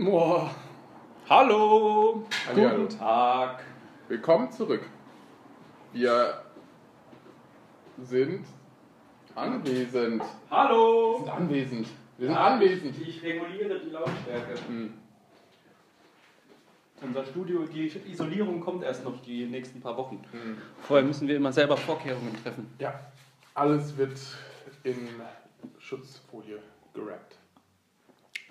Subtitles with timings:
[0.00, 0.54] Boah.
[1.28, 2.24] Hallo.
[2.46, 2.82] Hallihallo.
[2.84, 3.64] Guten Tag.
[4.06, 4.82] Willkommen zurück.
[5.92, 6.44] Wir
[8.00, 8.46] sind
[9.34, 10.22] anwesend.
[10.22, 11.18] Wir Hallo.
[11.18, 11.88] sind anwesend.
[12.16, 12.96] Wir sind anwesend.
[13.00, 14.54] Ich reguliere die Lautstärke.
[14.68, 14.94] Hm.
[17.02, 20.22] Unser Studio, die Isolierung kommt erst noch die nächsten paar Wochen.
[20.30, 20.58] Hm.
[20.82, 22.72] Vorher müssen wir immer selber Vorkehrungen treffen.
[22.78, 23.00] Ja,
[23.52, 24.16] alles wird
[24.84, 25.08] in
[25.80, 26.60] Schutzfolie
[26.94, 27.37] gerappt.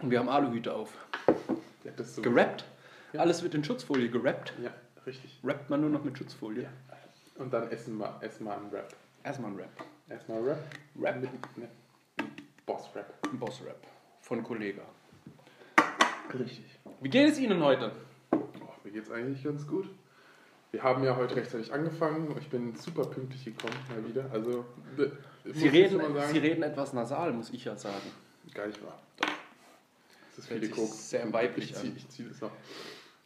[0.02, 0.93] Und wir haben Aluhüte auf.
[1.84, 2.65] Ja, so Gerappt?
[3.14, 3.21] Ja.
[3.21, 4.54] Alles wird in Schutzfolie gerappt.
[4.61, 4.71] Ja,
[5.05, 5.39] richtig.
[5.43, 6.64] Rappt man nur noch mit Schutzfolie?
[6.64, 6.69] Ja.
[7.38, 8.96] Und dann essen wir, wir einen Rap.
[9.24, 9.69] Erstmal ein Rap.
[10.10, 10.60] Erstmal Rap.
[11.00, 11.21] Rap.
[11.21, 11.69] Mit, ne,
[12.65, 13.14] Boss-Rap.
[13.32, 13.88] Ein Boss-Rap.
[14.21, 14.82] Von Kollega.
[16.33, 16.66] Richtig.
[17.02, 17.91] Wie geht es Ihnen heute?
[18.32, 18.39] Oh,
[18.83, 19.89] mir geht's eigentlich ganz gut.
[20.71, 22.36] Wir haben ja heute rechtzeitig angefangen.
[22.39, 24.25] Ich bin super pünktlich gekommen, mal wieder.
[24.32, 24.66] Also,
[24.97, 25.10] äh,
[25.54, 28.11] Sie reden, Sie reden etwas nasal, muss ich ja sagen.
[28.54, 29.00] Gar nicht wahr.
[30.37, 31.09] Das ist viele Koks.
[31.09, 31.93] sehr weiblich ich zieh, an.
[31.97, 32.52] Ich ziehe das noch.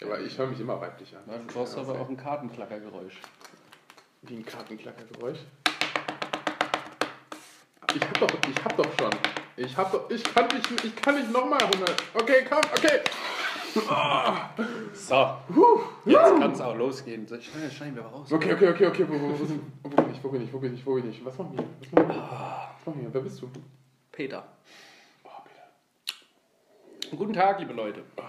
[0.02, 1.24] Aber ich höre mich immer weiblich an.
[1.28, 3.20] Du brauchst aber auch ein Kartenklackergeräusch.
[4.22, 5.40] Wie ein Kartenklackergeräusch.
[7.94, 9.12] Ich hab doch, ich hab doch schon.
[9.58, 12.02] Ich hab doch, ich kann nicht, ich kann nicht nochmal 100.
[12.14, 13.02] Okay, komm, okay.
[13.74, 13.82] So,
[16.06, 17.28] jetzt kann es auch losgehen.
[17.28, 18.32] So, Schneiden, wir raus.
[18.32, 19.06] Okay, okay, okay, okay.
[19.08, 21.26] Wo, wo, wo, wo bin ich, wo bin ich, wo bin ich, wo bin ich?
[21.26, 21.66] Was machen wir?
[21.82, 22.16] Was machen wir?
[22.16, 23.14] Was machen wir?
[23.14, 23.50] Wer bist du?
[24.12, 24.46] Peter.
[27.18, 28.04] Guten Tag, liebe Leute.
[28.18, 28.22] Oh.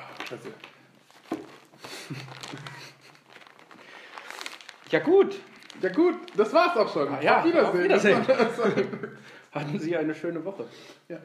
[4.90, 5.36] Ja gut,
[5.80, 7.08] Ja gut, das war's auch schon.
[7.14, 8.20] Ah, ja, auf Wiedersehen.
[8.20, 8.86] auf Wiedersehen.
[9.52, 10.66] Hatten Sie eine schöne Woche.
[11.08, 11.18] Ja.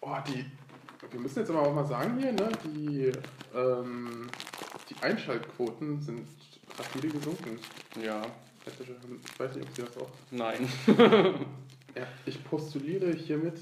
[0.00, 0.44] Oh, die.
[1.10, 2.48] Wir müssen jetzt aber auch mal sagen hier, ne?
[2.64, 3.12] Die,
[3.54, 4.28] ähm,
[4.88, 6.26] die Einschaltquoten sind
[6.78, 7.58] rapide gesunken.
[8.02, 8.22] Ja,
[8.66, 10.10] Ich weiß nicht, ob Sie das auch.
[10.30, 10.68] nein.
[11.94, 13.58] Ja, ich postuliere hiermit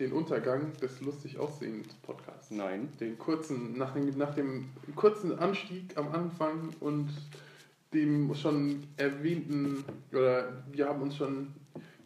[0.00, 2.50] den Untergang des lustig aussehend Podcasts.
[2.50, 2.88] Nein.
[2.98, 7.10] Den kurzen, nach dem, nach dem kurzen Anstieg am Anfang und
[7.92, 11.48] dem schon erwähnten, oder wir haben uns schon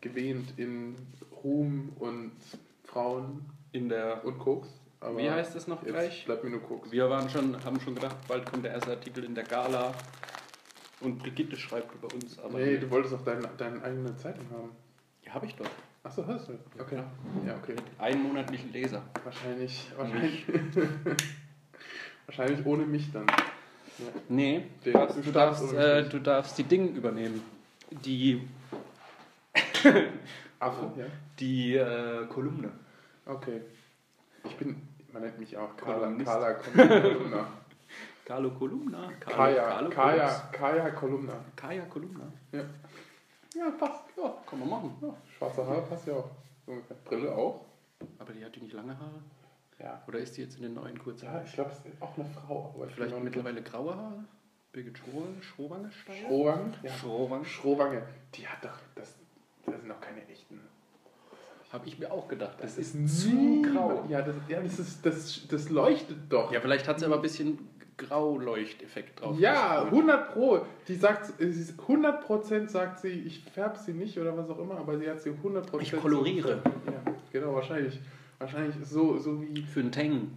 [0.00, 0.96] gewähnt in
[1.42, 2.32] Ruhm und
[2.84, 4.24] Frauen In der.
[4.24, 4.68] und Koks.
[5.00, 6.24] Aber Wie heißt es noch jetzt gleich?
[6.24, 6.90] bleibt mir nur Koks.
[6.90, 9.94] Wir waren schon, haben schon gedacht, bald kommt der erste Artikel in der Gala.
[11.00, 12.58] Und Brigitte schreibt über uns, aber.
[12.58, 14.70] nee, du wolltest auch deine, deine eigene Zeitung haben.
[15.22, 15.66] Ja, habe ich doch.
[16.04, 16.52] Achso, hast du?
[16.78, 17.02] Okay.
[17.46, 17.76] Ja, okay.
[17.98, 19.02] Einen monatlichen Leser.
[19.24, 20.44] Wahrscheinlich, wahrscheinlich,
[22.26, 23.26] wahrscheinlich ohne mich dann.
[23.26, 24.04] Ja.
[24.28, 27.42] Nee, du, darfst, du darfst, äh, du darfst die Dinge übernehmen.
[27.90, 28.46] Die,
[30.58, 31.06] Affe, ja.
[31.40, 32.70] die äh, Kolumne.
[33.24, 33.62] Okay.
[34.44, 34.76] Ich bin,
[35.10, 36.30] man nennt mich auch Carla, Kolumnist.
[36.30, 37.46] Carla Kolumna.
[38.26, 39.12] Carlo Kolumna.
[39.20, 40.52] Carlo, Kaya, Carlo Kaya, Kolumna.
[40.52, 41.34] Kaya Kolumna.
[41.56, 42.32] Kaya Kolumna.
[42.52, 42.64] Ja.
[43.54, 44.04] Ja, passt.
[44.16, 44.34] Ja.
[44.48, 44.96] Kann man machen.
[45.00, 45.14] ja.
[45.36, 46.30] Schwarze Haare passt ja auch.
[46.66, 46.96] So ungefähr.
[47.04, 47.64] Brille auch.
[48.18, 49.22] Aber die hat die nicht lange Haare?
[49.78, 50.02] Ja.
[50.06, 52.26] Oder ist die jetzt in den neuen kurzen Ja, ich glaube, es ist auch eine
[52.26, 52.72] Frau.
[52.74, 54.24] Aber ich Vielleicht noch mittlerweile graue Haare?
[54.72, 55.42] Birgit Schrowange?
[55.42, 56.26] Schrowange Steiger?
[56.28, 56.72] Schrowange?
[56.82, 56.92] Ja.
[56.92, 57.44] Schrowange.
[57.44, 58.02] Schrowange.
[58.34, 59.14] Die hat doch, das,
[59.66, 60.60] das sind doch keine echten.
[61.72, 62.56] Habe ich mir auch gedacht.
[62.60, 64.04] Das, Das ist zu grau.
[64.08, 66.52] Ja, das, ja das, ist, das, das leuchtet doch.
[66.52, 67.58] Ja, vielleicht hat sie aber ein bisschen
[67.96, 69.38] Grauleuchteffekt drauf.
[69.38, 70.66] Ja, 100 Pro.
[70.88, 74.58] Die sagt, sie ist 100 Prozent sagt sie, ich färbe sie nicht oder was auch
[74.58, 75.92] immer, aber sie hat sie 100 Prozent.
[75.94, 76.60] Ich koloriere.
[76.64, 78.00] So, ja, genau, wahrscheinlich.
[78.38, 80.30] Wahrscheinlich ist so, so wie, Für einen Tang.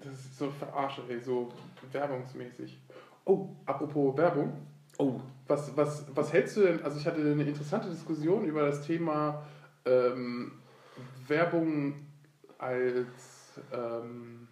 [0.00, 1.48] das ist so verarsche, ey, so
[1.92, 2.78] werbungsmäßig.
[3.24, 4.52] Oh, apropos Werbung.
[4.98, 8.84] Oh, Was, was, was hältst du denn, also ich hatte eine interessante Diskussion über das
[8.84, 9.46] Thema
[9.86, 10.52] ähm,
[11.26, 11.94] Werbung
[12.58, 14.48] als, ähm,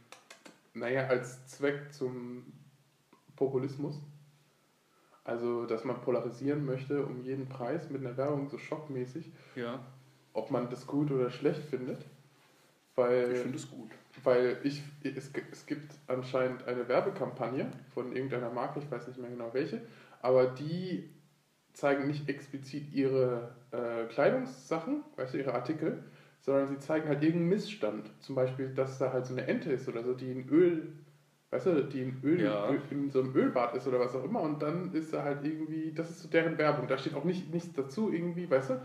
[0.79, 2.53] naja, als Zweck zum
[3.37, 4.01] Populismus.
[5.25, 9.79] Also, dass man polarisieren möchte um jeden Preis mit einer Werbung so schockmäßig, ja.
[10.33, 12.05] ob man das gut oder schlecht findet.
[12.95, 13.91] Weil Ich finde es gut.
[14.25, 19.31] weil ich, es, es gibt anscheinend eine Werbekampagne von irgendeiner Marke, ich weiß nicht mehr
[19.31, 19.83] genau welche,
[20.23, 21.11] aber die
[21.75, 26.03] zeigen nicht explizit ihre äh, Kleidungssachen, weißt du, ihre Artikel,
[26.49, 28.11] sondern sie zeigen halt irgendeinen Missstand.
[28.21, 30.93] Zum Beispiel, dass da halt so eine Ente ist oder so, die in Öl,
[31.51, 32.71] weißt du, die in Öl, Ja.
[32.91, 35.93] In so einem Ölbad ist oder was auch immer und dann ist da halt irgendwie,
[35.93, 38.81] das ist so deren Werbung, da steht auch nicht, nichts dazu irgendwie, weißt du?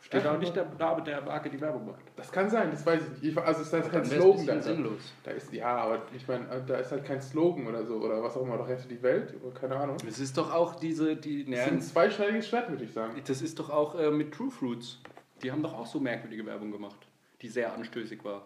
[0.00, 2.02] Steht Einfach auch nicht der Name der Marke, die Werbung macht.
[2.16, 3.24] Das kann sein, das weiß ich nicht.
[3.24, 4.60] Ich, also es ist halt kein Slogan da.
[4.60, 5.14] sinnlos.
[5.22, 8.36] Da ist, ja, aber ich meine, da ist halt kein Slogan oder so, oder was
[8.36, 9.96] auch immer, doch rette die Welt, oder keine Ahnung.
[10.06, 13.14] Es ist doch auch diese, die, Das ja, ist ein zweischneidiges Schwert, würde ich sagen.
[13.26, 15.00] das ist doch auch äh, mit True Fruits.
[15.42, 17.06] Die haben doch auch so merkwürdige Werbung gemacht,
[17.42, 18.42] die sehr anstößig war.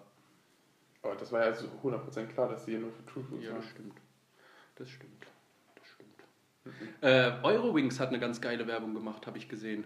[1.02, 3.52] Aber das war ja so 100% klar, dass sie hier nur für True Foods Ja,
[3.54, 3.94] das stimmt.
[4.76, 5.26] Das stimmt.
[5.76, 7.02] Das stimmt.
[7.02, 9.84] Äh, Eurowings hat eine ganz geile Werbung gemacht, habe ich gesehen.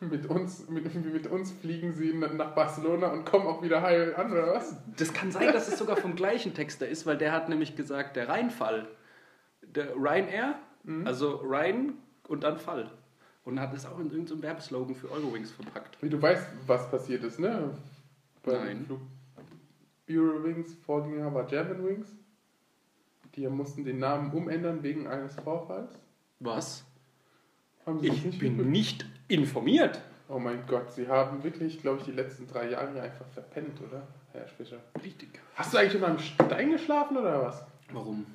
[0.00, 4.32] Mit uns, mit, mit uns fliegen sie nach Barcelona und kommen auch wieder heil an,
[4.32, 4.76] oder was?
[4.96, 8.16] Das kann sein, dass es sogar vom gleichen Texter ist, weil der hat nämlich gesagt,
[8.16, 8.88] der Rheinfall,
[9.62, 11.06] der Ryanair, Mhm.
[11.06, 11.92] also Rhein
[12.26, 12.90] und dann Fall.
[13.44, 16.00] Und hat es auch in irgendeinem Werbeslogan für Eurowings verpackt.
[16.00, 17.70] Wie du weißt, was passiert ist, ne?
[18.46, 18.84] Nein.
[18.86, 19.00] Flug
[20.08, 22.08] Eurowings, Vorgänger war Germanwings.
[23.34, 25.92] Die mussten den Namen umändern wegen eines Vorfalls.
[26.40, 26.84] Was?
[27.86, 30.00] Haben Ich nicht bin nicht informiert.
[30.28, 33.80] Oh mein Gott, sie haben wirklich, glaube ich, die letzten drei Jahre hier einfach verpennt,
[33.80, 34.06] oder?
[34.32, 34.78] Herr Fischer.
[35.02, 35.28] Richtig.
[35.54, 37.64] Hast du eigentlich unter einem Stein geschlafen oder was?
[37.92, 38.26] Warum?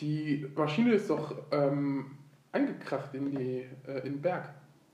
[0.00, 2.12] Die Maschine ist doch ähm,
[2.52, 4.48] eingekracht in, die, äh, in den Berg.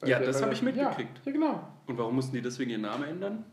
[0.04, 1.18] Ja, der- das weil hab ich mitgekriegt.
[1.18, 1.68] Ja, ja, genau.
[1.86, 3.44] Und warum mussten die deswegen ihren Namen ändern?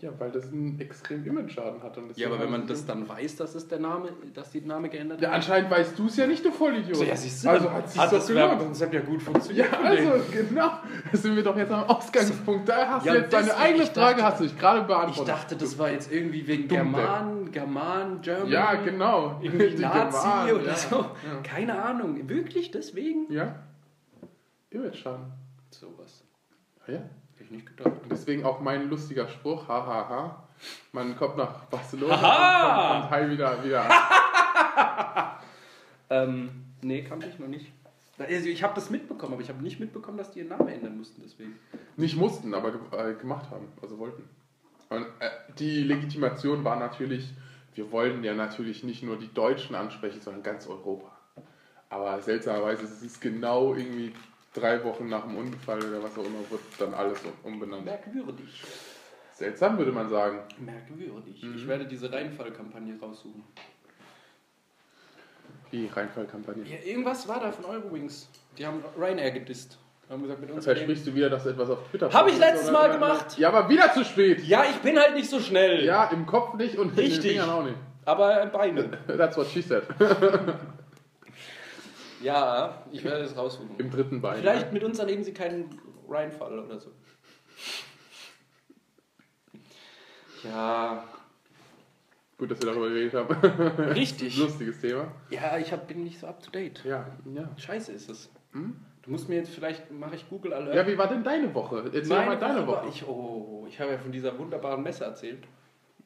[0.00, 1.98] Ja, weil das einen extremen Image-Schaden hat.
[1.98, 4.88] Und Ja, aber wenn man das dann weiß, dass es der Name, dass die Name
[4.88, 5.34] geändert Ja, haben.
[5.34, 6.94] anscheinend weißt du es ja nicht, du Vollidiot.
[6.98, 8.32] So, ja, siehst du, also hat sich hat das.
[8.32, 9.66] Werbekonzept ja gut funktioniert.
[9.72, 10.70] Ja, also genau.
[11.10, 12.68] Da sind wir doch jetzt am Ausgangspunkt.
[12.68, 14.86] Da hast Ja, du jetzt deine eigene ich Frage, dachte- hast du dich gerade Ich
[14.86, 15.28] beantwortet.
[15.34, 16.94] dachte, das war jetzt irgendwie wegen Dummdepp.
[16.94, 18.48] German, German, German.
[18.48, 19.40] Ja, genau.
[19.42, 20.76] Irgendwie Die Nazi Germanen, oder ja.
[20.76, 20.96] so.
[21.00, 21.40] Ja.
[21.42, 22.28] Keine Ahnung.
[22.28, 23.32] Wirklich deswegen?
[23.32, 23.56] Ja.
[24.70, 25.24] Image-Schaden.
[25.70, 26.22] Sowas.
[26.86, 27.00] Ja.
[27.48, 28.02] Ich nicht gedacht.
[28.02, 30.46] Und deswegen auch mein lustiger Spruch, hahaha.
[30.92, 32.94] Man kommt nach Barcelona Aha!
[32.94, 35.40] und kommt heil wieder, wieder an.
[36.10, 36.50] Ähm,
[36.82, 37.72] nee, kannte ich noch nicht.
[38.18, 40.96] Also ich habe das mitbekommen, aber ich habe nicht mitbekommen, dass die ihren Namen ändern
[40.96, 41.58] mussten deswegen.
[41.96, 44.24] Nicht mussten, aber ge äh, gemacht haben, also wollten.
[44.90, 47.32] Und, äh, die Legitimation war natürlich,
[47.74, 51.12] wir wollten ja natürlich nicht nur die Deutschen ansprechen, sondern ganz Europa.
[51.90, 54.12] Aber seltsamerweise ist es genau irgendwie
[54.58, 57.84] drei Wochen nach dem Unfall oder was auch immer, wird dann alles um- umbenannt.
[57.84, 58.62] Merkwürdig.
[59.34, 60.40] Seltsam würde man sagen.
[60.58, 61.42] Merkwürdig.
[61.42, 61.56] Mhm.
[61.56, 63.44] Ich werde diese Rheinfall-Kampagne raussuchen.
[65.70, 66.64] Die Rheinfall-Kampagne.
[66.64, 68.28] Ja, irgendwas war da von Eurowings.
[68.56, 69.78] Die haben Ryanair gedisst.
[70.08, 70.64] Haben gesagt, mit uns.
[70.64, 72.70] Versprichst du wieder, dass etwas auf Twitter Hab ich letztes?
[72.70, 73.38] Mal gemacht.
[73.38, 74.42] Ja, aber wieder zu spät.
[74.44, 75.84] Ja, ich bin halt nicht so schnell.
[75.84, 77.32] Ja, im Kopf nicht und in den Richtig.
[77.32, 77.76] Fingern auch nicht.
[78.06, 78.88] Aber Beine.
[79.06, 79.82] That's what she said.
[82.22, 83.70] Ja, ich werde es raussuchen.
[83.78, 84.38] Im dritten Bein.
[84.40, 86.90] Vielleicht mit uns erleben sie keinen Rheinfall oder so.
[90.44, 91.04] Ja,
[92.38, 93.34] Gut, dass wir darüber geredet haben.
[93.90, 94.36] richtig.
[94.38, 95.10] Lustiges Thema.
[95.28, 96.84] Ja, ich hab, bin nicht so up to date.
[96.84, 97.04] Ja,
[97.34, 97.48] ja.
[97.56, 98.30] Scheiße ist es.
[98.52, 98.76] Hm?
[99.02, 100.74] Du musst mir jetzt vielleicht, mache ich Google Alert.
[100.76, 101.82] Ja, wie war denn deine Woche?
[101.92, 102.88] Erzähl Meine mal deine war- Woche.
[102.90, 105.42] Ich, oh, ich habe ja von dieser wunderbaren Messe erzählt.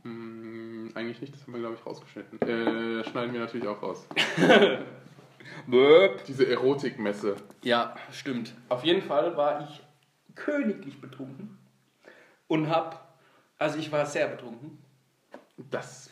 [0.04, 2.40] Hm, eigentlich nicht, das haben wir, glaube ich, rausgeschnitten.
[2.40, 4.06] Äh, schneiden wir natürlich auch raus.
[6.26, 7.36] Diese Erotikmesse.
[7.62, 8.54] Ja, stimmt.
[8.68, 9.82] Auf jeden Fall war ich
[10.34, 11.58] königlich betrunken
[12.48, 13.16] und hab,
[13.58, 14.78] also ich war sehr betrunken.
[15.70, 16.10] Das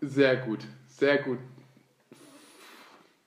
[0.00, 0.60] sehr gut.
[0.88, 1.38] Sehr gut.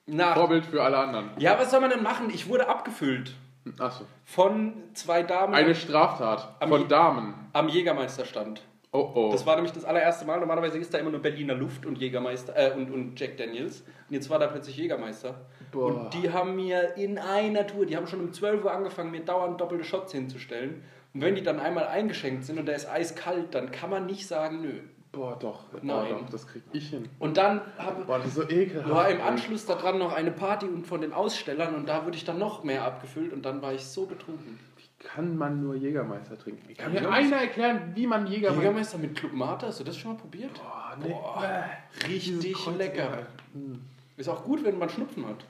[0.06, 1.32] Nach, Vorbild für alle anderen.
[1.40, 2.30] ja, was soll man denn machen?
[2.30, 3.36] Ich wurde abgefüllt
[3.80, 4.06] Achso.
[4.26, 7.34] von zwei Damen Eine Straftat von Damen.
[7.54, 8.62] am Jägermeisterstand.
[8.96, 9.30] Oh oh.
[9.32, 10.40] Das war nämlich das allererste Mal.
[10.40, 13.82] Normalerweise ist da immer nur Berliner Luft und Jägermeister äh, und, und Jack Daniels.
[14.08, 15.34] Und jetzt war da plötzlich Jägermeister.
[15.72, 15.88] Boah.
[15.88, 19.22] Und die haben mir in einer Tour, die haben schon um 12 Uhr angefangen, mir
[19.22, 20.84] dauernd doppelte Shots hinzustellen.
[21.16, 24.28] Und wenn die dann einmal eingeschenkt sind und der ist eiskalt, dann kann man nicht
[24.28, 24.74] sagen, nö.
[25.12, 25.66] Boah, doch.
[25.66, 26.10] Boah, Nein.
[26.10, 26.30] doch.
[26.30, 27.08] Das krieg ich hin.
[27.18, 28.90] Und dann habe Boah, das ist so ekelhaft.
[28.92, 32.26] war im Anschluss daran noch eine Party und von den Ausstellern und da wurde ich
[32.26, 34.60] dann noch mehr abgefüllt und dann war ich so betrunken.
[35.04, 36.68] Kann man nur Jägermeister trinken?
[36.68, 38.62] Wie kann mir einer erklären, wie man Jägermeister...
[38.64, 40.54] Jägermeister mit Club Mate, hast du das schon mal probiert?
[40.56, 41.10] Boah, nee.
[41.10, 41.68] Boah,
[42.08, 43.28] richtig Kreuz- lecker.
[43.54, 43.76] Mm.
[44.18, 45.44] Ist auch gut, wenn man Schnupfen hat.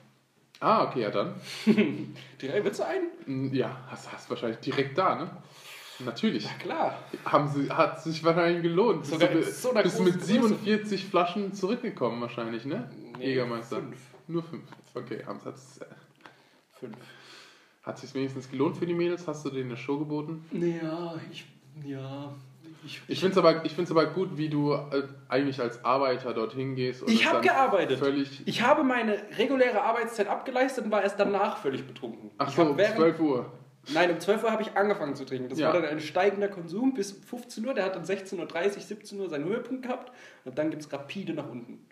[0.59, 1.35] Ah, okay, ja dann.
[1.65, 3.07] Direkt, willst du einen?
[3.25, 5.29] Mm, Ja, hast, hast wahrscheinlich direkt da, ne?
[5.99, 6.45] Natürlich.
[6.45, 6.99] Ja klar.
[7.25, 9.05] Haben sie, hat sich wahrscheinlich gelohnt.
[9.05, 10.25] Sogar bist so du einer bist mit Größe.
[10.25, 12.89] 47 Flaschen zurückgekommen wahrscheinlich, ne?
[13.17, 13.77] Nee, Jägermeister.
[13.77, 13.97] Fünf.
[14.27, 14.63] Nur fünf.
[14.95, 15.79] Okay, hat es
[16.79, 16.97] Fünf.
[17.83, 19.27] Hat sich wenigstens gelohnt für die Mädels?
[19.27, 20.43] Hast du denen eine Show geboten?
[20.51, 21.45] Ja, ich.
[21.85, 22.33] Ja.
[22.85, 26.33] Ich, Ich finde es aber, ich find's aber gut, wie du äh, eigentlich als Arbeiter
[26.33, 27.01] dorthin gehst.
[27.01, 27.99] Und Ich es habe gearbeitet.
[27.99, 28.41] Völlig.
[28.45, 32.31] Ich habe meine reguläre Arbeitszeit abgeleistet und war erst danach völlig betrunken.
[32.37, 33.45] Ach Ich so, um während- 12 Uhr.
[33.93, 35.49] Nein, um 12 Uhr habe ich angefangen zu trinken.
[35.49, 35.67] Das Ja.
[35.67, 37.73] war dann ein steigender Konsum bis 15 Uhr.
[37.73, 40.11] Der hat dann 16.30 Uhr, 17 Uhr seinen Höhepunkt gehabt
[40.45, 41.85] und dann gibt es rapide nach unten.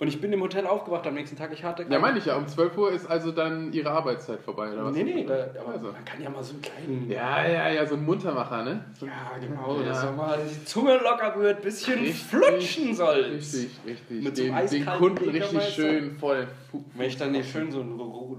[0.00, 1.52] Und ich bin im Hotel aufgewacht am nächsten Tag.
[1.52, 2.34] Ich hatte Ja, meine ich ja.
[2.36, 4.94] Um 12 Uhr ist also dann ihre Arbeitszeit vorbei, oder was?
[4.94, 5.92] Nee, nee, da, aber Also.
[5.92, 7.10] man kann ja mal so einen kleinen.
[7.10, 8.82] Ja, ja, ja, so ein Muntermacher, ne?
[9.02, 9.88] Ja, genau, Ja.
[9.88, 13.24] dass mal die Zunge locker wird, ein bisschen Richtig, flutschen soll.
[13.34, 14.24] Richtig, richtig.
[14.24, 16.32] Mit so den, den Kunden richtig schön Fu
[16.94, 17.82] Wenn ich dann hier schön so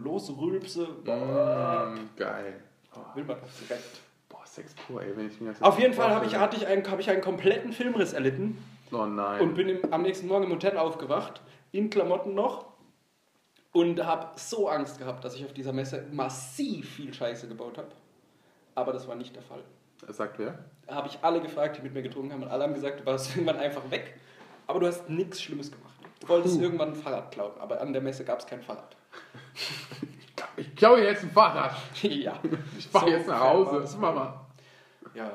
[0.04, 2.54] losrülpse, Mm, geil.
[2.96, 4.02] Oh, will man das direkt.
[4.30, 6.66] boah, Sex pur, ey, wenn ich mir das Auf jeden Fall habe ich, hatte ich
[6.66, 8.58] einen, habe ich einen kompletten Filmriss erlitten
[8.92, 9.42] Oh nein.
[9.42, 12.66] und bin im, am nächsten Morgen im Hotel aufgewacht, in Klamotten noch
[13.72, 17.88] und habe so Angst gehabt, dass ich auf dieser Messe massiv viel Scheiße gebaut habe.
[18.76, 19.64] aber das war nicht der Fall.
[20.10, 20.58] Sagt wer?
[20.88, 23.06] Da habe ich alle gefragt, die mit mir getrunken haben und alle haben gesagt, du
[23.06, 24.20] warst irgendwann einfach weg,
[24.68, 25.94] aber du hast nichts Schlimmes gemacht.
[26.20, 26.64] Du wolltest Puh.
[26.64, 28.96] irgendwann ein Fahrrad klauen, aber an der Messe gab es kein Fahrrad.
[30.58, 31.74] Ich klaue jetzt ein Fahrrad.
[32.02, 32.34] ja.
[32.78, 33.80] Ich fahre So jetzt nach Hause.
[33.82, 33.98] das.
[33.98, 34.46] Mama.
[35.16, 35.32] Ja.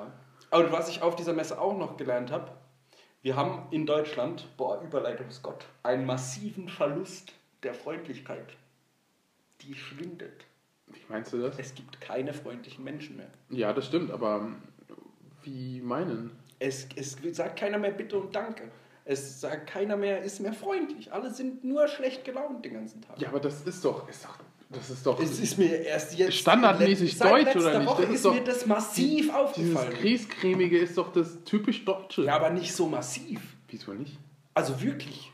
[0.51, 2.51] Und was ich auf dieser Messe auch noch gelernt habe,
[3.27, 7.33] wir haben in Deutschland, boah, Überleitungsgott, einen massiven Verlust
[7.65, 8.55] der Freundlichkeit.
[9.63, 10.45] Die schwindet.
[10.87, 11.59] Wie meinst du das?
[11.59, 13.27] Es gibt keine freundlichen Menschen mehr.
[13.51, 14.63] Ja, das stimmt, aber ähm,
[15.43, 16.39] wie meinen?
[16.61, 18.71] Es, es sagt keiner mehr Bitte und Danke.
[19.05, 21.13] Es sagt keiner mehr, ist mehr freundlich.
[21.13, 23.21] Alle sind nur schlecht gelaunt den ganzen Tag.
[23.21, 24.39] Ja, aber das ist doch, ist doch,
[24.71, 26.35] das ist doch Es ist mir erst jetzt.
[26.35, 27.89] Standardmäßig seit deutsch, oder nicht?
[27.89, 29.95] Woche Das ist ist, doch- mir das massiv dieses aufgefallen.
[30.01, 32.23] Grießcremige ist doch das typisch Deutsche.
[32.25, 33.41] Ja, aber nicht so massiv.
[33.69, 34.19] Wieso nicht?
[34.55, 35.31] Also wirklich.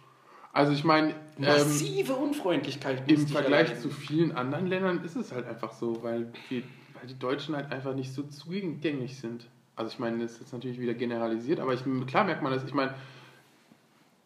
[0.53, 3.11] Also ich meine, ähm, Massive Unfreundlichkeit.
[3.11, 6.63] im Vergleich zu vielen anderen Ländern ist es halt einfach so, weil die,
[6.95, 9.47] weil die Deutschen halt einfach nicht so zugänglich sind.
[9.77, 12.65] Also ich meine, das ist jetzt natürlich wieder generalisiert, aber ich, klar merkt man das.
[12.65, 12.93] Ich meine,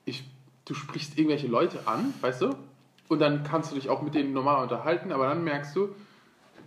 [0.04, 0.24] ich,
[0.64, 2.56] du sprichst irgendwelche Leute an, weißt du?
[3.08, 5.94] Und dann kannst du dich auch mit denen normal unterhalten, aber dann merkst du,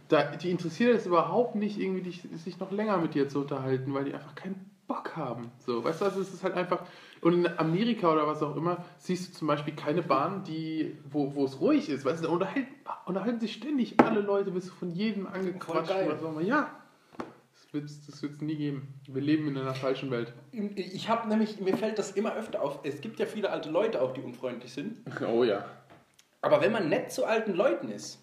[0.08, 3.94] da, die interessiert es überhaupt nicht, irgendwie dich, sich noch länger mit dir zu unterhalten,
[3.94, 5.52] weil die einfach keinen Bock haben.
[5.60, 6.82] So, weißt du, also es ist halt einfach.
[7.22, 11.36] Und in Amerika oder was auch immer, siehst du zum Beispiel keine Bahn, die, wo,
[11.36, 12.06] wo es ruhig ist.
[12.06, 12.74] Weißt du, da unterhalten,
[13.06, 15.88] unterhalten sich ständig alle Leute, bist du von jedem angequatscht.
[15.92, 16.08] Voll geil.
[16.08, 16.40] oder so.
[16.40, 16.72] Ja,
[17.54, 18.88] das wird es das wird's nie geben.
[19.08, 20.34] Wir leben in einer falschen Welt.
[20.76, 22.80] Ich habe nämlich, mir fällt das immer öfter auf.
[22.84, 24.98] Es gibt ja viele alte Leute auch, die unfreundlich sind.
[25.32, 25.66] Oh ja.
[26.42, 28.20] Aber wenn man nett zu alten Leuten ist,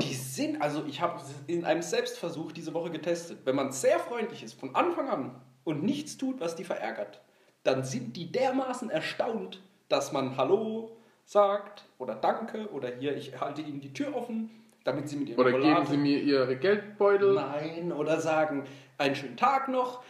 [0.00, 4.42] die sind, also ich habe in einem Selbstversuch diese Woche getestet, wenn man sehr freundlich
[4.42, 7.20] ist von Anfang an und nichts tut, was die verärgert,
[7.62, 13.62] dann sind die dermaßen erstaunt, dass man Hallo sagt oder Danke oder hier, ich halte
[13.62, 14.50] Ihnen die Tür offen,
[14.84, 17.34] damit Sie mit Ihrem Oder geben Rollator- sie mir ihre Geldbeutel.
[17.34, 18.64] Nein, oder sagen
[18.98, 20.02] einen schönen Tag noch.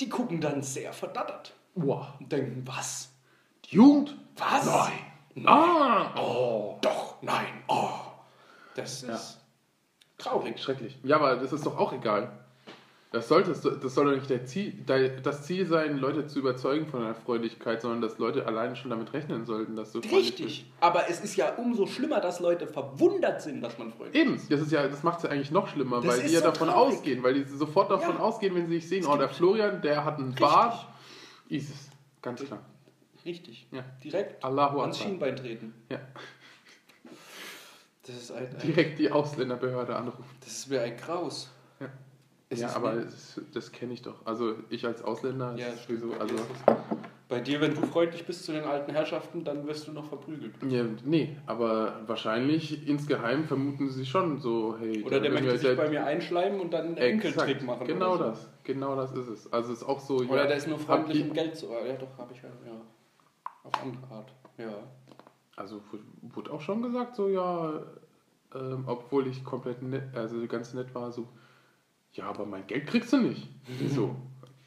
[0.00, 2.06] Die gucken dann sehr verdattert Wow.
[2.18, 3.12] und denken, was?
[3.66, 4.16] Die Jugend?
[4.36, 4.64] Was?
[4.64, 4.92] Nein.
[5.44, 6.14] Ah!
[6.20, 7.88] Oh, doch, nein, oh.
[8.76, 9.20] Das ist Ja.
[10.18, 10.58] traurig.
[10.60, 10.96] Schrecklich.
[11.02, 12.30] Ja, aber das ist doch auch egal.
[13.12, 14.72] Das, sollte, das soll doch nicht der Ziel,
[15.22, 19.12] das Ziel sein, Leute zu überzeugen von deiner Freundlichkeit, sondern dass Leute alleine schon damit
[19.12, 20.72] rechnen sollten, dass du freundlich Richtig.
[20.80, 24.60] Aber es ist ja umso schlimmer, dass Leute verwundert sind, dass man freundlich Eben, das,
[24.60, 26.46] ist ja, das macht es ja eigentlich noch schlimmer, Das weil ist die ja so
[26.46, 26.96] davon traurig.
[26.96, 28.20] ausgehen, weil die sofort davon Ja.
[28.20, 30.40] ausgehen, wenn sie sich sehen, Es oh, der Florian, der hat einen Richtig.
[30.48, 30.86] Bart.
[31.48, 31.88] Isis,
[32.20, 32.58] ganz klar.
[33.24, 33.66] Richtig.
[33.72, 33.84] Ja.
[34.02, 35.08] Direkt Allahu ans Akbar.
[35.10, 35.74] Schienbein treten.
[35.90, 35.98] Ja.
[38.06, 40.24] Das ist, ein, ein, Direkt die Ausländerbehörde anrufen.
[40.40, 41.50] das ist mir ein Graus.
[41.80, 41.88] Ja.
[42.54, 44.24] Ja, aber das, das kenne ich doch.
[44.26, 46.36] Also ich als Ausländer, Ja, ist sowieso, also
[47.28, 50.54] Bei dir, wenn du freundlich bist zu den alten Herrschaften, dann wirst du noch verprügelt.
[50.68, 55.88] ja, nee, aber wahrscheinlich insgeheim vermuten sie schon so, hey, Oder der möchte sich bei
[55.88, 57.86] mir einschleimen und dann einen Exakt, Enkeltrick machen.
[57.86, 58.24] Genau so.
[58.24, 59.52] das, genau das ist es.
[59.52, 60.16] Also es ist auch so.
[60.18, 61.66] Oder ja, der ist nur freundlich, ich- um Geld zu.
[61.72, 62.50] Ja, doch, habe ich ja.
[62.66, 62.80] ja.
[63.64, 64.32] Auf andere Art.
[64.58, 64.74] Ja.
[65.56, 65.80] Also
[66.22, 67.82] wurde- auch schon gesagt, so ja,
[68.54, 71.26] ähm, obwohl ich komplett nett, also ganz nett war, so,
[72.12, 73.48] ja, aber mein Geld kriegst du nicht.
[73.88, 74.14] so.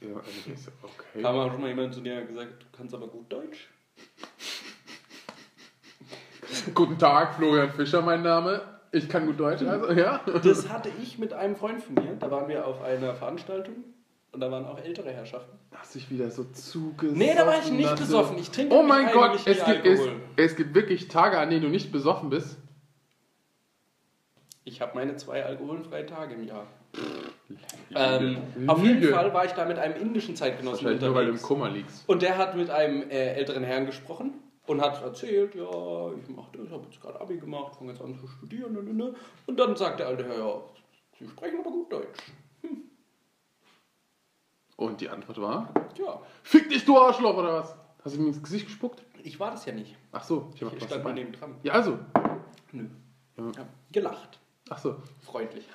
[0.02, 1.22] Ja, also ich so, okay.
[1.22, 3.70] Kam auch schon mal jemand zu dir gesagt, du kannst aber gut Deutsch?
[6.74, 8.62] Guten Tag, Florian Fischer, mein Name.
[8.92, 10.22] Ich kann gut Deutsch, also ja.
[10.44, 12.16] Das hatte ich mit einem Freund von mir.
[12.20, 13.76] Da waren wir auf einer Veranstaltung
[14.38, 15.58] und da waren auch ältere Herrschaften.
[15.72, 17.18] Hast dich wieder so zugesoffen.
[17.18, 18.38] Nee, da war ich nicht besoffen.
[18.38, 20.22] Ich trinke Oh mein Gott, es gibt, es, Alkohol.
[20.36, 22.58] es gibt wirklich Tage, an denen du nicht besoffen bist.
[24.64, 26.68] Ich habe meine zwei alkoholfreien Tage im Jahr.
[27.96, 29.12] Ähm, auf jeden.
[29.12, 31.48] Fall war ich da mit einem indischen Zeitgenossen Wahrscheinlich nur, weil du im unterwegs.
[31.48, 32.08] Kummer liegst.
[32.08, 34.36] Und der hat mit einem äh, älteren Herrn gesprochen
[34.68, 38.16] und hat erzählt, ja, ich mache das, habe jetzt gerade Abi gemacht, fange jetzt an
[38.20, 38.74] zu studieren.
[38.74, 39.16] Ne, ne, ne.
[39.48, 40.62] Und dann sagt der alte Herr, ja,
[41.18, 42.32] Sie sprechen aber gut Deutsch.
[44.78, 47.76] Und die Antwort war: Ja, Fick dich, du Arschloch, oder was?
[48.06, 49.04] Hast du ihm ins Gesicht gespuckt?
[49.24, 49.94] ich war das ja nicht.
[50.14, 51.16] Ach so, ich Ich stand gemeint.
[51.16, 51.56] neben dran.
[51.64, 52.00] Ja, also.
[52.72, 52.86] Nö.
[53.38, 53.44] Ja.
[53.58, 54.40] Ja, gelacht.
[54.70, 54.96] Ach so.
[55.22, 55.68] Freundlich.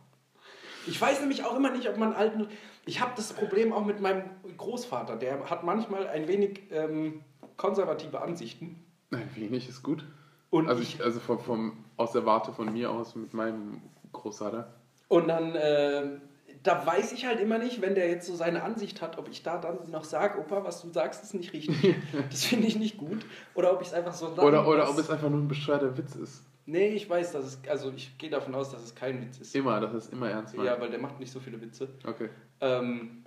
[0.86, 2.48] ich weiß nämlich auch immer nicht, ob man alten.
[2.86, 4.24] Ich habe das Problem auch mit meinem
[4.56, 5.16] Großvater.
[5.16, 7.22] Der hat manchmal ein wenig ähm,
[7.56, 8.84] konservative Ansichten.
[9.10, 10.04] Ein wenig ist gut.
[10.50, 13.80] Und, Also, ich, also vom, vom, aus der Warte von mir aus mit meinem
[14.12, 14.72] Großvater.
[15.08, 16.18] und dann, äh,
[16.64, 19.42] da weiß ich halt immer nicht, wenn der jetzt so seine Ansicht hat, ob ich
[19.42, 21.94] da dann noch sage, Opa, was du sagst, ist nicht richtig.
[22.30, 23.24] das finde ich nicht gut.
[23.54, 25.96] Oder ob ich es einfach so lassen Oder, oder ob es einfach nur ein bescheuerter
[25.96, 26.42] Witz ist.
[26.64, 27.58] Nee, ich weiß, dass es.
[27.68, 29.54] Also ich gehe davon aus, dass es kein Witz ist.
[29.54, 30.66] Immer, das ist immer ernst meint.
[30.66, 31.88] Ja, weil der macht nicht so viele Witze.
[32.06, 32.30] Okay.
[32.62, 33.24] Ähm,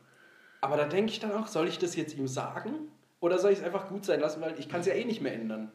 [0.60, 2.72] aber da denke ich dann auch, soll ich das jetzt ihm sagen?
[3.20, 5.22] Oder soll ich es einfach gut sein lassen, weil ich kann es ja eh nicht
[5.22, 5.72] mehr ändern.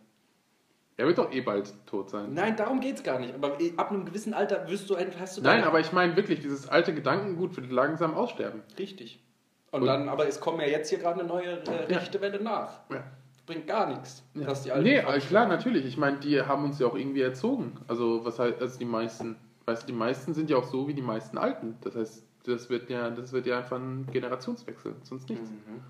[0.97, 2.35] Er wird doch eh bald tot sein.
[2.35, 3.35] Nein, darum geht's gar nicht.
[3.35, 6.69] Aber ab einem gewissen Alter wirst du hast du Nein, aber ich meine wirklich, dieses
[6.69, 8.63] alte Gedankengut wird langsam aussterben.
[8.79, 9.23] Richtig.
[9.71, 11.99] Und, Und- dann, aber es kommen ja jetzt hier gerade eine neue äh, Ja.
[11.99, 12.81] rechte Welle nach.
[12.91, 13.05] Ja.
[13.47, 14.23] Bringt gar nichts.
[14.35, 14.45] Ja.
[14.47, 15.85] Dass die alten nee, Frauen- äh, klar, natürlich.
[15.87, 17.73] Ich meine, die haben uns ja auch irgendwie erzogen.
[17.89, 20.95] Also, was heißt, also die meisten, weißt du, die meisten sind ja auch so wie
[20.95, 21.77] die meisten Alten.
[21.81, 25.51] Das heißt, das wird ja, das wird ja einfach ein Generationswechsel, sonst nichts.
[25.51, 25.81] Mhm.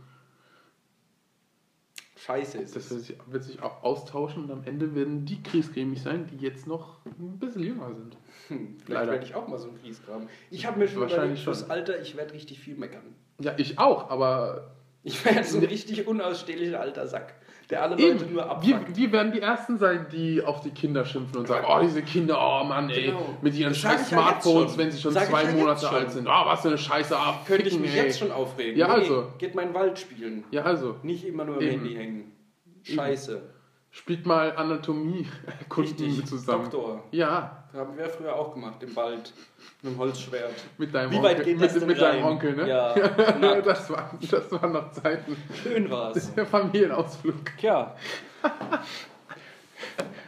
[2.24, 6.00] Scheiße ist Das wird sich, wird sich auch austauschen und am Ende werden die kriegscremig
[6.02, 8.16] sein, die jetzt noch ein bisschen jünger sind.
[8.48, 10.28] Hm, vielleicht werde ich auch mal so ein Fließkram.
[10.50, 11.70] Ich habe mir schon Wahrscheinlich überlegt, schon.
[11.70, 13.02] Alter, ich werde richtig viel meckern.
[13.40, 17.34] Ja, ich auch, aber Ich werde so ein richtig unausstehlicher alter Sack,
[17.72, 18.96] der alle Leute eben, nur wir, abfuckt.
[18.96, 22.36] wir werden die Ersten sein, die auf die Kinder schimpfen und sagen, oh, diese Kinder,
[22.38, 23.34] oh Mann, ey, Genau.
[23.40, 24.78] mit ihren Das sag scheiß ich ja jetzt Smartphones, schon.
[24.78, 25.94] wenn sie schon Sag ich zwei ja jetzt Monate schon.
[25.94, 26.26] alt sind.
[26.28, 28.78] Oh, was für eine Scheiße, ah, Könnte ich mich jetzt schon aufregen.
[28.78, 29.32] Ja, also.
[29.38, 30.44] Geht mein Wald spielen.
[30.50, 31.72] Ja, also, Nicht immer nur am Eben.
[31.80, 32.32] Handy hängen.
[32.82, 33.42] Scheiße.
[33.90, 35.26] spielt mal Anatomie
[35.68, 36.26] Kunden Richtig.
[36.26, 36.64] zusammen.
[36.64, 37.04] Doktor.
[37.10, 39.32] Ja, Haben wir früher auch gemacht, im Wald.
[39.80, 40.52] Mit dem Holzschwert.
[40.76, 41.30] mit deinem Wie Onkel.
[41.30, 42.32] weit geht mit, das denn mit deinem rein?
[42.32, 42.68] Onkel, ne?
[42.68, 42.94] Ja,
[43.62, 45.36] das, war, das waren noch Zeiten.
[45.62, 46.34] Schön war's.
[46.36, 47.56] Der Familienausflug.
[47.58, 47.96] Tja.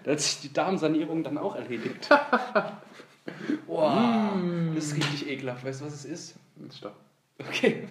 [0.04, 2.08] Da hat sich die Darmsanierung dann auch erledigt.
[3.66, 4.32] Boah,
[4.74, 5.64] das ist richtig ekelhaft.
[5.64, 6.34] Weißt du, was es ist?
[6.76, 6.94] Stopp.
[7.38, 7.88] Okay.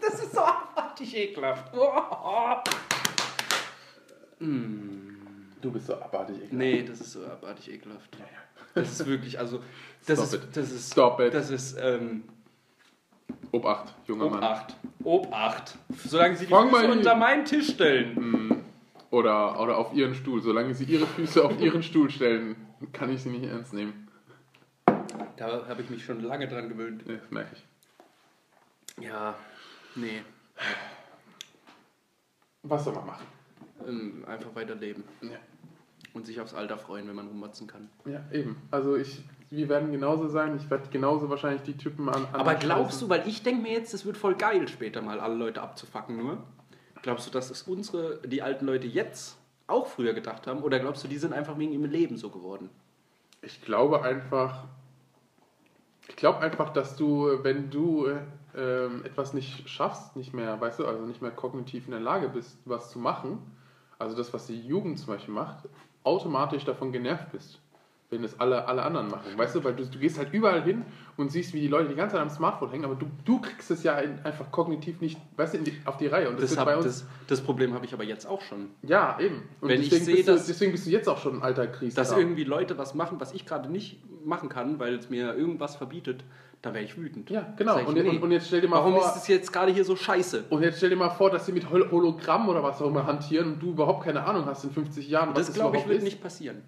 [0.00, 1.72] Das ist so abartig ekelhaft.
[1.72, 2.62] Boah.
[4.40, 6.52] Du bist so abartig ekelhaft.
[6.52, 8.16] Nee, das ist so abartig ekelhaft.
[8.80, 9.62] Das ist wirklich, also,
[10.06, 11.32] das Stop ist, das ist, Stop it.
[11.34, 12.24] das ist, ähm,
[13.52, 14.38] Obacht, junger Mann.
[14.38, 14.76] Obacht.
[15.04, 15.78] Obacht.
[16.04, 16.98] Solange sie die Fang mal Füße hin.
[16.98, 18.64] unter meinen Tisch stellen.
[19.10, 20.42] Oder, oder auf ihren Stuhl.
[20.42, 22.56] Solange sie ihre Füße auf ihren Stuhl stellen,
[22.92, 24.08] kann ich sie nicht ernst nehmen.
[25.36, 27.06] Da habe ich mich schon lange dran gewöhnt.
[27.06, 29.04] Nee, das merke ich.
[29.04, 29.36] Ja,
[29.94, 30.22] nee.
[32.64, 33.26] Was soll man machen?
[33.86, 35.04] Ähm, einfach weiterleben.
[35.22, 35.38] Ja.
[36.14, 37.90] Und sich aufs Alter freuen, wenn man rummotzen kann.
[38.06, 38.56] Ja, eben.
[38.70, 40.56] Also ich, wir werden genauso sein.
[40.56, 42.24] Ich werde genauso wahrscheinlich die Typen an.
[42.32, 45.20] an Aber glaubst du, weil ich denke mir jetzt, das wird voll geil, später mal
[45.20, 46.38] alle Leute abzufacken nur.
[47.02, 50.62] Glaubst du, dass es unsere, die alten Leute jetzt auch früher gedacht haben?
[50.62, 52.70] Oder glaubst du, die sind einfach wegen ihrem Leben so geworden?
[53.42, 54.64] Ich glaube einfach.
[56.08, 58.08] Ich glaube einfach, dass du, wenn du
[58.56, 62.28] ähm, etwas nicht schaffst, nicht mehr, weißt du, also nicht mehr kognitiv in der Lage
[62.28, 63.38] bist, was zu machen,
[63.98, 65.68] also das, was die Jugend zum Beispiel macht,
[66.04, 67.58] automatisch davon genervt bist.
[68.10, 69.36] Wenn es alle, alle anderen machen.
[69.36, 70.84] Weißt du, weil du, du gehst halt überall hin
[71.16, 73.70] und siehst, wie die Leute die ganze Zeit am Smartphone hängen, aber du, du kriegst
[73.72, 76.28] es ja in, einfach kognitiv nicht, weißt du, die, auf die Reihe.
[76.28, 78.70] Und das, Das, hab, das, das Problem habe ich aber jetzt auch schon.
[78.82, 79.42] ja, eben.
[79.60, 81.42] Und Wenn ich deswegen, sehe, bist du, dass- deswegen bist du jetzt auch schon ein
[81.42, 81.94] alter Krieger.
[81.96, 85.74] Dass irgendwie Leute was machen, was ich gerade nicht machen kann, weil es mir irgendwas
[85.74, 86.22] verbietet,
[86.64, 87.28] da wäre ich wütend.
[87.28, 87.78] Ja, genau.
[87.78, 88.18] Ich, Und, nee.
[88.18, 89.04] und, jetzt stell dir mal Warum vor.
[89.04, 90.44] ist es jetzt gerade hier so scheiße?
[90.48, 93.06] Und jetzt stell dir mal vor, dass sie mit Hol Hologramm oder was auch immer
[93.06, 95.86] hantieren und du überhaupt keine Ahnung hast in 50 Jahren, was Das das glaube ich
[95.86, 96.62] wird nicht passieren.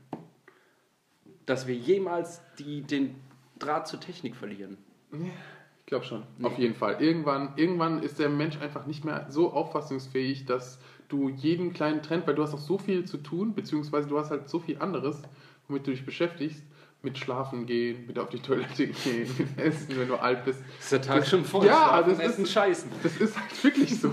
[1.47, 3.15] Dass wir jemals die, den
[3.59, 4.77] Draht zur Technik verlieren.
[5.13, 6.25] Ich glaube schon.
[6.43, 7.01] Auf jeden Fall.
[7.01, 10.79] Irgendwann, irgendwann ist der Mensch einfach nicht mehr so auffassungsfähig, dass
[11.09, 14.31] du jeden kleinen Trend, weil du hast auch so viel zu tun, beziehungsweise du hast
[14.31, 15.23] halt so viel anderes,
[15.69, 16.63] womit du dich beschäftigst,
[17.03, 20.61] mit Schlafen gehen, mit auf die Toilette gehen, mit Essen, wenn du alt bist.
[20.81, 21.65] Ist der Tag Das- schon voll?
[21.67, 22.91] Ja, Schlafen, das Essen, ist- Scheißen.
[23.03, 24.11] Das ist halt wirklich so.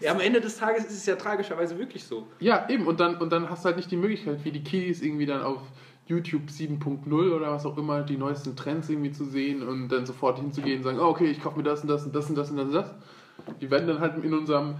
[0.00, 2.26] Ja, am Ende des Tages ist es ja tragischerweise wirklich so.
[2.38, 2.86] Ja, eben.
[2.86, 5.42] Und dann, und dann hast du halt nicht die Möglichkeit, wie die Kiddies irgendwie dann
[5.42, 5.60] auf
[6.06, 10.38] YouTube 7.0 oder was auch immer, die neuesten Trends irgendwie zu sehen und dann sofort
[10.38, 12.50] hinzugehen und sagen, oh, okay, ich kaufe mir das und das und das und das
[12.50, 12.90] und das und das.
[13.60, 14.74] Die werden dann halt in unserem,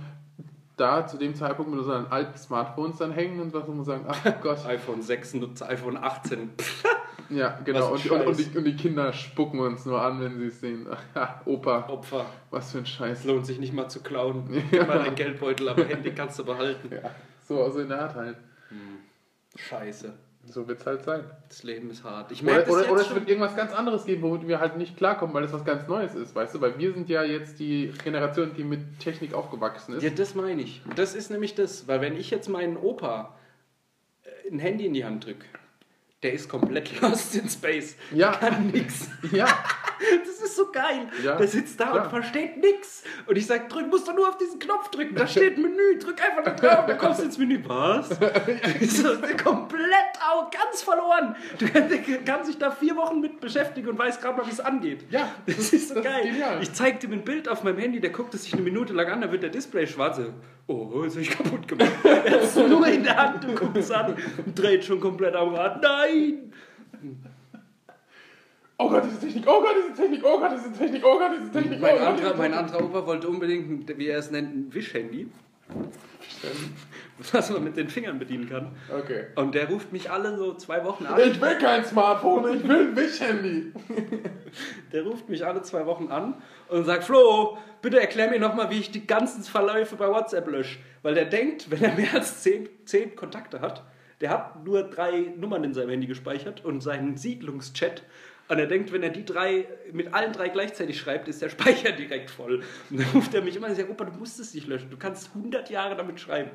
[0.76, 4.18] da zu dem Zeitpunkt mit unseren alten Smartphones dann hängen und was und sagen, ach
[4.42, 4.66] Gott.
[4.66, 6.50] iPhone 6 nutzt iPhone 18.
[7.32, 7.92] Ja, genau.
[7.92, 10.86] Und, und, und, die, und die Kinder spucken uns nur an, wenn sie es sehen.
[11.14, 12.26] Ja, Opa, Opfer.
[12.50, 13.24] was für ein Es Scheiß.
[13.24, 14.44] lohnt sich nicht mal zu klauen.
[14.70, 16.90] Gib mal den Geldbeutel, aber Handy kannst du behalten.
[16.92, 17.10] Ja,
[17.46, 18.36] so, also in der Art halt.
[19.56, 20.12] Scheiße.
[20.44, 21.22] So wird es halt sein.
[21.48, 22.32] Das Leben ist hart.
[22.32, 24.76] Ich merke Oder, das oder, oder es wird irgendwas ganz anderes geben, womit wir halt
[24.76, 26.60] nicht klarkommen, weil es was ganz Neues ist, weißt du?
[26.60, 30.02] Weil wir sind ja jetzt die Generation, die mit Technik aufgewachsen ist.
[30.02, 30.82] Ja, das meine ich.
[30.96, 33.36] Das ist nämlich das, weil wenn ich jetzt meinen Opa
[34.24, 35.46] äh, ein Handy in die Hand drücke,
[36.22, 37.96] der ist komplett lost in space.
[38.12, 38.32] Ja.
[38.32, 39.08] Der kann nix.
[39.32, 39.46] Ja,
[40.42, 41.08] ist so geil.
[41.24, 42.04] Ja, der sitzt da klar.
[42.04, 43.02] und versteht nix.
[43.26, 45.14] Und ich sag, drück, musst du nur auf diesen Knopf drücken.
[45.14, 47.60] Da steht Menü, drück einfach da drauf, dann kommst du ins Menü.
[47.66, 48.08] Was?
[48.88, 49.08] so,
[49.42, 51.36] komplett auch ganz verloren.
[51.58, 51.66] Du
[52.24, 55.04] kannst, sich da vier Wochen mit beschäftigen und weiß gerade mal, wie es angeht.
[55.10, 56.22] Ja, Das ist so das ist geil.
[56.24, 56.62] genial.
[56.62, 59.06] ich zeig dem ein Bild auf meinem Handy, der guckt es sich eine Minute lang
[59.08, 60.20] an, dann wird der Display schwarz.
[60.66, 61.90] Oh, ist ich kaputt gemacht.
[62.04, 65.54] er es nur in der Hand und guckt es an und dreht schon komplett am
[65.54, 65.82] Rad.
[65.82, 66.52] Nein!
[68.82, 71.50] Oh Gott, diese Technik, oh Gott, diese Technik, oh Gott, diese Technik, oh Gott, diese
[71.50, 74.74] Technik, Mein oh Gott, anderer, mein anderer Opa wollte unbedingt, wie er es nennt, ein
[74.74, 75.28] Wischhandy.
[77.32, 78.72] was man mit den Fingern bedienen kann.
[78.90, 79.26] Okay.
[79.36, 81.18] Und der ruft mich alle so zwei Wochen an.
[81.20, 83.72] Ich will kein Smartphone, ich will ein Wisch-Handy.
[84.92, 86.34] Der ruft mich alle zwei Wochen an
[86.68, 90.78] und sagt, Flo, bitte erklär mir nochmal, wie ich die ganzen Verläufe bei WhatsApp lösche.
[91.02, 93.82] Weil der denkt, wenn er mehr als zehn, zehn Kontakte hat,
[94.20, 98.02] der hat nur drei Nummern in seinem Handy gespeichert und seinen Siedlungschat.
[98.52, 101.90] Und er denkt, wenn er die drei mit allen drei gleichzeitig schreibt, ist der Speicher
[101.96, 102.62] direkt voll.
[102.90, 104.90] Und dann ruft er mich immer und sagt, Opa, du musst es nicht löschen.
[104.90, 106.50] Du kannst 100 Jahre damit schreiben.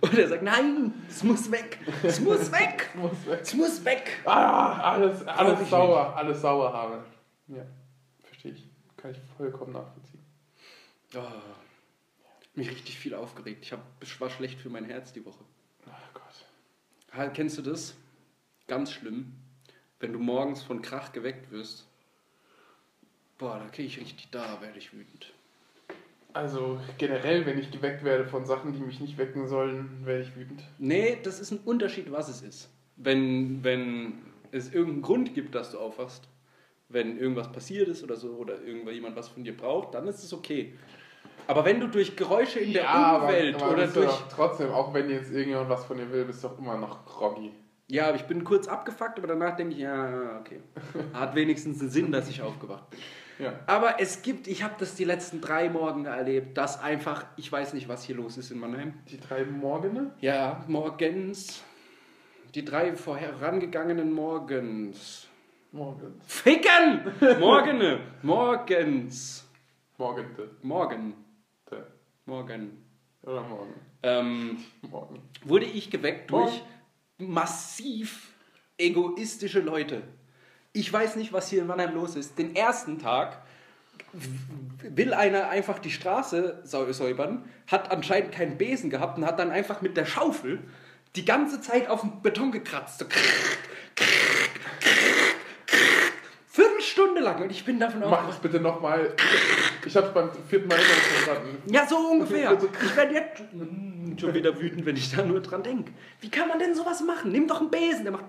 [0.00, 1.78] Und er sagt, nein, es muss weg.
[2.02, 2.88] Es muss weg.
[2.94, 3.38] Muss weg.
[3.42, 4.20] Es muss weg.
[4.24, 7.04] Ah, alles, alles sauer, alles sauer habe.
[7.48, 7.66] Ja,
[8.22, 8.66] verstehe ich.
[8.96, 10.24] Kann ich vollkommen nachvollziehen.
[11.14, 11.20] Oh,
[12.54, 13.58] mich richtig viel aufgeregt.
[13.62, 13.80] Ich hab,
[14.20, 15.44] war schlecht für mein Herz die Woche.
[15.84, 17.34] Ach Gott.
[17.34, 17.94] Kennst du das?
[18.68, 19.41] Ganz schlimm.
[20.02, 21.86] Wenn du morgens von Krach geweckt wirst.
[23.38, 25.32] Boah, da kriege ich richtig, da werde ich wütend.
[26.32, 30.34] Also generell, wenn ich geweckt werde von Sachen, die mich nicht wecken sollen, werde ich
[30.34, 30.60] wütend.
[30.78, 32.68] Nee, das ist ein Unterschied, was es ist.
[32.96, 34.14] Wenn, wenn
[34.50, 36.26] es irgendeinen Grund gibt, dass du aufwachst,
[36.88, 40.32] wenn irgendwas passiert ist oder so, oder irgendjemand was von dir braucht, dann ist es
[40.32, 40.76] okay.
[41.46, 44.06] Aber wenn du durch Geräusche in der Umwelt aber, aber oder durch.
[44.06, 47.06] doch Trotzdem, auch wenn jetzt irgendjemand was von dir will, bist du doch immer noch
[47.06, 47.52] groggy.
[47.88, 50.60] Ja, aber ich bin kurz abgefuckt, aber danach denke ich, ja, okay.
[51.12, 53.00] Hat wenigstens einen Sinn, dass ich aufgewacht bin.
[53.38, 53.54] Ja.
[53.66, 57.72] Aber es gibt, ich habe das die letzten drei Morgen erlebt, dass einfach, ich weiß
[57.74, 58.94] nicht, was hier los ist in Mannheim.
[59.10, 60.12] Die drei Morgene?
[60.20, 61.62] Ja, morgens,
[62.54, 65.26] die drei vorherangegangenen Morgens.
[65.72, 66.24] Morgens.
[66.26, 67.12] Ficken!
[67.40, 68.00] Morgene!
[68.22, 69.48] Morgens.
[69.98, 70.50] Morgente.
[70.62, 71.14] Morgen.
[72.26, 72.84] Morgen.
[73.22, 73.74] Oder morgen.
[74.02, 74.58] Ähm,
[74.90, 75.22] Morgen.
[75.44, 76.52] wurde ich geweckt Morgen.
[77.22, 78.28] Massiv
[78.78, 80.02] egoistische Leute.
[80.72, 82.38] Ich weiß nicht, was hier in Mannheim los ist.
[82.38, 83.42] Den ersten Tag
[84.82, 89.50] will einer einfach die Straße säu- säubern, hat anscheinend keinen Besen gehabt und hat dann
[89.50, 90.60] einfach mit der Schaufel
[91.16, 92.98] die ganze Zeit auf den Beton gekratzt.
[92.98, 93.06] So
[96.48, 99.14] Viertelstunde lang und ich bin davon Mach das bitte nochmal.
[99.84, 101.62] Ich hab's beim vierten Mal immer verstanden.
[101.72, 102.50] Ja, so ungefähr.
[102.50, 105.92] Also- Ich werde jetzt mm, schon wieder wütend, wenn ich da nur dran denke.
[106.20, 107.32] Wie kann man denn sowas machen?
[107.32, 108.24] Nimm doch einen Besen, der macht.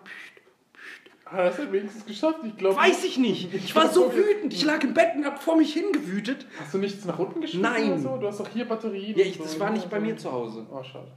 [1.25, 2.39] Ah, das hat er wenigstens geschafft.
[2.43, 2.75] Ich glaube.
[2.75, 3.53] Weiß ich nicht.
[3.53, 4.53] Ich war so wütend.
[4.53, 6.45] Ich lag im Bett und hab vor mich hingewütet.
[6.59, 7.93] Hast du nichts nach unten geschmissen Nein.
[7.93, 8.17] oder so?
[8.17, 9.17] Du hast doch hier Batterien.
[9.17, 9.43] Ja, ich, so.
[9.43, 10.67] das war nicht bei mir zu Hause.
[10.71, 11.11] Oh, schade.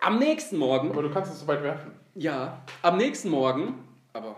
[0.00, 1.92] Am nächsten Morgen, Aber du kannst es so weit werfen.
[2.14, 3.74] ja, am nächsten Morgen,
[4.12, 4.36] aber.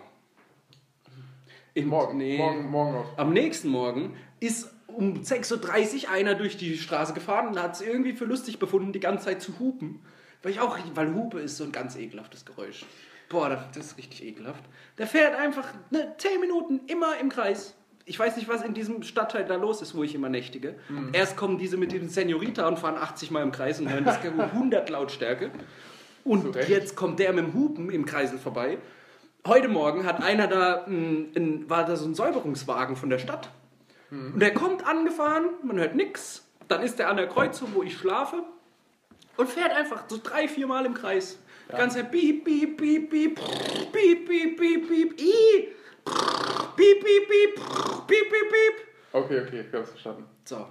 [1.74, 2.16] In, Morgen.
[2.18, 2.38] Nee.
[2.38, 3.06] Morgen, morgen auf.
[3.16, 7.81] Am nächsten Morgen ist um 6.30 Uhr einer durch die Straße gefahren und hat es
[7.81, 10.00] irgendwie für lustig befunden, die ganze Zeit zu hupen.
[10.42, 12.85] Weil ich auch, weil Hupe ist so ein ganz ekelhaftes Geräusch.
[13.29, 14.64] Boah, das ist richtig ekelhaft.
[14.98, 17.74] Der fährt einfach ne, 10 Minuten immer im Kreis.
[18.07, 20.74] Ich weiß nicht, was in diesem Stadtteil da los ist, wo ich immer nächtige.
[20.88, 21.11] Mhm.
[21.12, 24.18] Erst kommen diese mit dem Seniorita und fahren 80 Mal im Kreis und hören das
[24.18, 25.50] 100 Lautstärke.
[26.24, 26.68] Und Recht.
[26.68, 28.79] jetzt kommt der mit dem Hupen im Kreisel vorbei.
[29.46, 33.50] Heute Morgen hat einer da, ein, ein, war da so ein Säuberungswagen von der Stadt.
[34.10, 34.34] Mhm.
[34.34, 36.46] Und er kommt angefahren, man hört nichts.
[36.68, 38.42] Dann ist er an der Kreuzung, wo ich schlafe
[39.36, 41.38] und fährt einfach so drei, vier Mal im Kreis.
[41.70, 41.78] Ja.
[41.78, 45.68] Ganz beep, beep, beep, beep, prrr, beep, beep, beep, beep, i,
[46.04, 48.86] prrr, beep, beep, beep, prrr, beep, beep, beep.
[49.12, 50.24] Okay, okay, ich hab's verstanden.
[50.44, 50.66] So,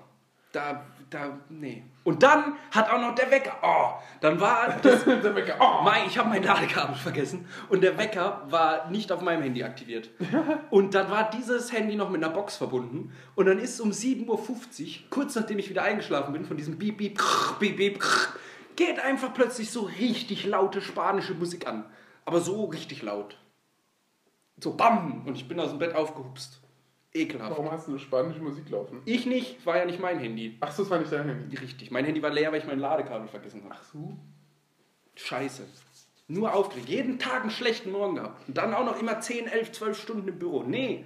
[0.52, 1.84] da, da, nee.
[2.10, 5.58] Und dann hat auch noch der Wecker, oh, dann war das, Der Wecker.
[5.60, 5.84] Oh!
[5.84, 10.10] mein, ich habe mein Ladekabel vergessen und der Wecker war nicht auf meinem Handy aktiviert.
[10.72, 14.26] Und dann war dieses Handy noch mit einer Box verbunden und dann ist um 7.50
[14.28, 14.40] Uhr,
[15.12, 18.34] kurz nachdem ich wieder eingeschlafen bin, von diesem Beep, Beep, krr, Beep, Beep, krr,
[18.76, 21.86] geht einfach plötzlich so richtig laute spanische Musik an.
[22.26, 23.38] Aber so richtig laut.
[24.60, 25.28] So BAM!
[25.28, 26.60] Und ich bin aus dem Bett aufgehupst.
[27.14, 27.52] Ekelhaft.
[27.52, 29.02] Warum hast du spanische Musik laufen?
[29.06, 30.58] Ich nicht, war ja nicht mein Handy.
[30.62, 31.56] Ach so, das war nicht dein Handy.
[31.58, 31.90] Richtig.
[31.92, 33.76] Mein Handy war leer, weil ich mein Ladekabel vergessen habe.
[33.78, 34.16] Ach so.
[35.16, 35.64] Scheiße.
[36.28, 36.88] Nur aufgeregt.
[36.88, 38.48] Jeden Tag einen schlechten Morgen gehabt.
[38.48, 40.62] Und dann auch noch immer 10, 11, 12 Stunden im Büro.
[40.64, 41.04] Nee.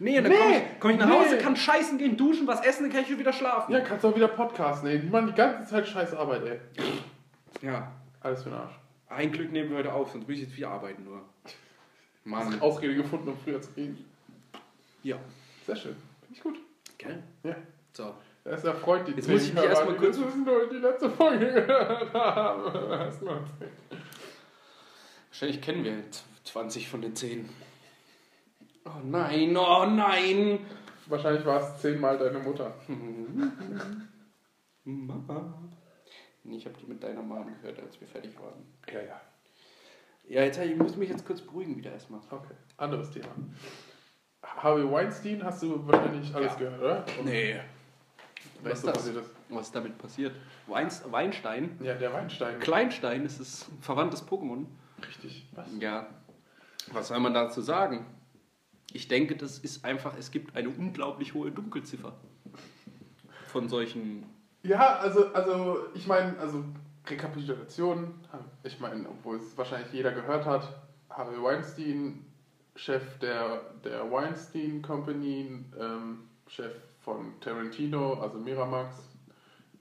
[0.00, 0.36] Nee, dann Nee.
[0.36, 1.14] komme ich, komm ich nach Nee.
[1.14, 3.72] Hause, kann scheißen gehen, duschen, was essen, dann kann ich schon wieder schlafen.
[3.72, 4.98] Ja, kannst du auch wieder podcasten, ey.
[4.98, 6.60] Die machen die ganze Zeit scheiß Arbeit, ey.
[7.62, 7.92] Ja.
[8.20, 8.74] Alles für den Arsch.
[9.08, 11.22] Ein Glück nehmen wir heute auf, sonst muss ich jetzt wieder arbeiten nur.
[12.24, 12.60] Mann.
[12.60, 14.04] Ausrede gefunden, um früher zu gehen.
[15.06, 15.18] Ja.
[15.64, 15.96] Sehr schön.
[16.22, 16.58] Finde ich gut.
[16.98, 17.22] Gell?
[17.44, 17.54] Ja.
[17.92, 18.14] So.
[18.42, 21.10] Es erfreut die Jetzt muss ich mich Hörer, erst mal die kurz- nur die letzte
[21.10, 22.90] Folge gehört haben.
[22.90, 23.72] Erst mal erzählen.
[25.30, 25.94] Wahrscheinlich kennen wir
[26.44, 27.48] 20 von den 10.
[28.84, 30.58] Oh nein, oh nein.
[31.06, 32.74] Wahrscheinlich war es zehnmal deine Mutter.
[34.84, 35.62] Mama.
[36.44, 38.64] Nee, ich habe die mit deiner Mom gehört, als wir fertig waren.
[38.92, 39.20] Ja, ja.
[40.28, 42.20] Ja, jetzt ich muss mich jetzt kurz beruhigen wieder erstmal.
[42.30, 42.54] Okay.
[42.76, 43.28] Anderes Thema.
[44.56, 46.58] Harvey Weinstein hast du wahrscheinlich alles Ja.
[46.58, 47.04] gehört, oder?
[47.24, 47.60] Nee.
[48.62, 48.94] Wer was ist das?
[48.96, 49.30] passiert ist.
[49.48, 50.34] Was ist damit passiert?
[50.66, 51.78] Weins, Weinstein?
[51.82, 52.58] Ja, der Weinstein.
[52.58, 54.64] Kleinstein ist es ein verwandtes Pokémon.
[55.06, 55.46] Richtig.
[55.54, 55.66] Was?
[55.78, 56.06] Ja,
[56.92, 58.06] was soll man dazu sagen?
[58.92, 62.14] Ich denke, das ist einfach, es gibt eine unglaublich hohe Dunkelziffer
[63.48, 64.24] von solchen.
[64.62, 66.64] Ja, also, also ich meine, also
[67.06, 68.14] Rekapitulation,
[68.64, 70.68] ich meine, obwohl es wahrscheinlich jeder gehört hat,
[71.10, 72.24] Harvey Weinstein,
[72.76, 78.96] Chef der, der Weinstein Company, ähm, Chef von Tarantino, also Miramax,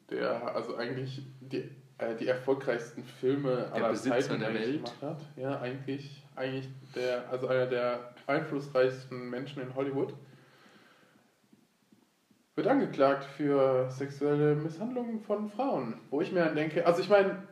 [0.10, 4.76] der also eigentlich die, äh, die erfolgreichsten Filme aller Besitzer Zeiten der Welt.
[4.76, 5.22] gemacht hat.
[5.36, 10.14] Ja, eigentlich, eigentlich der, also einer der einflussreichsten Menschen in Hollywood.
[12.56, 16.00] Wird angeklagt für sexuelle Misshandlungen von Frauen.
[16.10, 17.44] Wo ich mir dann denke, also ich meine,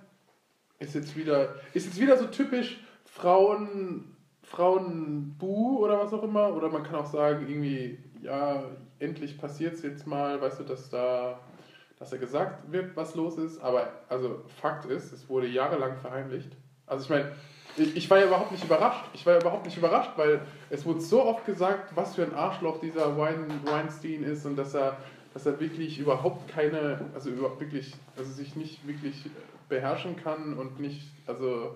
[0.79, 4.12] ist jetzt wieder, ist jetzt wieder so typisch Frauen,
[4.53, 6.55] Frauen-Bu oder was auch immer.
[6.55, 8.63] Oder man kann auch sagen, irgendwie, ja,
[8.99, 11.39] endlich passiert es jetzt mal, weißt du, dass da,
[11.99, 13.59] dass da gesagt wird, was los ist.
[13.61, 16.51] Aber also Fakt ist, es wurde jahrelang verheimlicht.
[16.85, 17.31] Also ich meine,
[17.77, 19.05] ich, war ja überhaupt nicht überrascht.
[19.13, 22.33] Ich war ja überhaupt nicht überrascht, weil es wurde so oft gesagt, was für ein
[22.33, 24.97] Arschloch dieser Wein, Weinstein ist und dass er,
[25.33, 29.25] dass er wirklich überhaupt keine, also über, wirklich, also sich nicht wirklich
[29.69, 31.75] beherrschen kann und nicht, also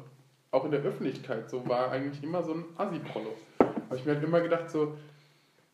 [0.51, 3.33] auch in der Öffentlichkeit so war eigentlich immer so ein Assi-Prollo.
[3.59, 4.97] Aber ich mir halt immer gedacht, so,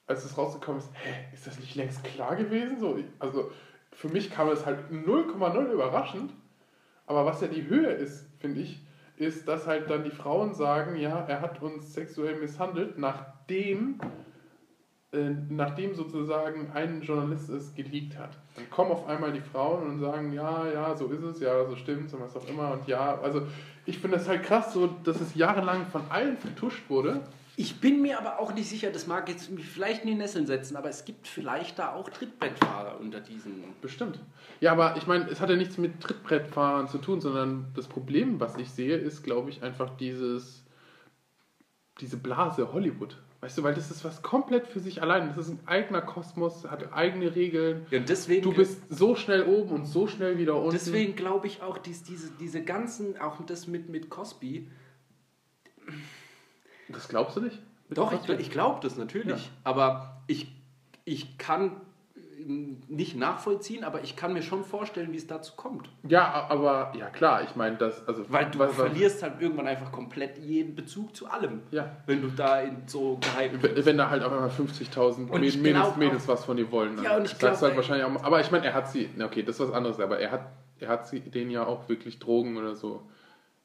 [0.07, 2.79] als es rausgekommen ist, hä, ist das nicht längst klar gewesen?
[2.79, 3.51] So, also
[3.91, 6.33] für mich kam es halt 0,0 überraschend.
[7.05, 8.81] Aber was ja die Höhe ist, finde ich,
[9.17, 13.99] ist, dass halt dann die Frauen sagen, ja, er hat uns sexuell misshandelt, nachdem,
[15.11, 18.37] äh, nachdem sozusagen ein Journalist es geleakt hat.
[18.55, 21.75] Dann kommen auf einmal die Frauen und sagen, ja, ja, so ist es, ja, so
[21.75, 23.45] stimmt's und was auch immer und ja, also
[23.85, 27.21] ich finde das halt krass, so, dass es jahrelang von allen vertuscht wurde.
[27.55, 30.47] Ich bin mir aber auch nicht sicher, das mag jetzt mich vielleicht in die Nesseln
[30.47, 33.63] setzen, aber es gibt vielleicht da auch Trittbrettfahrer unter diesen.
[33.79, 34.19] Bestimmt.
[34.59, 38.39] Ja, aber ich meine, es hat ja nichts mit Trittbrettfahrern zu tun, sondern das Problem,
[38.39, 40.63] was ich sehe, ist, glaube ich, einfach dieses,
[42.01, 43.17] diese Blase Hollywood.
[43.43, 45.27] Weißt du, weil das ist was komplett für sich allein.
[45.35, 47.85] Das ist ein eigener Kosmos, hat eigene Regeln.
[47.91, 50.71] Ja, deswegen, Du bist so schnell oben und so schnell wieder unten.
[50.71, 54.69] deswegen glaube ich auch, dies, diese, diese ganzen, auch das mit, mit Cosby,
[56.87, 57.59] Das glaubst du nicht?
[57.89, 58.35] Mit Doch, ich, Cosby?
[58.35, 59.43] ich glaube das natürlich.
[59.43, 59.51] Ja.
[59.65, 60.47] Aber ich,
[61.03, 61.81] ich kann
[62.47, 65.89] nicht nachvollziehen, aber ich kann mir schon vorstellen, wie es dazu kommt.
[66.07, 69.67] Ja, aber ja klar, ich meine, das also Weil du was- was- verlierst halt irgendwann
[69.67, 71.61] einfach komplett jeden Bezug zu allem.
[71.71, 71.95] Ja.
[72.05, 75.57] Wenn du da in so geheim Wenn wenn da halt auf einmal 50.000 Und ich
[75.57, 78.05] Mädels, glaub Mädels was von dir wollen, dann Ja, und ich sagst glaub, halt wahrscheinlich
[78.05, 78.23] auch.
[78.23, 80.47] Aber ich meine, er hat sie, okay, das ist was anderes, aber er hat,
[80.79, 83.03] er hat sie, denen ja auch wirklich Drogen oder so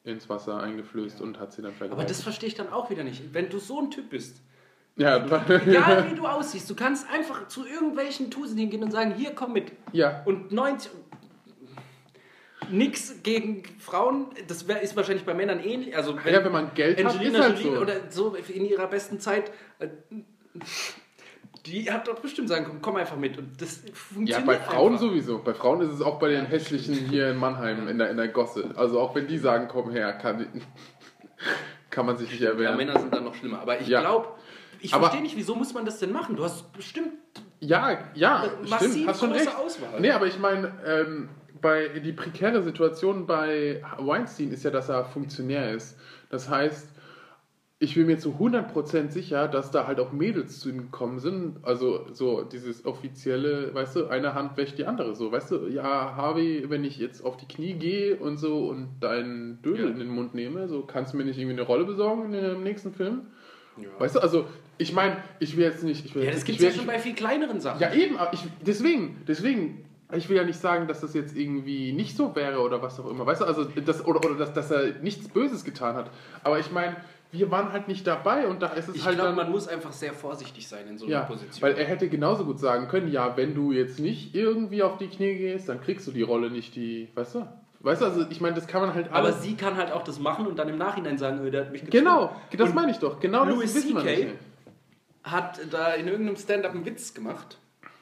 [0.03, 2.09] ins Wasser eingeflößt und hat sie dann Aber vergewaltigt.
[2.11, 3.33] das verstehe ich dann auch wieder nicht.
[3.33, 4.41] Wenn du so ein Typ bist,
[4.99, 5.25] ja,
[5.65, 9.53] egal wie du aussiehst, du kannst einfach zu irgendwelchen Tusen hingehen und sagen, hier komm
[9.53, 9.71] mit.
[9.91, 10.91] ja, Und 90.
[12.71, 15.95] Nix gegen Frauen, das wär, ist wahrscheinlich bei Männern ähnlich.
[15.97, 17.81] Also ja, wenn man Geld hat, Angelina ist halt Jolie so.
[17.81, 19.87] oder so in ihrer besten Zeit, äh,
[21.65, 23.37] die hat doch bestimmt sagen komm einfach mit.
[23.39, 25.05] Und das Ja, funktioniert bei Frauen einfach.
[25.07, 25.39] sowieso.
[25.39, 28.27] Bei Frauen ist es auch bei den hässlichen hier in Mannheim in der, in der
[28.27, 28.69] Gosse.
[28.75, 30.45] Also auch wenn die sagen, komm her, kann,
[31.89, 32.77] kann man sich nicht Ja, erwehren.
[32.77, 33.61] Männer sind dann noch schlimmer.
[33.61, 34.01] Aber ich Ja.
[34.01, 34.27] glaube,
[34.81, 36.35] ich verstehe nicht, wieso muss man das denn machen?
[36.35, 37.09] Du hast bestimmt
[37.59, 39.57] Ja, ja, massiv stimmt, hast schon große recht.
[39.57, 39.99] Auswahl.
[39.99, 41.29] Nee, aber ich meine, ähm,
[41.61, 45.97] bei die prekäre Situation bei Weinstein ist ja, dass er Funktionär ist.
[46.29, 46.87] Das heißt,
[47.81, 51.57] ich bin mir zu 100% sicher, dass da halt auch Mädels zu ihm gekommen sind.
[51.63, 55.15] Also so dieses offizielle, weißt du, eine Hand wäscht die andere.
[55.15, 58.99] So, weißt du, ja, Harvey, wenn ich jetzt auf die Knie gehe und so und
[58.99, 59.91] deinen Dödel Ja.
[59.91, 62.63] in den Mund nehme, so kannst du mir nicht irgendwie eine Rolle besorgen in dem
[62.63, 63.27] nächsten Film?
[63.77, 63.87] Ja.
[63.97, 64.45] Weißt du, also
[64.79, 66.03] ich meine, ich will jetzt nicht...
[66.05, 67.79] Ich will, Ja, das ich gibt es ja schon bei viel kleineren Sachen.
[67.79, 71.91] ja, eben, aber ich, deswegen, deswegen, ich will ja nicht sagen, dass das jetzt irgendwie
[71.93, 74.71] nicht so wäre oder was auch immer, weißt du, also das, oder, oder dass, dass
[74.71, 76.09] er nichts Böses getan hat.
[76.43, 76.95] Aber ich meine,
[77.31, 79.35] wir waren halt nicht dabei und da ist es Ich halt glaube, dann.
[79.35, 81.61] man muss einfach sehr vorsichtig sein in so einer ja, Position.
[81.61, 85.07] weil er hätte genauso gut sagen können, ja, wenn du jetzt nicht irgendwie auf die
[85.09, 87.45] Knie gehst, dann kriegst du die Rolle nicht, die, weißt du?
[87.81, 89.41] Weißt du, also ich meine, das kann man halt aber alles.
[89.43, 91.81] sie kann halt auch das machen und dann im Nachhinein sagen, äh, der hat mich
[91.85, 92.03] gezwungen.
[92.03, 93.19] genau, das Und meine ich doch.
[93.21, 94.27] Genau das Louis wissen wir nicht.
[95.23, 97.57] Hat da in irgendeinem Stand-up einen Witz gemacht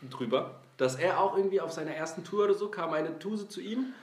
[0.09, 3.61] drüber, dass er auch irgendwie auf seiner ersten Tour oder so kam eine Tuse zu
[3.61, 3.93] ihm.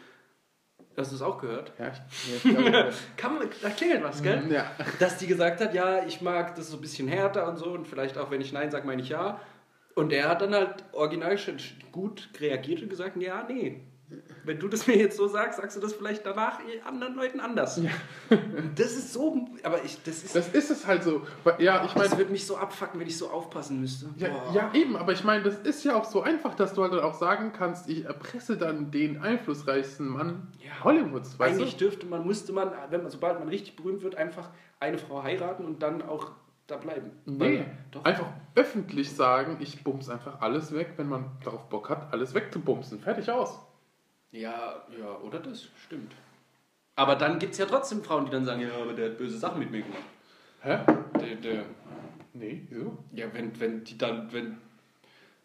[0.97, 1.73] Hast du es auch gehört?
[1.79, 4.51] Ja, ich, ja, Kann da klingelt was, gell?
[4.53, 4.71] ja.
[5.01, 7.89] Dass die gesagt hat, ja, ich mag das so ein bisschen härter und so und
[7.89, 9.41] vielleicht auch, wenn ich Nein sage, meine ich ja.
[9.97, 11.57] Und er hat dann halt original schon
[11.91, 13.81] gut reagiert und gesagt, ja, nee,
[14.45, 17.79] Wenn du das mir jetzt so sagst, sagst du das vielleicht danach anderen Leuten anders.
[17.79, 17.91] Ja.
[18.77, 20.35] Das ist so, aber ich, das ist.
[20.35, 21.23] Das ist es halt so.
[21.59, 22.09] Ja, ich meine.
[22.09, 24.07] Das würde mich so abfacken, wenn ich so aufpassen müsste.
[24.17, 26.93] Ja, ja, eben, aber ich meine, das ist ja auch so einfach, dass du halt
[26.95, 30.85] auch sagen kannst, ich erpresse dann den einflussreichsten Mann ja.
[30.85, 31.39] Hollywoods.
[31.39, 31.85] Weißt Eigentlich du?
[31.85, 34.51] dürfte man, müsste man, wenn man, sobald man richtig berühmt wird, einfach
[34.81, 36.33] eine Frau heiraten und dann auch
[36.67, 37.11] da bleiben.
[37.27, 38.05] Nee, Weil, doch.
[38.05, 43.01] einfach öffentlich sagen, ich bums einfach alles weg, wenn man darauf Bock hat, alles wegzubumsen.
[43.01, 43.61] Fertig aus.
[44.35, 46.13] Ja, ja, oder das stimmt.
[46.97, 49.39] Aber dann gibt es ja trotzdem Frauen, die dann sagen, ja, aber der hat böse
[49.39, 50.03] Sachen mit mir gemacht.
[50.61, 50.79] Hä?
[51.21, 51.65] Der, der,
[52.33, 52.99] nee, wieso?
[53.13, 54.57] Ja, wenn, wenn die dann, wenn,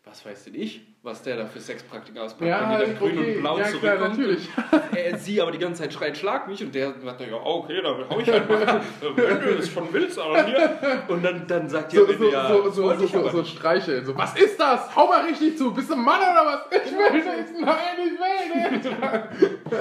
[0.10, 3.16] was weiß denn ich, was der da für Sexpraktiken auspackt, ja, wenn die dann okay.
[3.16, 3.82] grün und blau ja, zurückkommt.
[3.98, 4.50] Klar, natürlich.
[4.96, 8.10] Er, sie aber die ganze Zeit schreit, schlag mich und der sagt, ja, okay, dann
[8.10, 8.82] hau ich halt mal,
[9.16, 10.78] wenn du das schon willst, aber hier.
[11.08, 14.04] Und dann, dann sagt so, Ende, so, ja, so, so, so, so, so streicheln.
[14.06, 14.94] So, was ist das?
[14.96, 15.74] Hau mal richtig zu.
[15.74, 16.84] Bist du ein Mann oder was?
[16.86, 17.62] Ich will nicht.
[17.62, 18.86] Nein, ich will nicht.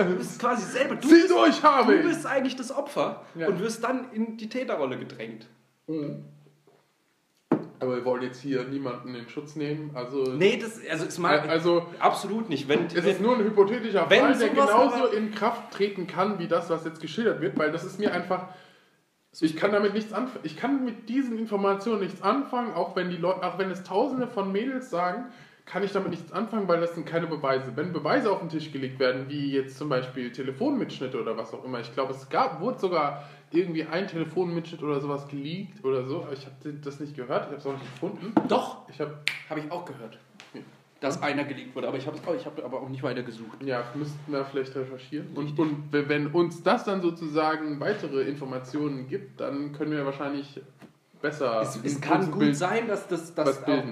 [0.09, 2.03] Du bist quasi selber, du, Zieh bist, durch, du Harvey.
[2.03, 3.49] bist eigentlich das Opfer Ja.
[3.49, 5.47] und wirst dann in die Täterrolle gedrängt.
[7.81, 9.93] Aber wir wollen jetzt hier niemanden in Schutz nehmen.
[9.95, 12.69] Also, Nee, das, also es mag, also absolut nicht.
[12.69, 16.49] Wenn, es ist nur ein hypothetischer Wenn Fall, der genauso in Kraft treten kann, wie
[16.49, 18.49] das, was jetzt geschildert wird, weil das ist mir einfach.
[19.41, 20.41] Ich kann damit nichts anfangen.
[20.43, 24.27] Ich kann mit diesen Informationen nichts anfangen, auch wenn die Leute, auch wenn es Tausende
[24.27, 25.27] von Mädels sagen,
[25.65, 27.77] kann ich damit nichts anfangen, weil das sind keine Beweise.
[27.77, 31.65] Wenn Beweise auf den Tisch gelegt werden, wie jetzt zum Beispiel Telefonmitschnitte oder was auch
[31.65, 36.23] immer, ich glaube, es gab, wurde sogar irgendwie ein Telefonmitschnitt oder sowas geleakt oder so,
[36.23, 38.33] aber ich habe das nicht gehört, ich habe es auch nicht gefunden.
[38.49, 40.19] Doch, Ich habe habe ich auch gehört,
[41.01, 41.89] dass einer geleakt wurde.
[41.89, 43.63] Aber ich habe ich hab aber auch nicht weiter gesucht.
[43.65, 45.29] Ja, müssten wir vielleicht recherchieren.
[45.35, 50.61] Und, und wenn uns das dann sozusagen weitere Informationen gibt, dann können wir wahrscheinlich
[51.23, 51.61] besser.
[51.63, 53.85] Es, es kann gut Bild sein, dass das, dass, was auch.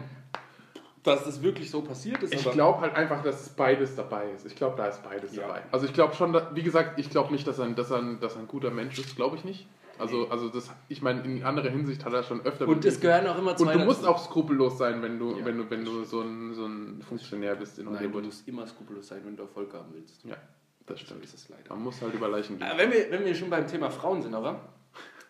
[1.07, 2.35] Dass das wirklich so passiert ist.
[2.35, 4.45] Ich glaube halt einfach, dass es beides dabei ist.
[4.47, 5.43] Ich glaube, da ist beides Ja.
[5.47, 5.63] dabei.
[5.73, 8.41] Also ich glaube schon, wie gesagt, ich glaube nicht, dass er, dass, er, dass er
[8.41, 9.67] ein guter Mensch ist, glaube ich nicht.
[9.99, 13.27] Also, also das, ich meine, in anderer Hinsicht hat er schon öfter und es gehören
[13.29, 15.45] auch immer und zwei du musst auch skrupellos sein, wenn du, Ja.
[15.47, 18.25] wenn du, wenn du so ein, so ein Funktionär bist in Nein, du Hollywood.
[18.27, 20.23] musst immer skrupellos sein, wenn du Erfolg haben willst.
[20.25, 20.37] Ja,
[20.85, 21.25] das So stimmt.
[21.25, 21.71] ist es leider.
[21.71, 22.69] Man muss halt über Leichen gehen.
[22.77, 24.61] Wenn wir, wenn wir schon beim Thema Frauen sind, aber.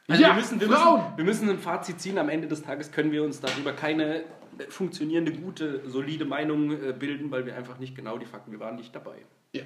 [0.09, 1.01] Also Ja, wir, müssen, wir, Frauen!
[1.01, 2.19] müssen, wir müssen ein Fazit ziehen.
[2.19, 4.25] Am Ende des Tages können wir uns darüber keine
[4.69, 8.77] funktionierende, gute, solide Meinung äh, bilden, weil wir einfach nicht genau die Fakten, wir waren
[8.77, 9.25] nicht dabei.
[9.53, 9.63] Ja.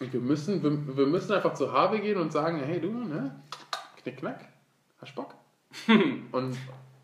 [0.00, 3.40] Und wir müssen, wir, wir müssen einfach zu Harvey gehen und sagen, hey du, ne?
[4.02, 4.48] Knick, knack,
[5.00, 5.34] hast Bock?
[6.32, 6.56] und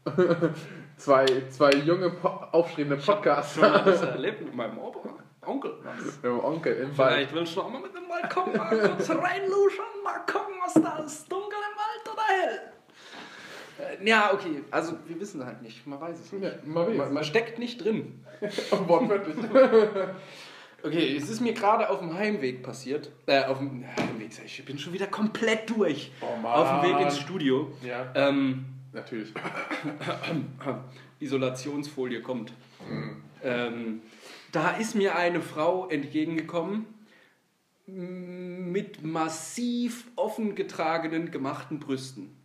[0.96, 5.10] zwei, zwei junge, po aufstrebende Schon Podcaster das erlebt mit meinem Opa,
[5.44, 5.74] Onkel.
[6.04, 7.12] Mit dem Onkel im Wald.
[7.12, 10.98] Vielleicht willst du noch mal mit dem Balkon mal kurz reinluschern, mal gucken, was da
[10.98, 11.30] ist.
[11.30, 12.72] Dunkel im Wald oder hell?
[13.78, 16.44] Äh, Ja, okay, also wir wissen halt nicht, man weiß es nicht.
[16.44, 18.24] Ja, mal Man, man steckt nicht drin.
[18.86, 19.36] Wortwörtlich.
[20.82, 23.10] Okay, es ist mir gerade auf dem Heimweg passiert.
[23.26, 26.12] Äh, auf dem Heimweg, ich, bin schon wieder komplett durch.
[26.20, 26.52] Oh Mann.
[26.52, 27.72] Auf dem Weg ins Studio.
[27.82, 29.32] Ja, Ähm, natürlich.
[31.18, 32.52] Isolationsfolie kommt.
[32.88, 33.22] Mhm.
[33.42, 34.02] Ähm,
[34.52, 36.86] da ist mir eine Frau entgegengekommen
[37.86, 42.35] mit massiv offen getragenen, gemachten Brüsten.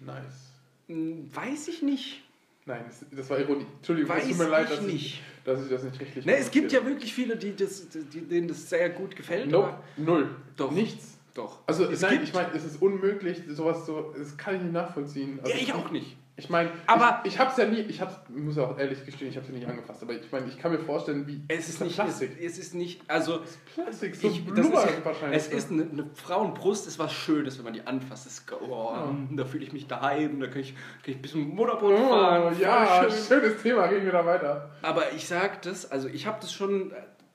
[0.00, 0.52] Nice.
[0.88, 2.22] Hm, Weiß ich nicht.
[2.66, 3.66] Nein, das, das war Ironie.
[3.78, 5.22] Entschuldigung, Weiß es tut mir leid, dass ich, nicht.
[5.44, 8.46] dass ich das nicht richtig Ne, es gibt ja wirklich viele, die das, die, denen
[8.48, 9.50] das sehr gut gefällt.
[9.50, 10.28] Nope, null.
[10.56, 10.70] Doch.
[10.70, 11.16] Nichts.
[11.34, 11.60] Doch.
[11.66, 15.38] Also, es nein, ich meine, es ist unmöglich, sowas so, das kann ich nicht nachvollziehen.
[15.40, 16.16] Also, ja, ich auch nicht.
[16.40, 19.28] Ich meine, Aber- ich, ich habe es ja nie, ich hab's, muss auch ehrlich gestehen,
[19.28, 21.68] ich habe es ja nicht angefasst, aber ich meine, ich kann mir vorstellen, wie Es
[21.68, 22.30] ist nicht, Plastik.
[22.38, 23.40] Es, es ist nicht, also
[23.74, 24.72] Plastik, so ich, das ist,
[25.04, 25.36] wahrscheinlich.
[25.36, 28.26] es ist eine, eine Frauenbrust, ist was Schönes, wenn man die anfasst.
[28.26, 28.94] Das ist, oh,
[29.32, 32.56] Da fühle ich mich daheim, da kann ich, kann ich ein bisschen Motorboot Oh, fahren.
[32.60, 33.40] ja, schön.
[33.40, 34.70] schönes Thema, gehen wir da weiter.
[34.82, 36.92] Aber ich sag das, also ich habe das schon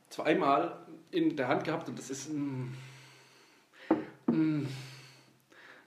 [0.10, 0.78] zweimal
[1.12, 2.32] in der Hand gehabt und das ist.
[2.34, 2.70] mm,
[4.28, 4.66] mm,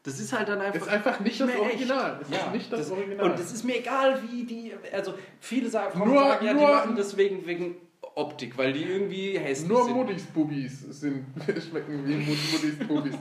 [0.06, 0.80] das ist halt dann einfach.
[0.80, 1.64] Ist einfach nicht das mehr echt.
[1.74, 2.20] Original.
[2.22, 3.30] Es ja, ist nicht das, Original.
[3.30, 4.72] Und es ist mir egal, wie die.
[4.92, 7.76] Also viele sagen, Frauen Nur- sagen ja, die nur- machen das wegen,
[8.14, 9.94] Optik, weil die irgendwie hässlich Nur sind.
[9.94, 11.26] Muttis Bubis sind,
[11.68, 13.14] schmecken wie Mut- Muttis Bubis.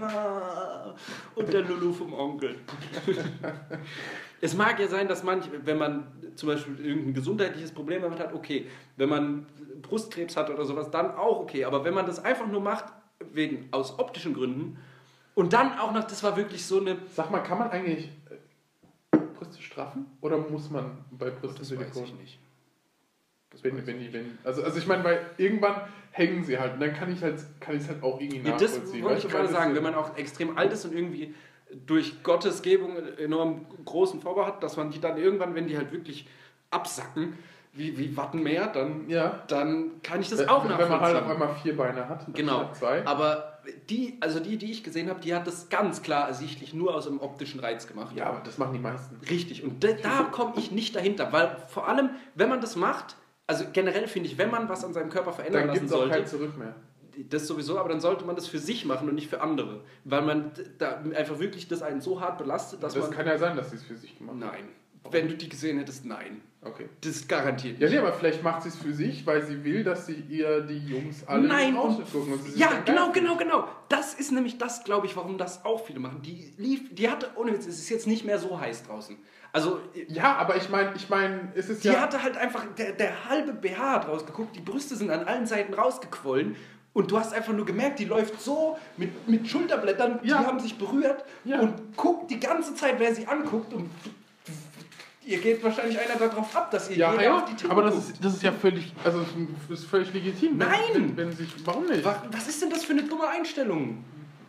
[0.00, 0.92] Na,
[1.36, 2.56] Und der Lulu vom Onkel.
[4.40, 8.32] es mag ja sein, dass manch, wenn man zum Beispiel irgendein gesundheitliches Problem damit hat,
[8.34, 8.66] okay.
[8.96, 9.46] Wenn man
[9.82, 11.64] Brustkrebs hat oder sowas, dann auch okay.
[11.64, 12.86] Aber wenn man das einfach nur macht,
[13.32, 14.78] wegen aus optischen Gründen,
[15.34, 16.96] und dann auch noch, das war wirklich so eine.
[17.14, 18.10] Sag mal, kann man eigentlich
[19.12, 20.06] äh, Brüste straffen?
[20.20, 22.04] Oder muss man bei Brüsten Das weiß Silikon?
[22.04, 22.38] ich nicht.
[23.50, 25.74] Das Wenn, wenn wenn, also, also ich meine, weil irgendwann
[26.10, 28.56] hängen sie halt und dann kann ich halt, kann ich es halt auch irgendwie Ja,
[28.56, 29.04] das nachvollziehen.
[29.04, 31.34] wollte ich gerade sagen, wenn man auch extrem alt ist und irgendwie
[31.86, 35.76] durch Gottes Gebung einen enorm großen Vorbau hat, dass man die dann irgendwann, wenn die
[35.76, 36.26] halt wirklich
[36.70, 37.34] absacken,
[37.74, 39.42] wie, wie Wattenmeer, dann, Ja.
[39.48, 40.90] dann kann ich das Wenn- auch Wenn nachvollziehen.
[40.98, 42.58] man halt auf einmal vier Beine hat, Genau.
[42.58, 43.06] anstatt zwei.
[43.06, 43.51] Aber
[43.90, 47.06] die, also die, die ich gesehen habe, die hat das ganz klar ersichtlich nur aus
[47.06, 48.14] einem optischen Reiz gemacht.
[48.16, 49.16] Ja, aber das machen die meisten.
[49.28, 49.62] Richtig.
[49.64, 53.64] Und da, da komme ich nicht dahinter, weil vor allem, wenn man das macht, also
[53.72, 56.08] generell finde ich, wenn man was an seinem Körper verändern Dann lassen gibt es auch
[56.08, 56.74] kein sollte, Zurück mehr.
[57.28, 60.22] das sowieso, aber dann sollte man das für sich machen und nicht für andere, weil
[60.22, 63.56] man da einfach wirklich das einen so hart belastet, dass Das man kann ja sein,
[63.56, 64.52] dass sie es für sich gemacht hat.
[64.52, 64.68] nein.
[65.10, 66.40] Wenn du die gesehen hättest, nein.
[66.64, 66.88] Okay.
[67.00, 67.80] Das ist garantiert.
[67.80, 70.60] Ja, nee, aber vielleicht macht sie es für sich, weil sie will, dass sie ihr
[70.60, 72.34] die Jungs alle Nein, und, gucken.
[72.34, 73.66] Und ja, genau, genau, genau.
[73.88, 76.22] Das ist nämlich das, glaube ich, warum das auch viele machen.
[76.22, 79.16] Die lief, die hatte, ohne Witz, es ist jetzt nicht mehr so heiß draußen.
[79.52, 80.06] Also, fühlen.
[80.14, 82.00] Ja, aber ich meine, ich meine, es ist die ja.
[82.00, 85.74] hatte halt einfach, der, der halbe BH hat rausgeguckt, die Brüste sind an allen Seiten
[85.74, 86.54] rausgequollen.
[86.94, 90.40] Und du hast einfach nur gemerkt, die läuft so mit, mit Schulterblättern, Ja.
[90.40, 91.58] die haben sich berührt Ja.
[91.60, 93.72] und guckt die ganze Zeit, wer sie anguckt.
[93.72, 93.90] Und
[95.24, 97.82] ihr geht wahrscheinlich einer darauf ab, dass ihr ja, jeder ja, auf die Titten aber
[97.82, 98.08] das guckt.
[98.10, 99.24] ist, das ist ja völlig, also
[99.68, 100.58] das ist völlig legitim.
[100.58, 100.70] Nein!
[100.94, 102.04] Wenn, wenn sich, warum nicht?
[102.04, 104.04] Wa- Was ist denn das für eine dumme Einstellung?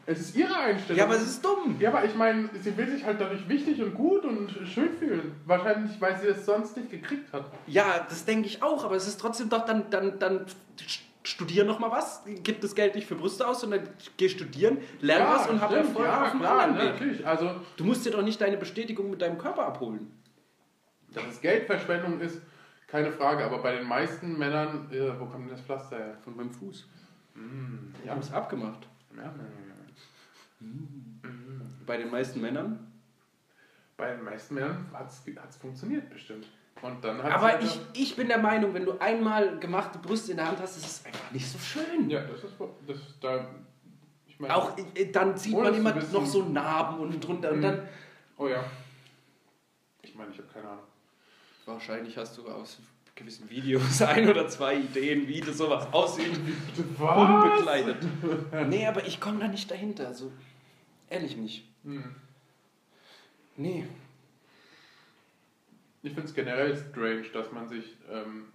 [0.05, 0.97] Es ist ihre Einstellung.
[0.97, 1.78] Ja, aber es ist dumm.
[1.80, 5.34] Ja, aber ich meine, sie will sich halt dadurch wichtig und gut und schön fühlen.
[5.45, 7.45] Wahrscheinlich, weil sie es sonst nicht gekriegt hat.
[7.67, 10.45] Ja, das denke ich auch, aber es ist trotzdem doch dann, dann, dann
[11.24, 15.26] studier noch mal was, gib das Geld nicht für Brüste aus, sondern geh studieren, lern
[15.26, 16.93] was und hab stimmt, Erfolg ja, auf dem klar, anderen Weg.
[16.95, 17.26] natürlich.
[17.26, 20.11] Also, Du musst dir doch nicht deine Bestätigung mit deinem Körper abholen.
[21.14, 22.41] Dass es Geldverschwendung ist,
[22.88, 23.43] keine Frage.
[23.45, 26.18] Aber bei den meisten Männern, äh, wo kommt denn das Pflaster her?
[26.24, 26.88] Von meinem Fuß.
[27.36, 28.88] Mm, Die haben es abgemacht.
[29.16, 30.68] ja, ja, ja.
[31.86, 32.91] Bei den meisten Männern.
[33.97, 36.47] Bei den meisten Männern hat es funktioniert, bestimmt.
[36.82, 40.38] Und dann hat's Aber ich, ich bin der Meinung, wenn du einmal gemachte Brüste in
[40.38, 42.09] der Hand hast, ist es einfach nicht so schön.
[42.09, 42.53] Ja, das ist
[42.88, 43.47] das, da.
[44.26, 44.55] Ich meine.
[44.55, 47.61] Auch äh, dann sieht man immer noch so Narben unten drunter und Mhm.
[47.61, 47.88] dann.
[48.38, 48.64] Oh ja.
[50.01, 50.84] Ich meine, ich habe keine Ahnung.
[51.66, 52.80] Wahrscheinlich hast du aus
[53.16, 56.39] gewissen Videos ein oder zwei Ideen, wie das sowas aussieht.
[56.97, 57.18] Was?
[57.18, 57.97] Unbekleidet.
[58.68, 60.07] nee, aber ich komme da nicht dahinter.
[60.07, 60.32] Also,
[61.09, 61.68] ehrlich nicht.
[61.84, 62.16] Hm.
[63.55, 63.86] Nee.
[66.01, 68.45] Ich finde es generell strange, dass man sich, ähm,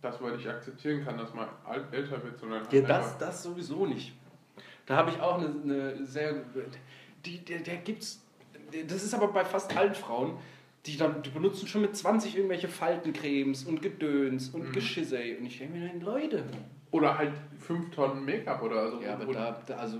[0.00, 1.48] dass man nicht akzeptieren kann, dass man
[1.92, 4.14] älter wird, sondern Ja, halt das, das sowieso nicht.
[4.86, 6.42] Da habe ich auch eine, eine sehr.
[7.24, 8.22] Die, der, der gibt's.
[8.88, 10.38] Das ist aber bei fast allen Frauen,
[10.86, 14.72] die, dann, die benutzen schon mit 20 irgendwelche Faltencremes und Gedöns und Mhm.
[14.72, 15.36] Geschissei.
[15.38, 16.44] Und ich denke mir, nein, Leute.
[16.90, 19.00] Oder halt 5 Tonnen Make-up oder so.
[19.00, 19.98] Ja, aber da, da also.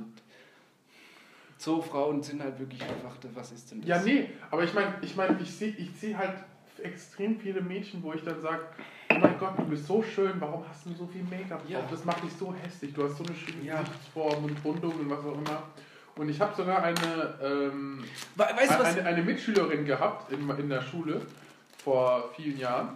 [1.58, 3.88] So Frauen sind halt wirklich einfach, was ist denn das?
[3.88, 6.32] Ja, nee, aber ich meine, ich, mein, ich sehe ich seh halt
[6.82, 8.62] extrem viele Mädchen, wo ich dann sage,
[9.14, 11.86] oh mein Gott, du bist so schön, warum hast du so viel Make-up Ja.
[11.90, 13.82] Das macht dich so hässlich, du hast so eine schöne Ja.
[13.82, 15.64] Gesichtsform und Rundung und was auch immer.
[16.20, 16.98] Und ich habe sogar eine,
[17.42, 18.04] ähm,
[18.36, 21.22] We- Weißt du eine, eine Mitschülerin gehabt in, in der Schule
[21.82, 22.90] vor vielen Jahren.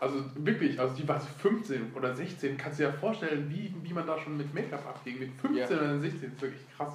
[0.00, 2.58] Also wirklich, also die war so 15 oder 16.
[2.58, 5.18] Kannst du dir ja vorstellen, wie, wie man da schon mit Make-up abging.
[5.18, 5.82] Mit 15 Ja.
[5.82, 6.92] oder 16 ist wirklich krass.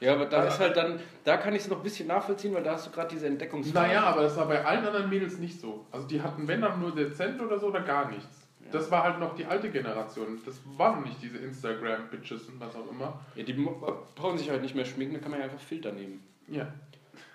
[0.00, 2.52] Ja, aber da Aber- ist halt dann, da kann ich es noch ein bisschen nachvollziehen,
[2.52, 3.86] weil da hast du gerade diese Entdeckungsphase.
[3.86, 5.86] Naja, aber das war bei allen anderen Mädels nicht so.
[5.90, 8.43] Also die hatten, wenn dann nur dezent oder so oder gar nichts.
[8.72, 10.40] Das war halt noch die alte Generation.
[10.44, 13.20] Das waren nicht diese Instagram-Bitches und was auch immer.
[13.34, 16.20] Ja, die brauchen sich halt nicht mehr schminken, da kann man ja einfach Filter nehmen.
[16.48, 16.72] Ja.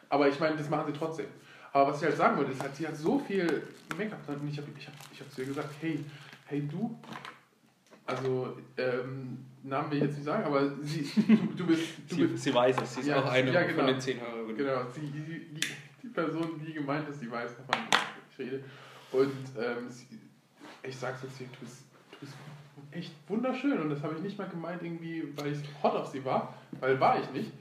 [0.10, 1.28] Aber ich meine, das machen sie trotzdem.
[1.72, 3.64] Aber was ich halt sagen wollte, ist halt, sie hat so viel
[3.98, 6.04] Make-up drin und ich habe ich hab, ich hab zu ihr gesagt, hey,
[6.46, 7.00] hey du,
[8.08, 12.24] also ähm, Namen will ich jetzt nicht sagen, aber sie, du, du bist, du Sie,
[12.26, 13.78] bist sie weiß es, sie ist Ja, auch eine ja, genau.
[13.78, 14.58] von den zehn Hörerinnen.
[14.58, 15.60] Genau, sie, die, die,
[16.02, 17.84] die Person, die gemeint ist, die weiß, wovon
[18.32, 18.64] ich rede.
[19.12, 20.08] Und ähm, sie,
[20.84, 21.84] ich sag's jetzt hier, du bist,
[22.92, 23.80] echt wunderschön.
[23.80, 27.00] Und das habe ich nicht mal gemeint, irgendwie, weil ich hot auf sie war, weil
[27.00, 27.52] war ich nicht.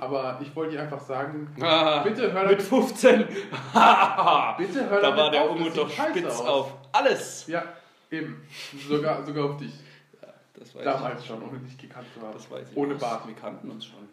[0.00, 3.18] Aber ich wollte ihr einfach sagen, Ah, bitte hör mit damit, 15.
[4.58, 6.40] bitte hör da damit war der Unmut doch spitz aus.
[6.40, 7.46] auf alles.
[7.46, 7.62] Ja,
[8.10, 8.42] eben.
[8.88, 9.72] Sogar, sogar auf dich.
[10.54, 11.26] Das weiß Damals ich.
[11.26, 12.32] schon, ohne dich gekannt zu haben.
[12.32, 12.76] Das weiß ich.
[12.76, 13.26] Ohne Bart.
[13.26, 14.08] Wir kannten uns schon.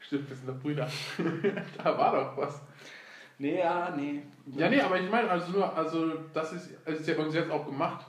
[0.00, 0.88] Stimmt, wir sind doch Brüder.
[1.84, 2.60] da war doch was.
[3.40, 4.22] Nee, ja, nee.
[4.54, 7.50] Ja, nee, aber ich meine, also nur, also das ist, also sie hat uns jetzt
[7.50, 8.04] auch gemacht,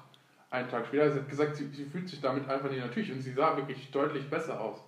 [0.49, 1.09] einen Tag später.
[1.09, 3.89] Sie hat gesagt, sie, sie fühlt sich damit einfach nicht natürlich und sie sah wirklich
[3.91, 4.79] deutlich besser aus.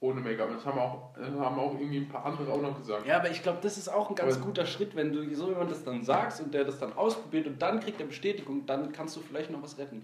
[0.00, 0.50] Ohne Make-up.
[0.52, 3.06] Das haben auch, das haben auch irgendwie ein paar andere auch noch gesagt.
[3.06, 5.48] Ja, aber ich glaube, das ist auch ein ganz Aber- guter Schritt, wenn du so
[5.48, 8.92] jemand das dann sagst und der das dann ausprobiert und dann kriegt er Bestätigung, dann
[8.92, 10.02] kannst du vielleicht noch was retten.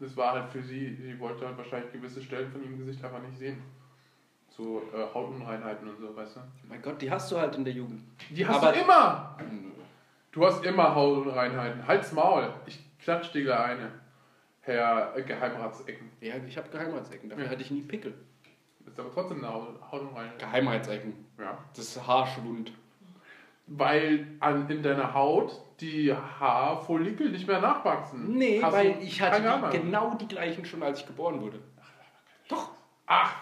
[0.00, 3.22] Das war halt für sie, sie wollte halt wahrscheinlich gewisse Stellen von ihrem Gesicht einfach
[3.22, 3.58] nicht sehen.
[4.56, 6.40] So äh, Hautunreinheiten und so, weißt du?
[6.68, 8.02] Mein Gott, die hast du halt in der Jugend.
[8.30, 9.36] Die hast Aber- du immer!
[10.32, 11.86] Du hast immer Hautunreinheiten.
[11.86, 12.52] Halt's Maul.
[12.66, 13.90] Ich klatsch dir gleich eine.
[14.62, 16.10] Herr äh, Geheimratsecken.
[16.20, 17.50] Ja, ich habe Geheimratsecken, dafür Ja.
[17.50, 18.14] hatte ich nie Pickel.
[18.86, 20.38] Ist aber trotzdem eine Haut- Hautunreinheit.
[20.38, 21.26] Geheimratsecken.
[21.38, 21.56] Ja.
[21.74, 22.72] Das ist Haarschwund.
[23.68, 28.36] Weil an, in deiner Haut die Haarfollikel nicht mehr nachwachsen.
[28.36, 31.60] Nee, Hast weil ich hatte die, genau die gleichen schon, als ich geboren wurde.
[32.48, 32.70] Doch,
[33.08, 33.34] Ach,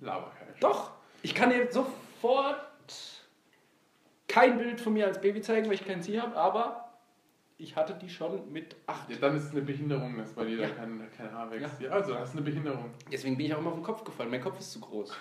[0.00, 0.92] laber keine doch.
[1.22, 2.60] Ich kann dir sofort
[4.28, 6.82] kein Bild von mir als Baby zeigen, weil ich kein Sie habe, aber
[7.58, 9.08] ich hatte die schon mit acht.
[9.08, 10.68] Ja, dann ist es eine Behinderung, dass bei dir Ja.
[10.68, 11.80] da kein, kein Haar wächst.
[11.80, 11.90] Ja.
[11.90, 12.90] also, hast du eine Behinderung.
[13.10, 14.30] Deswegen bin ich auch immer auf den Kopf gefallen.
[14.30, 15.16] Mein Kopf ist zu groß.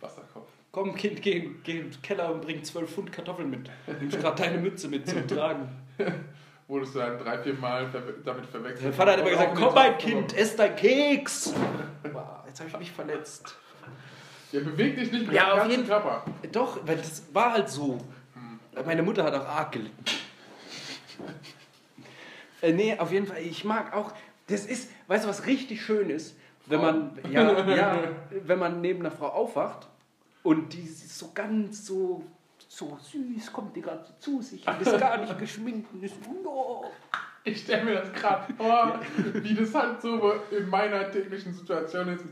[0.00, 0.48] Wasserkopf.
[0.72, 3.70] Komm, Kind, geh, geh in den Keller und bring 12 Pfund Kartoffeln mit.
[3.86, 5.68] Nimm gerade deine Mütze mit zum Tragen.
[6.66, 7.88] Wurdest du dann drei, vier Mal
[8.24, 8.82] damit verwechselt.
[8.84, 11.54] Mein Vater hat immer gesagt, komm mein Kind, ess dein Keks.
[12.46, 13.56] Jetzt habe ich mich verletzt.
[14.50, 14.68] Geworfen.
[14.68, 16.24] Ja, beweg dich nicht mit Ja, auf ganzen jeden- Körper.
[16.52, 17.98] Doch, weil das war halt so.
[18.86, 20.04] Meine Mutter hat auch arg gelitten.
[22.62, 24.12] äh, nee, auf jeden Fall, ich mag auch,
[24.46, 26.36] das ist, weißt du, was richtig schön ist?
[26.66, 27.98] Wenn man, ja, ja,
[28.44, 29.88] wenn man neben einer Frau aufwacht
[30.42, 32.24] und die ist so ganz so,
[32.68, 36.84] so süß, kommt die gerade zu sich und ist gar nicht geschminkt und ist, oh.
[37.44, 39.00] Ich stelle mir das gerade vor,
[39.34, 42.24] wie das halt so in meiner täglichen Situation ist.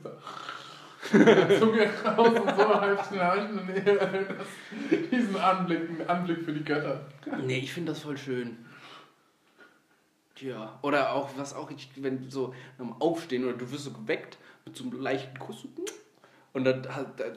[1.59, 7.01] Zunge raus und so halb schnarchen und das, diesen Anblick, Anblick für die Götter.
[7.45, 8.59] Nee, ich finde das voll schön.
[10.35, 14.39] Tja, oder auch, was auch, ich- wenn so am Aufstehen oder du wirst so geweckt
[14.65, 15.67] mit so einem leichten Kuss
[16.53, 16.83] und dann,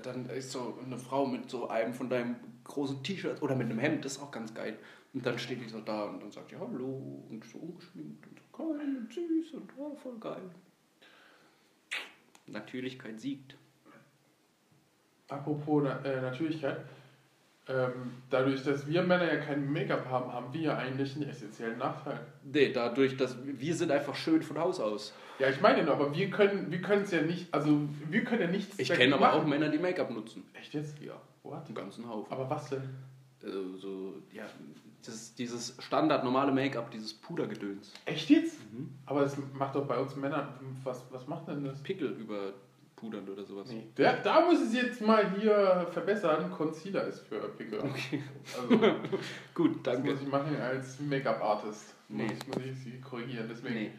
[0.04, 3.80] dann ist so eine Frau mit so einem von deinem großen T-Shirt oder mit einem
[3.80, 4.78] Hemd, das ist auch ganz geil.
[5.14, 8.40] Und dann steht die so da und dann sagt die Hallo und so ungeschminkt und
[8.40, 10.42] so geil und süß und oh, voll geil.
[12.48, 13.56] Natürlichkeit siegt.
[15.30, 16.78] Apropos äh, Natürlichkeit.
[17.68, 21.78] Ähm, dadurch, dass wir Männer ja kein Make-up haben, haben wir ja eigentlich einen essentiellen
[21.78, 22.20] Nachteil.
[22.44, 25.14] Nee, dadurch, dass wir sind einfach schön von Haus aus.
[25.38, 28.48] Ja, ich meine nur, aber wir können wir es ja nicht, also wir können ja
[28.48, 29.50] nichts Ich kenne aber auch machen.
[29.52, 30.46] Männer, die Make-up nutzen.
[30.54, 31.00] Echt jetzt?
[31.00, 31.68] Ja, What?
[31.68, 32.32] einen ganzen Haufen.
[32.32, 32.82] Aber was denn?
[33.44, 34.44] Also so, ja,
[35.06, 37.94] das, dieses Standard normale Make-up, dieses Pudergedöns.
[38.06, 38.58] Echt jetzt?
[39.06, 40.48] Aber das macht doch bei uns Männern,
[40.84, 41.82] was, was macht denn das?
[41.84, 42.54] Pickel über
[43.00, 43.70] pudern oder sowas.
[43.72, 46.52] Nee, der, da muss ich jetzt mal hier verbessern.
[46.52, 47.80] Concealer ist für Pickel.
[47.80, 48.22] Okay.
[48.56, 48.78] Also,
[49.54, 50.12] Gut, das danke.
[50.12, 51.96] muss ich machen als Make-up-Artist.
[52.10, 52.24] Nee.
[52.24, 53.48] Muss, muss ich sie korrigieren.
[53.50, 53.92] Deswegen, Nee.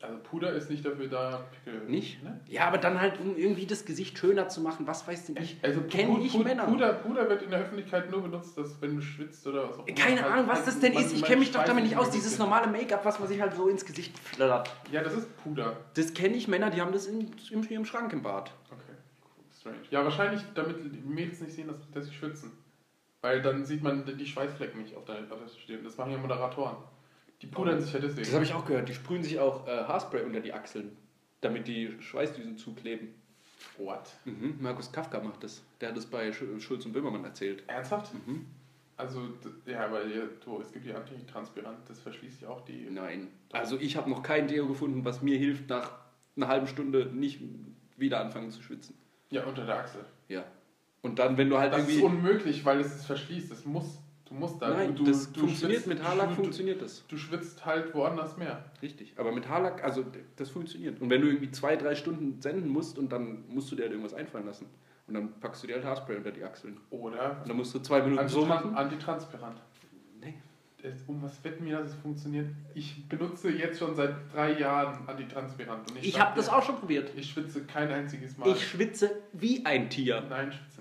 [0.00, 1.80] Also Puder ist nicht dafür da, Pickel.
[1.88, 2.22] Nicht?
[2.22, 2.40] Ne?
[2.46, 5.58] Ja, aber dann halt, um irgendwie das Gesicht schöner zu machen, was weiß denn ich.
[5.60, 6.66] Also Kenn Pu- ich Pu- Männer.
[6.66, 9.86] Puder, Puder wird in der Öffentlichkeit nur benutzt, dass wenn du schwitzt oder was auch
[9.88, 9.96] immer.
[9.96, 11.14] Keine Halt- Ahnung, was halt das denn man- ist.
[11.14, 12.10] Ich kenne mich doch damit nicht aus.
[12.10, 14.70] Dieses normale Make-up, was man sich halt so ins Gesicht flattert.
[14.92, 15.76] Ja, das ist Puder.
[15.94, 18.52] Das kenne ich Männer, die haben das in, in ihrem Schrank im Bad.
[18.70, 18.96] Okay,
[19.58, 19.78] strange.
[19.90, 22.52] Ja, wahrscheinlich, damit die Mädels nicht sehen, dass, dass sie schwitzen.
[23.20, 25.82] Weil dann sieht man die Schweißflecken nicht auf der, auf der Stirn.
[25.82, 26.76] Das machen ja Moderatoren.
[27.42, 28.24] Die pudern sich ja deswegen.
[28.24, 28.88] Das habe ich auch gehört.
[28.88, 30.96] Die sprühen sich auch äh, Haarspray unter die Achseln,
[31.40, 33.14] damit die Schweißdüsen zukleben.
[33.76, 34.10] What?
[34.24, 34.56] Mhm.
[34.60, 35.62] Markus Kafka macht das.
[35.80, 37.62] Der hat das bei Sch- Schulz und Böhmermann erzählt.
[37.68, 38.12] Ernsthaft?
[38.26, 38.46] Mhm.
[38.96, 39.28] Also,
[39.66, 40.00] ja, aber
[40.44, 42.88] du, es gibt ja Antitranspirant, das verschließt ja auch die.
[42.90, 43.28] Nein.
[43.52, 45.92] Also ich habe noch kein Deo gefunden, was mir hilft, nach
[46.36, 47.40] einer halben Stunde nicht
[47.96, 48.96] wieder anfangen zu schwitzen.
[49.30, 50.04] Ja, unter der Achsel.
[50.28, 50.44] Ja.
[51.02, 52.04] Und dann, wenn du halt Das ist irgendwie...
[52.06, 53.52] unmöglich, weil es es verschließt.
[53.52, 54.70] Es muss, du musst da.
[54.70, 57.06] Nein, du, das du funktioniert schwitzt- mit Haarlack, du, funktioniert das.
[57.08, 58.64] Du schwitzt halt woanders mehr.
[58.82, 59.12] Richtig.
[59.16, 60.04] Aber mit Haarlack, also
[60.36, 61.00] das funktioniert.
[61.00, 63.92] Und wenn du irgendwie zwei, drei Stunden senden musst und dann musst du dir halt
[63.92, 64.66] irgendwas einfallen lassen.
[65.06, 66.78] Und dann packst du dir halt Haarspray unter die Achseln.
[66.90, 68.74] Oder Und dann musst du zwei Minuten so Antitran- machen.
[68.74, 69.56] Antitranspirant.
[70.20, 70.34] Nee.
[70.82, 72.46] Das- Um was wetten wir, dass es funktioniert?
[72.74, 75.90] Ich benutze jetzt schon seit drei Jahren Antitranspirant.
[75.90, 77.10] Und Ich sag habe das auch schon probiert.
[77.16, 78.50] Ich schwitze kein einziges Mal.
[78.50, 80.22] Ich schwitze wie ein Tier.
[80.28, 80.77] Nein, schwitze.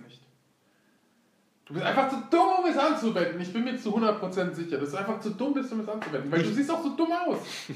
[1.68, 3.42] Du bist einfach zu dumm, um es anzuwenden.
[3.42, 4.78] Ich bin mir zu 100% sicher.
[4.78, 6.32] Das ist einfach zu dumm, bist, um es anzuwenden.
[6.32, 7.40] Weil du siehst auch so dumm aus.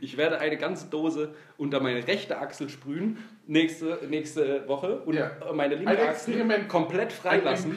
[0.00, 5.30] Ich werde eine ganze Dose unter meine rechte Achsel sprühen, nächste, nächste Woche, und Ja.
[5.54, 6.68] meine linke Ein Achsel Experiment.
[6.68, 7.72] komplett freilassen.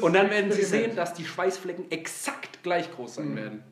[0.00, 0.92] Und dann werden Sie Experiment.
[0.92, 3.36] sehen, dass die Schweißflecken exakt gleich groß sein Mhm.
[3.36, 3.62] werden.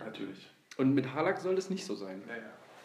[0.00, 0.50] Natürlich.
[0.76, 2.20] Und mit Haarlack soll das nicht so sein.
[2.26, 2.42] Naja.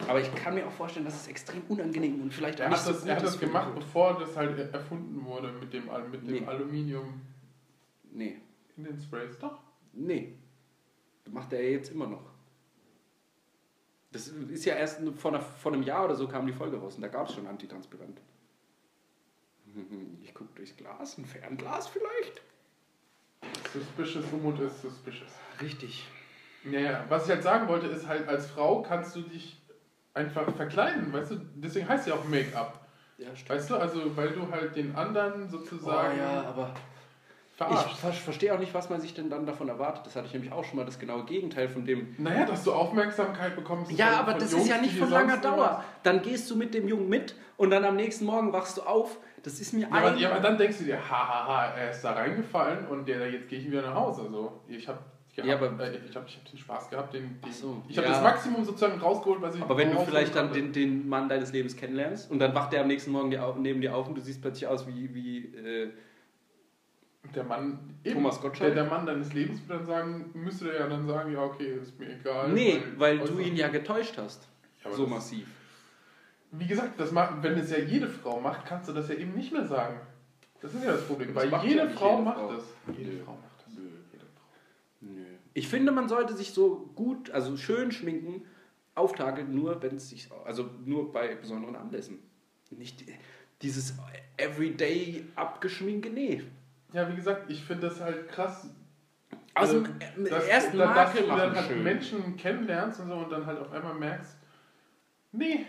[0.08, 2.80] Aber ich kann mir auch vorstellen, dass es extrem unangenehm und vielleicht auch Er nicht
[2.80, 6.40] so das, er hat das gemacht, bevor das halt erfunden wurde mit dem, mit dem
[6.42, 6.46] Nee.
[6.46, 7.20] Aluminium
[8.12, 8.40] Nee,
[8.76, 9.38] in den Sprays.
[9.38, 9.60] Doch.
[9.92, 10.34] nee.
[11.24, 12.22] Das macht er jetzt immer noch.
[14.10, 16.96] Das ist ja erst vor, einer, vor einem Jahr oder so kam die Folge raus
[16.96, 18.20] und da gab es schon Antitranspirant.
[20.22, 22.42] Ich gucke durchs Glas, ein Fernglas vielleicht?
[23.72, 25.30] Suspicious Umut ist suspicious.
[25.60, 26.06] Richtig.
[26.64, 29.59] Naja, was ich halt sagen wollte, ist halt, als Frau kannst du dich
[30.14, 31.36] einfach verkleiden, weißt du?
[31.56, 32.80] Deswegen heißt ja auch Make-up.
[33.18, 33.50] Ja, stimmt.
[33.50, 36.18] Weißt du, also weil du halt den anderen Oh, sozusagen.
[36.18, 36.74] ja, aber
[37.54, 37.90] verarscht.
[37.92, 40.06] Ich ver verstehe auch nicht, was man sich denn dann davon erwartet.
[40.06, 42.14] Das hatte ich nämlich auch schon mal das genaue Gegenteil von dem.
[42.18, 43.92] Naja, dass du Aufmerksamkeit bekommst.
[43.92, 45.84] Ja, aber das Jungs, ist ja nicht von langer Dauer.
[46.02, 49.18] Dann gehst du mit dem Jungen mit und dann am nächsten Morgen wachst du auf.
[49.42, 52.12] Das ist mir Ja, aber, ja, aber dann denkst du dir, hahaha, er ist da
[52.12, 54.22] reingefallen und der, jetzt gehe ich wieder nach Hause.
[54.22, 54.98] Also, ich habe
[55.36, 58.06] Ja, aber- äh, ich hab, ich hab den Spaß gehabt, den, den so, ich habe
[58.08, 58.12] ja.
[58.14, 61.52] das Maximum sozusagen rausgeholt, was ich aber wenn du vielleicht dann den, den Mann deines
[61.52, 64.16] Lebens kennenlernst und dann wacht der am nächsten Morgen dir auf, neben dir auf und
[64.16, 65.90] du siehst plötzlich aus wie, wie äh,
[67.34, 68.74] Der Mann, Thomas Gottschalk?
[68.74, 71.78] der, der Mann deines Lebens würde dann sagen, müsste der ja dann sagen, ja okay,
[71.80, 72.48] ist mir egal.
[72.50, 74.46] Nee, weil du äußerlich- ihn ja getäuscht hast.
[74.84, 75.46] Ja, so massiv.
[76.52, 79.34] Wie gesagt, das macht, wenn es ja jede Frau macht, kannst du das ja eben
[79.34, 80.00] nicht mehr sagen.
[80.60, 82.52] Das ist ja das Problem, Das weil macht jede ja Frau jede macht Frau.
[82.52, 82.64] das.
[82.98, 83.12] Jede.
[83.24, 83.74] Frau macht das.
[83.76, 83.82] Nö.
[84.12, 84.42] Jede Frau.
[85.02, 85.24] Nö.
[85.54, 88.44] Ich finde, man sollte sich so gut, also schön schminken,
[88.94, 92.18] auf Tage nur, wenn es sich, also nur bei besonderen Anlässen.
[92.70, 93.04] Nicht
[93.62, 93.94] dieses
[94.36, 96.42] Everyday abgeschminke, nee.
[96.92, 98.68] Ja, wie gesagt, ich finde das halt krass.
[99.54, 101.82] Aus dem äh, dass, ersten dass Makel du dann halt schön.
[101.82, 104.36] Menschen kennenlernst und so und dann halt auf einmal merkst,
[105.32, 105.66] nee,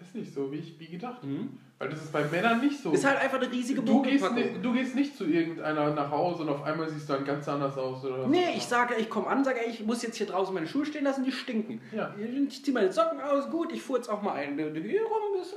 [0.00, 1.22] ist nicht so, wie ich wie gedacht.
[1.24, 1.58] Mhm.
[1.78, 2.90] Weil das ist bei Männern nicht so.
[2.90, 4.24] Ist halt einfach eine riesige du, gehst,
[4.62, 7.78] du gehst nicht zu irgendeiner nach Hause und auf einmal siehst du dann ganz anders
[7.78, 8.04] aus.
[8.04, 10.84] Oder Nee, ich sage, ich komme an, sage, ich muss jetzt hier draußen meine Schuhe
[10.84, 11.80] stehen lassen, die stinken.
[11.92, 12.12] Ja.
[12.48, 14.58] Ich ziehe meine Socken aus, gut, ich fuhr jetzt auch mal ein.
[14.58, 15.54] Hier rum ist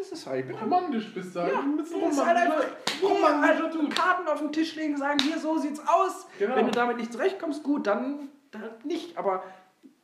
[0.00, 0.40] ist es halt.
[0.40, 1.52] Ich bin romantisch bist du halt.
[1.52, 2.64] Ja, ein bisschen das ist halt einfach
[3.02, 3.94] romantischer halt Typ.
[3.94, 6.26] Karten auf den Tisch legen, sagen, hier, so sieht's aus.
[6.38, 6.56] Genau.
[6.56, 9.16] Wenn du damit nicht zurechtkommst, gut, dann, dann nicht.
[9.16, 9.44] Aber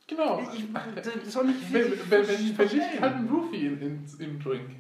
[0.09, 0.41] Genau.
[0.55, 3.01] ich, das soll nicht Wenn, viel wenn, wenn, wenn ich verstellen.
[3.01, 4.71] halt einen Roofie in, in, im Drink.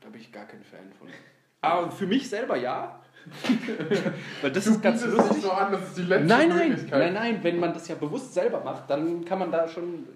[0.00, 1.08] Da bin ich gar kein Fan von.
[1.60, 3.00] Aber für mich selber ja.
[4.40, 5.32] Weil das ist ganz lustig.
[5.32, 7.96] nicht so an, das ist die letzte Nein, nein, nein, nein, wenn man das ja
[7.96, 10.06] bewusst selber macht, dann kann man da schon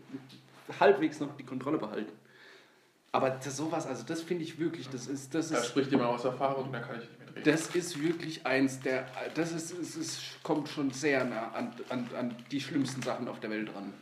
[0.80, 2.12] halbwegs noch die Kontrolle behalten.
[3.11, 6.11] Aber das, sowas, also das finde ich wirklich, das ist, das Da ist, spricht jemand
[6.11, 7.22] aus Erfahrung, da kann ich nicht.
[7.45, 12.09] Das ist wirklich eins der, das ist, es ist, kommt schon sehr nah an, an,
[12.18, 13.93] an die schlimmsten Sachen auf der Welt ran.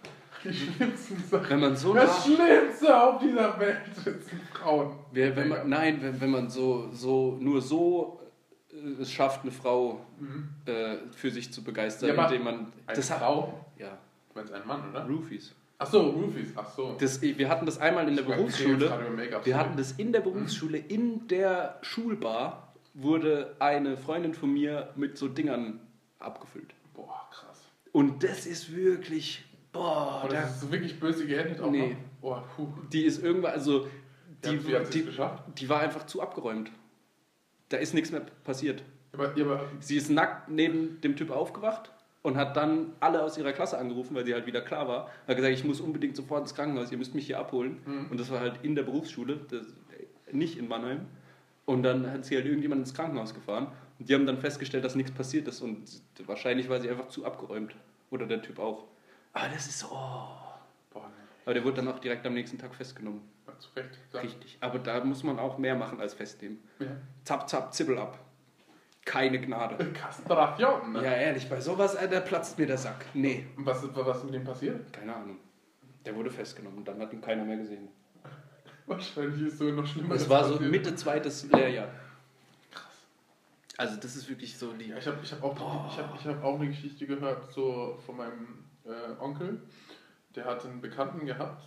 [0.44, 1.50] Die schlimmsten Sachen.
[1.50, 4.22] Wenn man so Das Schlimmste auf dieser Welt sind
[4.54, 4.92] Frauen.
[5.12, 8.20] wenn, wenn man, nein, wenn, wenn man so, so, nur so
[8.72, 10.48] äh, es schafft, eine Frau Mhm.
[10.66, 13.64] äh, für sich zu begeistern, Ja, indem man, Eine hat, Frau?
[13.78, 13.98] ja,
[14.32, 15.06] Du meinst ein Mann, oder?
[15.06, 15.54] Roofies.
[15.78, 16.52] Ach so, Roofies.
[16.56, 16.94] Ach so.
[17.00, 18.92] Das, wir hatten das einmal in der Ich Berufsschule.
[19.44, 25.16] Wir hatten das in der Berufsschule, in der Schulbar wurde eine Freundin von mir mit
[25.18, 25.80] so Dingern
[26.18, 26.74] abgefüllt.
[26.94, 27.62] Boah, krass.
[27.92, 31.90] Und das ist wirklich, boah, Aber da, das ist so wirklich böse geendet auch Nee.
[31.90, 31.96] noch.
[32.20, 32.68] Boah, puh.
[32.92, 33.88] die ist irgendwann, also
[34.44, 35.42] Die, die, es die, geschafft?
[35.58, 36.70] die war einfach zu abgeräumt.
[37.68, 38.82] Da ist nichts mehr passiert.
[39.12, 41.90] Aber, ja, aber Sie ist nackt neben dem Typ aufgewacht
[42.22, 45.10] und hat dann alle aus ihrer Klasse angerufen, weil sie halt wieder klar war.
[45.26, 47.80] Hat gesagt, ich muss unbedingt sofort ins Krankenhaus, ihr müsst mich hier abholen.
[47.86, 48.06] Mhm.
[48.10, 49.66] Und das war halt in der Berufsschule, das,
[50.32, 51.06] nicht in Mannheim.
[51.70, 53.68] Und dann hat sie halt irgendjemand ins Krankenhaus gefahren.
[53.98, 55.60] Und die haben dann festgestellt, dass nichts passiert ist.
[55.60, 55.84] Und
[56.26, 57.76] wahrscheinlich war sie einfach zu abgeräumt.
[58.10, 58.86] Oder der Typ auch.
[59.32, 59.86] Aber das ist so.
[59.86, 60.26] Oh.
[60.92, 61.08] boah,
[61.44, 63.20] Aber der wurde dann auch direkt am nächsten Tag festgenommen.
[63.46, 63.52] nee.
[63.60, 63.98] Zu Recht.
[64.12, 64.20] Ja.
[64.20, 64.58] Richtig.
[64.60, 66.58] Aber da muss man auch mehr machen als festnehmen.
[66.80, 66.86] Ja.
[67.24, 68.18] Zap, zap, zippel ab.
[69.04, 69.76] Keine Gnade.
[69.92, 71.04] Kastration, ne?
[71.04, 73.06] Ja, ehrlich, bei sowas, äh, da platzt mir der Sack.
[73.14, 74.92] Nee, Und was, was ist mit dem passiert?
[74.92, 75.36] keine Ahnung.
[76.04, 77.88] Der wurde festgenommen und dann hat ihn keiner mehr gesehen.
[78.90, 80.14] Wahrscheinlich ist so noch schlimmer.
[80.14, 81.88] Das war so Mitte zweites Lehrjahr.
[83.76, 84.86] Also das ist wirklich so die...
[84.86, 85.54] Ja, ich habe ich hab auch,
[85.92, 89.62] ich hab, ich hab auch eine Geschichte gehört so von meinem äh, Onkel.
[90.34, 91.62] Der hat einen Bekannten gehabt.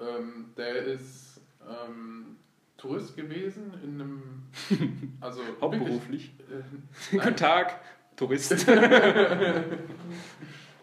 [0.00, 2.36] Ähm, der ist ähm,
[2.78, 4.22] Tourist gewesen in einem.
[5.20, 6.32] Also Hauptberuflich.
[6.38, 7.80] Wirklich, äh, Guten Tag,
[8.16, 8.66] Tourist.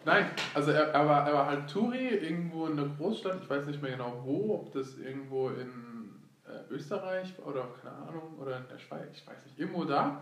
[0.04, 3.66] Nein, also er, er, war, er war halt Touri irgendwo in der Großstadt, ich weiß
[3.66, 8.68] nicht mehr genau wo, ob das irgendwo in äh, Österreich oder keine Ahnung, oder in
[8.68, 10.20] der Schweiz, ich weiß nicht, irgendwo da.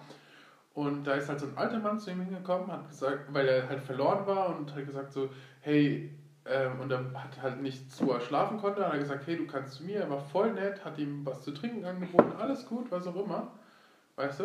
[0.75, 3.69] Und da ist halt so ein alter Mann zu ihm hingekommen, hat gesagt, weil er
[3.69, 6.15] halt verloren war und hat gesagt so, hey,
[6.45, 9.47] ähm, und er hat halt nichts, wo er schlafen konnte, hat er gesagt, hey, du
[9.47, 12.91] kannst zu mir, er war voll nett, hat ihm was zu trinken angeboten, alles gut,
[12.91, 13.53] was auch immer,
[14.17, 14.45] weißt du?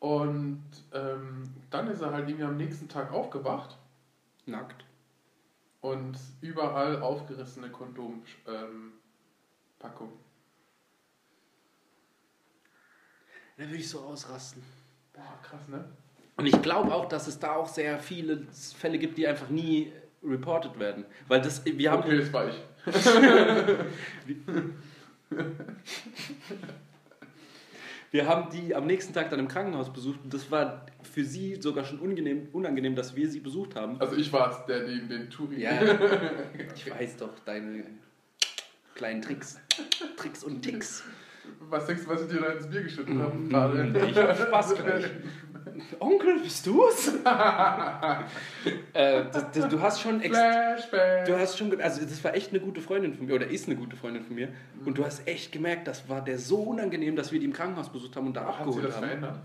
[0.00, 0.62] Und
[0.92, 3.76] ähm, dann ist er halt irgendwie am nächsten Tag aufgewacht
[4.48, 4.84] Nackt.
[5.80, 8.22] und überall aufgerissene Kondompackung.
[8.46, 10.12] Ähm.
[13.56, 14.62] Da würde ich so ausrasten.
[15.12, 15.84] Boah, krass, ne?
[16.36, 19.92] Und ich glaube auch, dass es da auch sehr viele Fälle gibt, die einfach nie
[20.22, 21.04] reported werden.
[21.26, 22.02] Weil das, wir haben...
[22.02, 22.54] Okay, das war ich.
[28.10, 31.56] Wir haben die am nächsten Tag dann im Krankenhaus besucht und das war für sie
[31.60, 34.00] sogar schon unangenehm, unangenehm dass wir sie besucht haben.
[34.00, 35.60] Also ich war es, der den, den Touri.
[35.60, 35.72] Ja,
[36.74, 37.84] ich weiß doch deine
[38.94, 39.60] kleinen Tricks.
[40.16, 41.04] Tricks und Ticks.
[41.68, 43.36] Was denkst du, was ich dir da ins Bier geschüttet habe?
[43.36, 43.48] Mhm.
[43.48, 44.06] gerade?
[44.08, 45.04] Ich hab Spaß gleich.
[46.00, 47.08] Onkel, bist du's?
[48.92, 50.20] äh, das, das, du hast schon.
[50.20, 51.24] Flashback.
[51.26, 53.76] Du hast schon, also das war echt eine gute Freundin von mir oder ist eine
[53.76, 54.86] gute Freundin von mir Mhm.
[54.86, 57.90] und du hast echt gemerkt, das war der so unangenehm, dass wir die im Krankenhaus
[57.90, 59.04] besucht haben und da Hat sie abgeholt das haben.
[59.06, 59.38] verändert?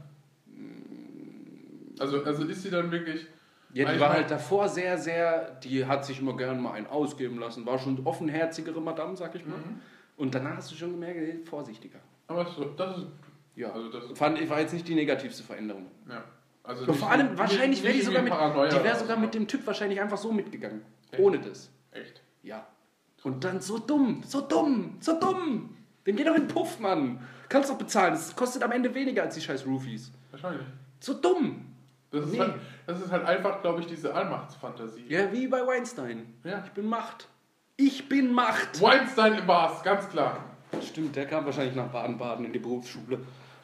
[1.99, 3.27] Also, also ist sie dann wirklich.
[3.73, 7.39] Ja, die war halt davor sehr, sehr, die hat sich immer gern mal einen ausgeben
[7.39, 9.57] lassen, war schon offenherzigere Madame, sag ich mal.
[9.57, 9.81] Mhm.
[10.15, 11.97] Und danach hast du schon gemerkt, vorsichtiger.
[12.27, 13.07] Aber so, das ist.
[13.55, 15.87] Ja, Also das, fand ich war jetzt nicht die negativste Veränderung.
[16.09, 16.23] ja.
[16.65, 18.37] Also Und vor allem, nicht- wahrscheinlich wäre die sogar mit, die
[18.79, 19.21] oder sogar so.
[19.21, 20.81] mit dem Typ wahrscheinlich einfach so mitgegangen.
[21.11, 21.21] Echt?
[21.21, 21.69] Ohne das.
[21.91, 22.21] Echt?
[22.41, 22.65] Ja.
[23.23, 25.75] Und dann so dumm, so dumm, so dumm.
[26.07, 27.19] Dem geht doch in den Puff, Mann.
[27.49, 28.13] Kannst doch bezahlen.
[28.13, 30.11] Das kostet am Ende weniger als die scheiß Roofies.
[30.31, 30.65] Wahrscheinlich.
[31.01, 31.65] So dumm.
[32.11, 32.39] Das ist, Nee.
[32.39, 32.53] halt,
[32.87, 35.03] das ist halt einfach, glaube ich, diese Allmachtsfantasie.
[35.09, 36.33] Ja, wie bei Weinstein.
[36.45, 36.63] Ja.
[36.65, 37.27] Ich bin Macht.
[37.75, 38.81] Ich bin Macht.
[38.81, 40.37] Weinstein im Bars, ganz klar.
[40.81, 43.19] Stimmt, der kam wahrscheinlich nach Baden-Baden in die Berufsschule.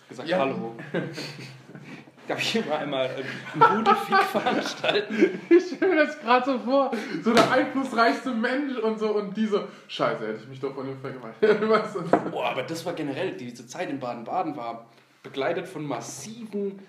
[0.10, 0.40] Gesagt, Ja.
[0.40, 0.76] hallo.
[2.28, 5.40] Darf ich hier mal einmal äh, ein gute Fick veranstalten?
[5.50, 6.92] Ich stelle mir das gerade so vor.
[7.24, 9.68] So der einflussreichste Mensch und so und diese.
[9.88, 12.32] Scheiße, hätte ich mich doch von dem vergewaltigt.
[12.32, 14.86] Boah, aber das war generell, diese Zeit in Baden-Baden war
[15.24, 16.80] begleitet von massiven,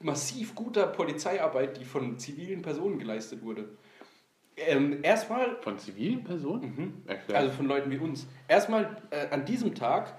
[0.00, 3.64] massiv guter Polizeiarbeit, die von zivilen Personen geleistet wurde.
[4.58, 7.02] Ähm, erstmal, Von zivilen Personen?
[7.06, 10.14] mhm, also von Leuten wie uns, erstmal äh, an diesem Tag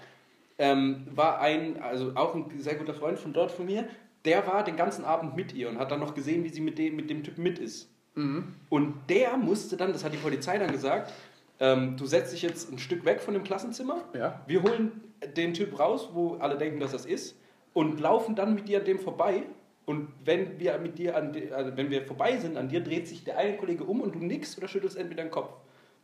[0.57, 3.87] ähm, war ein, also auch ein sehr guter Freund von dort von mir,
[4.25, 6.77] der war den ganzen Abend mit ihr und hat dann noch gesehen, wie sie mit
[6.77, 7.89] dem, mit dem Typ mit ist.
[8.15, 8.55] mhm.
[8.69, 11.13] Und der musste dann, das hat die Polizei dann gesagt,
[11.59, 14.41] ähm, du setzt dich jetzt ein Stück weg von dem Klassenzimmer, Ja.
[14.47, 14.91] wir holen
[15.35, 17.35] den Typ raus, wo alle denken, dass das ist,
[17.73, 19.43] und laufen dann mit dir an dem vorbei.
[19.85, 23.07] Und wenn wir mit dir an de, also wenn wir vorbei sind an dir, dreht
[23.07, 25.51] sich der eine Kollege um und du nickst oder schüttelst entweder den Kopf.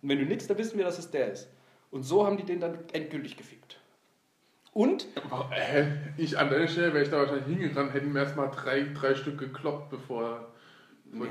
[0.02, 1.50] Und wenn du nickst, dann wissen wir, dass es der ist.
[1.92, 3.80] Und so haben die den dann endgültig gefickt.
[4.74, 5.06] Und
[5.52, 5.86] Äh,
[6.18, 9.38] ich an deiner Stelle wäre ich da wahrscheinlich hingerannt, hätten mir erstmal drei, drei Stück
[9.38, 10.48] gekloppt, bevor.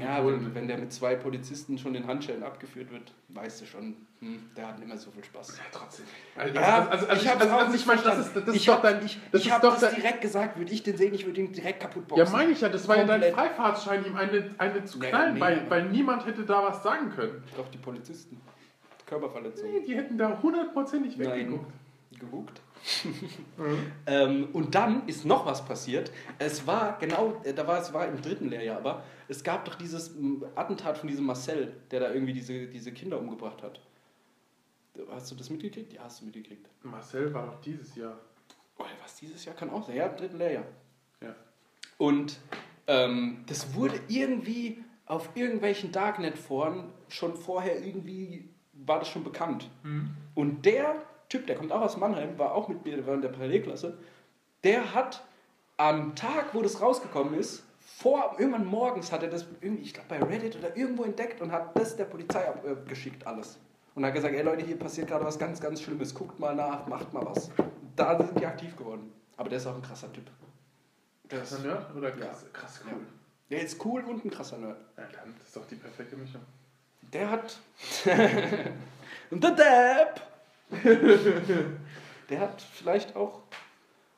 [0.01, 3.97] ja, wenn, wenn der mit zwei Polizisten schon in Handschellen abgeführt wird, weißt du schon,
[4.21, 5.59] hm, der hat nicht mehr so viel Spaß.
[5.59, 6.07] Ja, trotzdem.
[6.37, 8.55] Also, Ja, also, also, ich hab's also, also nicht ich meine, das ist, das ist
[8.55, 9.05] ich doch hab, dein.
[9.05, 11.27] ich, das ich ist hab doch das dein, direkt gesagt, würde ich den sehen, ich
[11.27, 12.25] würde ihn direkt kaputt boxen.
[12.25, 13.23] Ja, meine ich ja, das war ja dein.
[13.33, 15.41] Freifahrtschein, ihm eine, eine zu knallen, nee.
[15.41, 17.43] weil, weil niemand hätte da was sagen können.
[17.57, 18.41] Doch, die Polizisten.
[19.07, 19.69] Körperverletzung.
[19.69, 21.61] Nee, die hätten da hundertprozentig Nein.
[22.13, 22.62] weggeguckt.
[23.57, 23.93] Mhm.
[24.07, 26.11] Ähm, und dann ist noch was passiert.
[26.39, 29.77] Es war genau, äh, da war es war im dritten Lehrjahr, aber es gab doch
[29.77, 30.15] dieses
[30.57, 33.81] Attentat von diesem Marcel, der da irgendwie diese, diese Kinder umgebracht hat.
[35.11, 35.93] Hast du das mitgekriegt?
[35.93, 36.67] Ja, hast du mitgekriegt.
[36.83, 38.19] Marcel war doch dieses Jahr.
[38.79, 39.97] Oh, was dieses Jahr kann auch sein.
[39.97, 40.65] Ja, im dritten Lehrjahr.
[41.21, 41.35] Ja.
[41.99, 42.41] Und
[42.89, 49.71] ähm, das wurde irgendwie auf irgendwelchen Darknet-Foren schon vorher irgendwie, war das schon bekannt.
[50.35, 50.97] Und der
[51.33, 53.97] Typ, der kommt auch aus Mannheim, war auch mit mir, war in der Parallelklasse,
[54.65, 55.25] der hat
[55.79, 60.11] am Tag, wo das rausgekommen ist, vor, irgendwann morgens hat er das irgendwie, ich glaube
[60.11, 63.59] bei Reddit oder irgendwo entdeckt und hat das der Polizei abgeschickt, alles.
[63.95, 66.87] Und hat gesagt, ey Leute, hier passiert gerade was ganz, ganz Schlimmes, guckt mal nach,
[66.87, 67.51] macht mal was.
[67.97, 69.11] Da sind die aktiv geworden.
[69.39, 70.27] Aber der ist auch ein krasser Typ.
[71.31, 72.27] Der Krasser ist, Nerd oder Ja.
[72.27, 73.07] krass, krass cool?
[73.49, 74.77] der ist cool und ein krasser Nerd.
[74.99, 75.05] Ja.
[75.05, 76.43] dann das ist doch die perfekte Mischung.
[77.11, 77.59] Der hat.
[79.31, 80.32] und der Depp!
[82.31, 83.41] Der hat vielleicht auch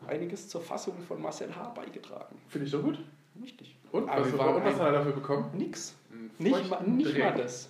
[0.07, 1.69] einiges zur Fassung von Marcel H.
[1.71, 2.37] beigetragen.
[2.49, 2.99] Finde ich doch gut.
[3.43, 3.77] Richtig.
[3.91, 5.51] Und, Aber was, wir waren und was hat er dafür bekommen?
[5.57, 5.95] Nix.
[6.39, 7.69] Nicht, mal, nicht mal das.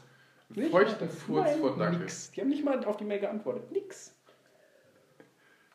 [0.51, 1.18] Nicht feuchten mal das.
[1.22, 1.99] Furz Nein, von Danke.
[2.01, 2.30] Nix.
[2.32, 3.70] Die haben nicht mal auf die Mail geantwortet.
[3.72, 4.14] Nix.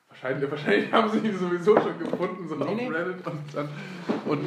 [0.10, 2.88] Wahrscheinlich, wahrscheinlich haben sie ihn sowieso schon gefunden, so Nee, auf nee.
[2.88, 3.70] Reddit und dann.
[4.26, 4.42] Und.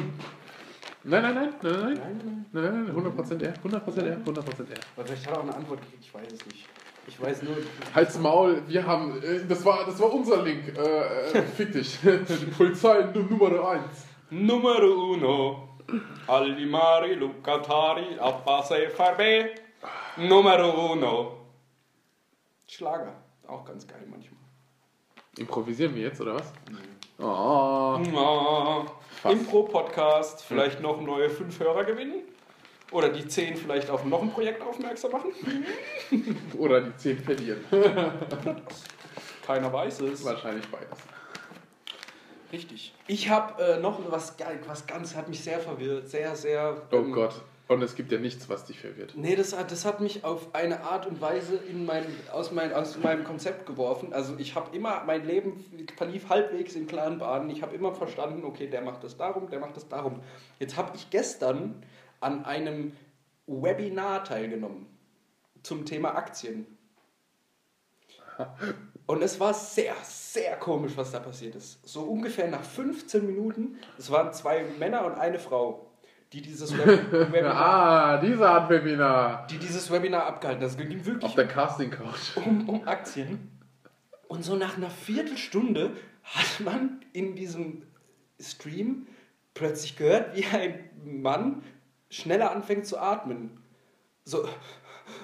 [1.05, 2.63] Nein, nein, nein, nein, nein, Nein, nein.
[2.63, 4.77] nein, nein, 100% er, 100% er, 100% er.
[4.95, 6.69] Aber vielleicht hat er auch eine Antwort gekriegt, ich weiß es nicht.
[7.07, 7.57] Ich weiß nur.
[7.93, 10.81] Halt's Maul, wir haben, äh, das war, das war unser Link, äh,
[11.31, 11.99] äh, fick dich.
[12.03, 13.83] Die Polizei Nu- Nummer 1.
[14.29, 15.69] Numero uno.
[16.27, 19.49] Allimari, Lucatari, Abbase, Farbe.
[20.17, 21.37] Numero uno.
[22.67, 23.13] Schlager.
[23.47, 24.39] Auch ganz geil manchmal.
[25.37, 26.53] Improvisieren wir jetzt, oder was?
[27.19, 27.25] Oh.
[27.25, 28.85] Ah,
[29.21, 29.35] Fast.
[29.35, 32.23] Impro-Podcast, vielleicht noch neue fünf Hörer gewinnen.
[32.93, 35.31] Oder die zehn vielleicht auf noch ein Projekt aufmerksam machen.
[36.57, 37.65] Oder die 10 verlieren.
[39.45, 40.23] Keiner weiß es.
[40.23, 40.99] Wahrscheinlich beides.
[42.51, 42.93] Richtig.
[43.07, 44.35] Ich habe äh, noch was,
[44.67, 46.07] was ganz, hat mich sehr verwirrt.
[46.07, 46.83] Sehr, sehr.
[46.91, 47.41] Oh ähm, Gott.
[47.67, 49.13] Und es gibt ja nichts, was dich verwirrt.
[49.15, 52.73] Nee, das hat, das hat mich auf eine Art und Weise in mein, aus, mein,
[52.73, 54.13] aus meinem Konzept geworfen.
[54.13, 55.65] Also ich habe immer, mein Leben
[55.97, 57.49] verlief halbwegs in klaren Bahnen.
[57.49, 60.19] Ich habe immer verstanden, okay, der macht das darum, der macht das darum.
[60.59, 61.81] Jetzt habe ich gestern
[62.23, 62.93] an einem
[63.47, 64.87] Webinar teilgenommen
[65.63, 66.65] zum Thema Aktien.
[69.05, 71.85] Und es war sehr, sehr komisch, was da passiert ist.
[71.87, 75.91] So ungefähr nach 15 Minuten, es waren zwei Männer und eine Frau,
[76.31, 79.45] die dieses Web Webinar, Ah, diese Art Webinar.
[79.47, 80.77] die dieses Webinar abgehalten haben.
[80.77, 82.35] Das ging wirklich Auf der Casting Couch.
[82.37, 83.51] um, um Aktien.
[84.27, 85.91] Und so nach einer Viertelstunde
[86.23, 87.83] hat man in diesem
[88.39, 89.05] Stream
[89.53, 91.61] plötzlich gehört, wie ein Mann
[92.13, 93.61] schneller anfängt zu atmen.
[94.23, 94.47] So,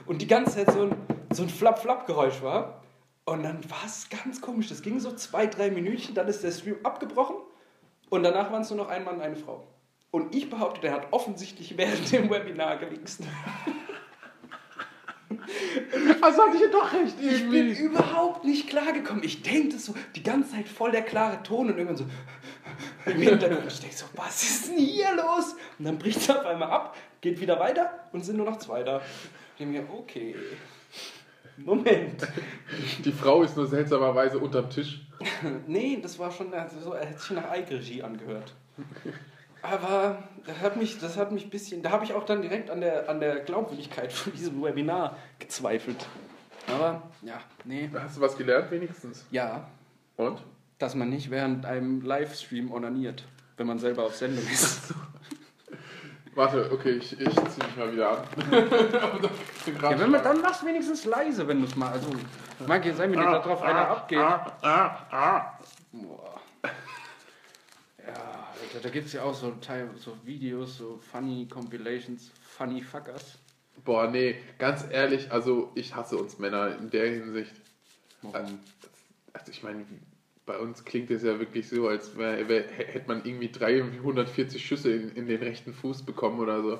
[0.06, 0.96] und die ganze Zeit so ein,
[1.32, 2.84] so ein Flap-Flap-Geräusch war.
[3.26, 4.70] Und dann war es ganz komisch.
[4.70, 7.36] Das ging so zwei, drei Minütchen, dann ist der Stream abgebrochen
[8.10, 9.68] und danach waren es nur noch ein Mann und eine Frau.
[10.12, 13.22] Und ich behaupte, der hat offensichtlich während dem Webinar gewichst.
[16.21, 17.84] Also hatte ich ja doch recht Ich bin irgendwie.
[17.84, 19.23] überhaupt nicht klargekommen.
[19.23, 22.05] Ich denke so, die ganze Zeit voll der klare Ton und irgendwann so
[23.05, 23.65] im Hintergrund.
[23.67, 25.55] Ich denke so, was ist denn hier los?
[25.77, 28.84] Und dann bricht es auf einmal ab, geht wieder weiter und sind nur noch zwei
[28.84, 29.01] da.
[29.53, 30.36] Ich denke mir, okay.
[31.57, 32.27] Moment.
[33.03, 35.01] Die Frau ist nur seltsamerweise unterm Tisch.
[35.67, 38.53] Nee, das war schon, also so, er hätte sich nach Eigenregie angehört.
[39.62, 42.70] Aber das hat mich, das hat mich ein bisschen, da habe ich auch dann direkt
[42.70, 46.07] an der, an der Glaubwürdigkeit von diesem Webinar gezweifelt.
[46.68, 47.89] Aber ja, nee.
[47.93, 49.26] Hast du was gelernt wenigstens?
[49.32, 49.68] Ja,
[50.18, 50.39] Und?
[50.78, 53.26] dass man nicht während einem Livestream onaniert,
[53.57, 54.93] wenn man selber auf Sendung ist.
[56.36, 58.24] Warte, okay, ich, ich zieh mich mal wieder an.
[59.82, 61.91] Ja, wenn man, dann mach's wenigstens leise, wenn du es mal.
[61.91, 62.10] Also,
[62.66, 64.20] mag jetzt sein, wenn dir da drauf einer abgeht.
[64.20, 65.60] Ah, ah, ah.
[65.91, 66.28] Boah.
[68.70, 73.39] Alter, da gibt es ja auch so, Teil, so Videos, so funny Compilations, funny fuckers.
[73.84, 77.53] Boah, nee, ganz ehrlich, also ich hasse uns Männer in der Hinsicht.
[78.22, 78.59] Warum?
[79.34, 79.86] Also ich meine,
[80.45, 84.91] bei uns klingt es ja wirklich so, als wär, wär, hätte man irgendwie 340 Schüsse
[84.91, 86.78] in, in den rechten Fuß bekommen oder so.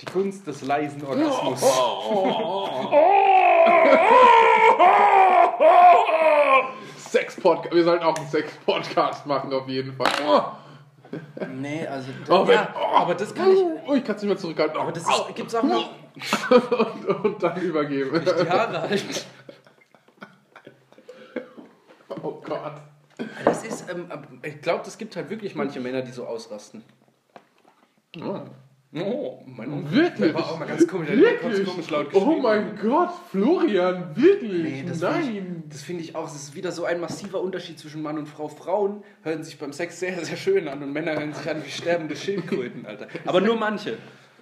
[0.00, 1.62] Die Kunst des leisen Orgasmus.
[7.42, 7.74] Sex-Podcast.
[7.74, 10.08] Wir sollten auch einen Sex-Podcast machen, auf jeden Fall.
[11.54, 12.08] Nee, also.
[12.28, 13.58] Oh, ja, aber das kann ich.
[13.86, 14.78] Oh, ich kann es nicht mehr zurückhalten.
[14.78, 15.90] Aber das ist, gibt's auch noch.
[16.50, 18.22] und, und dann übergeben.
[18.24, 19.26] Die Haare halt.
[22.22, 22.74] Oh Gott.
[23.44, 24.08] Das ist, ähm,
[24.42, 26.84] ich glaube, es gibt halt wirklich manche Männer, die so ausrasten.
[28.20, 28.40] Oh,
[28.92, 29.90] mein Onkel.
[29.90, 30.18] Wirklich?
[30.18, 31.08] Der war auch mal ganz komisch.
[31.08, 31.68] der hat ganz Wirklich?
[31.68, 34.62] komisch laut Oh mein Gott, Florian, wirklich?
[34.62, 35.62] Nee, das Find Nein.
[35.64, 36.26] ich, das finde ich auch.
[36.26, 38.48] Es ist wieder so ein massiver Unterschied zwischen Mann und Frau.
[38.48, 41.70] Frauen hören sich beim Sex sehr, sehr schön an und Männer hören sich an wie
[41.70, 43.08] sterbende Schildkröten, Alter.
[43.24, 43.96] Aber nur manche.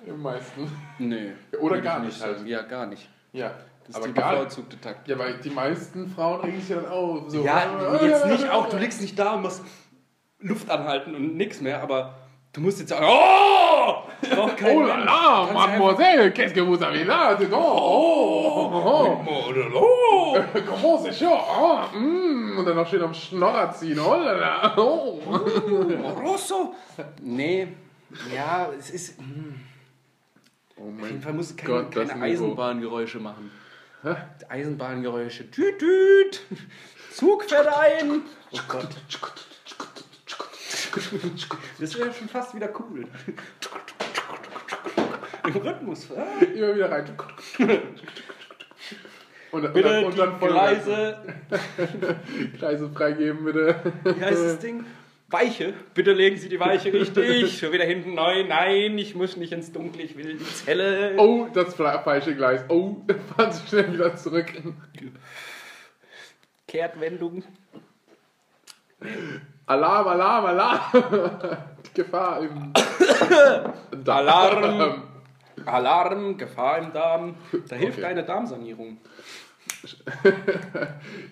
[0.04, 0.68] Im meisten.
[0.98, 1.32] Nee.
[1.60, 2.44] Oder gar ich nicht halt.
[2.46, 3.08] Ja, gar nicht.
[3.32, 3.54] Ja,
[3.86, 5.06] Das ist aber die gar bevorzugte Takt.
[5.06, 7.30] Ja, weil die meisten Frauen regen sich ja dann auf.
[7.30, 7.44] So.
[7.44, 9.62] Ja, jetzt nicht auch, du liegst nicht da und musst
[10.40, 12.18] Luft anhalten und nix mehr, aber
[12.52, 13.99] du musst jetzt sagen, oh!
[14.34, 17.36] Braucht kein Oh la la, mademoiselle, qu'est-ce que vous avez là?
[17.40, 20.36] Oh, oh, oh, einfach- Oh!
[20.66, 21.38] Comment c'est chaud?
[21.60, 22.58] Oh, mm.
[22.58, 23.98] Und dann noch schön am Schnorrer ziehen.
[23.98, 24.74] Oh la la.
[24.78, 25.20] Oh.
[26.22, 26.74] Rosso!
[27.22, 27.68] Nee,
[28.34, 29.18] ja, es ist.
[29.18, 29.60] hm.
[30.76, 32.22] Oh Auf mein jeden Fall muss keine, Gott, keine.
[32.22, 33.50] Eisenbahngeräusche machen.
[34.48, 35.50] Eisenbahngeräusche.
[35.50, 36.42] Tüt, tüt.
[37.12, 38.22] Zug fährt ein.
[38.52, 38.88] Oh Gott.
[41.78, 43.06] Das wäre schon fast wieder cool.
[45.54, 46.08] Im Rhythmus.
[46.16, 46.44] Ah.
[46.44, 47.04] Immer wieder rein.
[49.52, 51.16] Und, und, Bitte dann, und dann voll Gleise.
[52.58, 53.74] Gleise freigeben, bitte.
[54.04, 54.84] Wie heißt das Ding?
[55.28, 55.74] Weiche.
[55.94, 57.58] Bitte legen Sie die Weiche richtig.
[57.58, 58.44] Schon wieder hinten neu.
[58.44, 60.02] Nein, ich muss nicht ins Dunkle.
[60.02, 61.14] Ich will die Zelle.
[61.18, 62.64] Oh, das falsche Gleis.
[62.68, 62.96] Oh,
[63.36, 64.52] fahren Sie schnell wieder zurück.
[66.66, 67.44] Kehrtwendung.
[69.66, 70.80] Alarm, Alarm, Alarm.
[71.86, 72.72] Die Gefahr im.
[74.06, 75.09] Alarm.
[75.66, 77.34] Alarm, Gefahr im Darm.
[77.68, 78.06] Da hilft Okay.
[78.06, 78.98] eine Darmsanierung.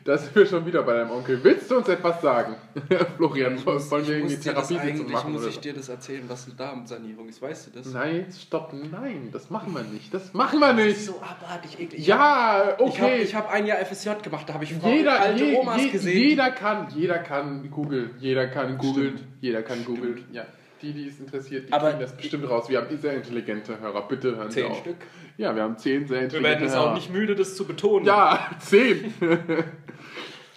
[0.04, 1.42] Da sind wir schon wieder bei deinem Onkel.
[1.42, 2.54] Willst du uns etwas sagen?
[3.16, 5.32] Florian, wollen wir Ich irgendwie muss dir das Therapiesitzung eigentlich machen?
[5.32, 5.60] muss Oder ich so?
[5.60, 7.42] dir das erzählen, was eine Darmsanierung ist.
[7.42, 7.92] Weißt du das?
[7.92, 10.12] Nein, stopp, nein, das machen wir nicht.
[10.14, 10.96] Das machen wir Das nicht.
[10.96, 12.06] ist so abartig eklig.
[12.06, 13.22] Ja, Ich habe okay.
[13.22, 15.90] ich hab ein Jahr FSJ gemacht, da habe ich Frauen, jeder, alte je, Omas je,
[15.90, 16.18] gesehen.
[16.30, 18.10] jeder kann, jeder kann googeln.
[18.18, 18.78] Jeder kann.
[18.82, 19.24] Stimmt.
[19.40, 20.24] Jeder kann googeln.
[20.32, 20.44] Ja.
[20.82, 22.68] Die, die es interessiert, die Aber- kriegen das bestimmt raus.
[22.68, 24.06] Wir haben sehr intelligente Hörer.
[24.06, 24.78] Bitte hören Sie Zehn auf.
[24.78, 24.96] Stück.
[25.36, 26.90] Ja, wir haben zehn sehr Wir intelligente werden es Hörer.
[26.90, 28.04] auch nicht müde, das zu betonen.
[28.06, 29.12] Ja, zehn.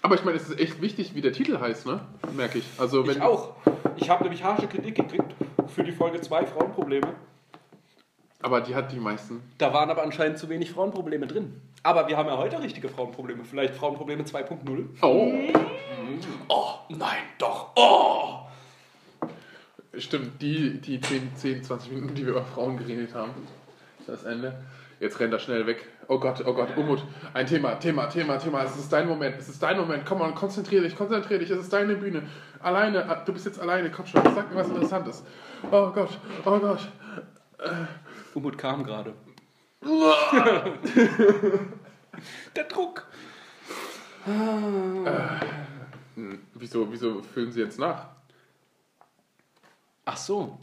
[0.03, 2.01] Aber ich meine, es ist echt wichtig, wie der Titel heißt, ne?
[2.35, 2.65] Merke ich.
[2.79, 3.53] Also, wenn Ich auch.
[3.97, 5.35] Ich habe nämlich harsche Kritik gekriegt
[5.67, 7.07] für die Folge 2 Frauenprobleme.
[8.41, 9.41] Aber die hat die meisten.
[9.59, 11.61] Da waren aber anscheinend zu wenig Frauenprobleme drin.
[11.83, 13.43] Aber wir haben ja heute richtige Frauenprobleme.
[13.45, 14.85] Vielleicht Frauenprobleme 2.0.
[15.03, 15.31] Oh,
[16.49, 17.69] Oh, nein, doch.
[17.75, 18.39] Oh!
[19.97, 20.41] Stimmt.
[20.41, 23.31] Die, die 10, 10, 20 Minuten, die wir über Frauen geredet haben.
[24.07, 24.53] Das Ende.
[24.99, 25.87] Jetzt rennt er schnell weg.
[26.07, 27.03] Oh Gott, oh Gott, Umut.
[27.33, 28.63] Ein Thema, Thema, Thema, Thema.
[28.63, 30.05] Es ist dein Moment, es ist dein Moment.
[30.05, 31.49] Komm mal, konzentrier dich, konzentrier dich.
[31.49, 32.21] Es ist deine Bühne.
[32.59, 33.89] Alleine, ah, du bist jetzt alleine.
[33.89, 35.23] Komm schon, sag mir was Interessantes.
[35.71, 36.87] Oh Gott, oh Gott.
[38.35, 39.13] Umut kam gerade.
[42.55, 43.05] Der Druck.
[46.15, 48.05] Hm, Wieso, wieso füllen Sie jetzt nach?
[50.05, 50.57] Ach so.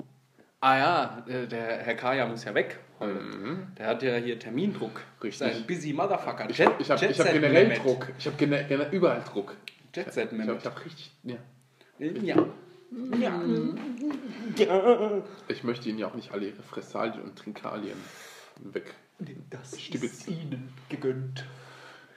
[0.61, 2.79] Ah ja, äh, der Herr Kaya muss ja weg.
[3.01, 3.69] Mhm.
[3.79, 5.01] Der hat ja hier Termindruck.
[5.23, 5.39] Richtig.
[5.39, 6.51] Sein busy Motherfucker.
[6.51, 7.01] Ich, ich habe ich hab
[7.33, 8.09] generell Druck.
[8.19, 9.57] Ich habe gene, gene, überall Druck.
[9.95, 11.13] Jet Set Ich habe hab richtig.
[11.23, 11.37] Ja.
[11.99, 12.37] Ja.
[13.19, 13.43] Ja.
[14.57, 15.23] ja.
[15.49, 17.99] Ich möchte Ihnen ja auch nicht alle Ihre Fressalien und Trinkalien
[18.61, 18.95] weg.
[19.51, 20.33] Das Stibitzen.
[20.33, 21.45] Ihnen gegönnt.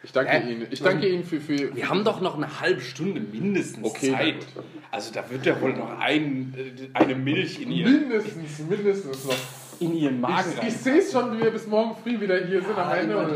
[0.04, 0.68] Ich danke Äh, Ihnen.
[0.72, 1.40] Ich danke Ihnen für.
[1.40, 4.48] für Wir haben doch noch eine halbe Stunde mindestens Okay, Zeit.
[4.90, 9.36] Also da wird ja wohl noch ein, äh, eine Milch in, ihr, mindestens, mindestens noch.
[9.80, 12.62] in ihren Magen Ich, ich sehe es schon, wie wir bis morgen früh wieder hier
[12.64, 13.18] sind am Ende.
[13.18, 13.32] Und,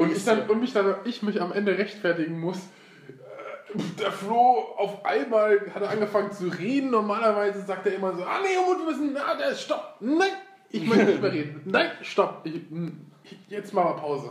[0.00, 2.56] und, ich dann, und mich dann, ich mich am Ende rechtfertigen muss.
[2.58, 6.90] Äh, Der Flo auf einmal hat er angefangen zu reden.
[6.90, 9.16] Normalerweise sagt er immer so: Ah, nee, Umut, wir müssen.
[9.18, 9.96] Ah, der, stopp.
[10.00, 10.28] Nein,
[10.70, 11.60] ich möchte nicht mehr reden.
[11.66, 12.44] Nein, stopp.
[12.44, 12.62] Ich,
[13.48, 14.30] jetzt machen wir Pause.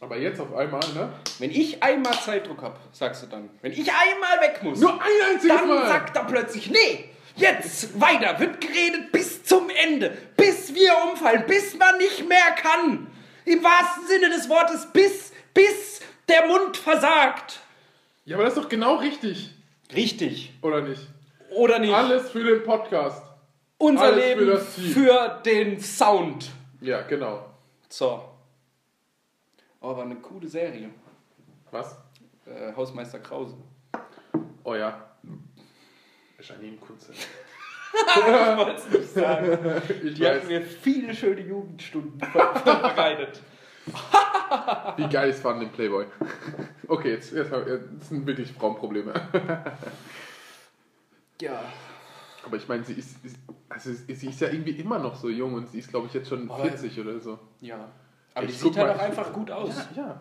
[0.00, 1.12] Aber jetzt auf einmal, ne?
[1.38, 3.48] Wenn ich einmal Zeitdruck habe, sagst du dann.
[3.62, 5.86] Wenn ich einmal weg muss, Nur ein einziges dann Mal.
[5.86, 11.76] sagt er plötzlich, nee, jetzt weiter, wird geredet bis zum Ende, bis wir umfallen, bis
[11.78, 13.06] man nicht mehr kann.
[13.46, 17.60] Im wahrsten Sinne des Wortes, bis, bis der Mund versagt.
[18.26, 19.50] Ja, aber das ist doch genau richtig.
[19.94, 20.52] Richtig.
[20.62, 21.00] Oder nicht?
[21.54, 21.94] Oder nicht?
[21.94, 23.22] Alles für den Podcast.
[23.78, 24.92] Unser alles für Leben das Ziel.
[24.92, 26.50] für den Sound.
[26.80, 27.46] Ja, genau.
[27.88, 28.22] So.
[29.88, 30.90] Oh, war eine coole Serie.
[31.70, 31.96] Was?
[32.44, 33.56] Äh, Hausmeister Krause.
[34.64, 35.10] Oh ja.
[36.40, 37.12] Janine Kunze.
[37.94, 39.58] Ich wollte es nicht sagen.
[40.04, 43.40] Ich Die hat weiß, mir viele schöne Jugendstunden ver- vorbereitet.
[44.96, 46.04] wie geil es war in dem Playboy.
[46.88, 49.14] Okay, jetzt, jetzt, jetzt sind wirklich Frauenprobleme.
[51.40, 51.62] Ja.
[52.44, 53.36] Aber ich meine, sie ist, ist,
[53.70, 56.28] also sie ist ja irgendwie immer noch so jung und sie ist, glaube ich, jetzt
[56.28, 57.38] schon Aber- 40 oder so.
[57.60, 57.88] Ja.
[58.36, 59.70] Aber die Ich guck sieht halt mal, auch ich- einfach gut aus.
[59.96, 60.20] Ja.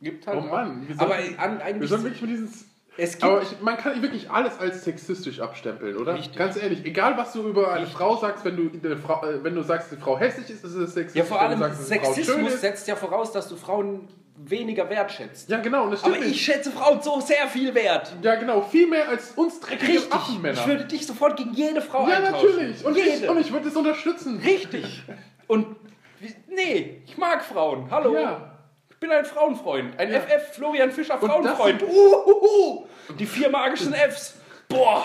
[0.00, 1.90] Gibt halt Oh Mann, wir aber sollten- an, Wir eigentlich.
[1.90, 2.48] sollen wirklich mit diesen.
[2.96, 6.14] es gibt, Aber ich, man kann wirklich alles als sexistisch abstempeln, oder?
[6.14, 6.36] Richtig.
[6.36, 7.94] Ganz ehrlich, egal was du über eine Richtig.
[7.96, 10.74] Frau sagst, wenn du, eine Frau, äh, wenn du sagst, die Frau hässlich ist, ist
[10.74, 11.18] es sexistisch.
[11.20, 12.60] ja, vor allem sagst, die Sexismus ist.
[12.62, 14.08] setzt ja voraus, dass du Frauen
[14.44, 15.48] weniger wertschätzt.
[15.50, 16.34] Ja, genau, das stimmt Aber nicht.
[16.36, 18.12] ich schätze Frauen so sehr viel wert.
[18.22, 20.12] Ja, genau, viel mehr als uns dreckige Richtig.
[20.12, 20.58] Affenmänner.
[20.58, 22.48] Ich würde dich sofort gegen jede Frau ja, eintauschen.
[22.56, 22.84] natürlich.
[22.84, 23.30] Und ich, jede.
[23.30, 24.40] und ich würde es unterstützen.
[24.44, 25.02] Richtig.
[25.46, 25.76] Und
[26.22, 27.90] wie- nee, ich mag Frauen.
[27.90, 28.14] Hallo.
[28.14, 28.58] Ja.
[28.90, 29.98] Ich bin ein Frauenfreund.
[29.98, 30.20] Ein Ja.
[30.20, 31.82] FF Florian Fischer Und Frauenfreund.
[31.82, 32.86] Uhuhu.
[33.18, 34.38] Die vier magischen Fs.
[34.68, 35.04] Boah,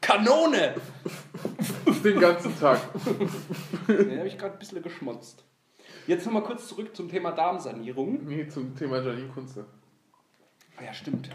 [0.00, 0.74] Kanone.
[2.04, 2.80] Den ganzen Tag.
[3.86, 5.44] Da habe ich gerade ein bisschen geschmotzt.
[6.06, 8.24] Jetzt nochmal kurz zurück zum Thema Darmsanierung.
[8.26, 9.66] Nee, zum Thema Janine Kunze.
[10.78, 11.28] Ah ja, stimmt.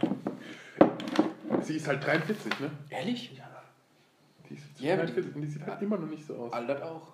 [1.62, 2.72] Sie ist halt 43, ne?
[2.90, 3.40] Ehrlich?
[4.50, 6.54] Die ist Ja, 43 und die sieht halt immer noch nicht so aus.
[6.54, 7.14] Altert auch.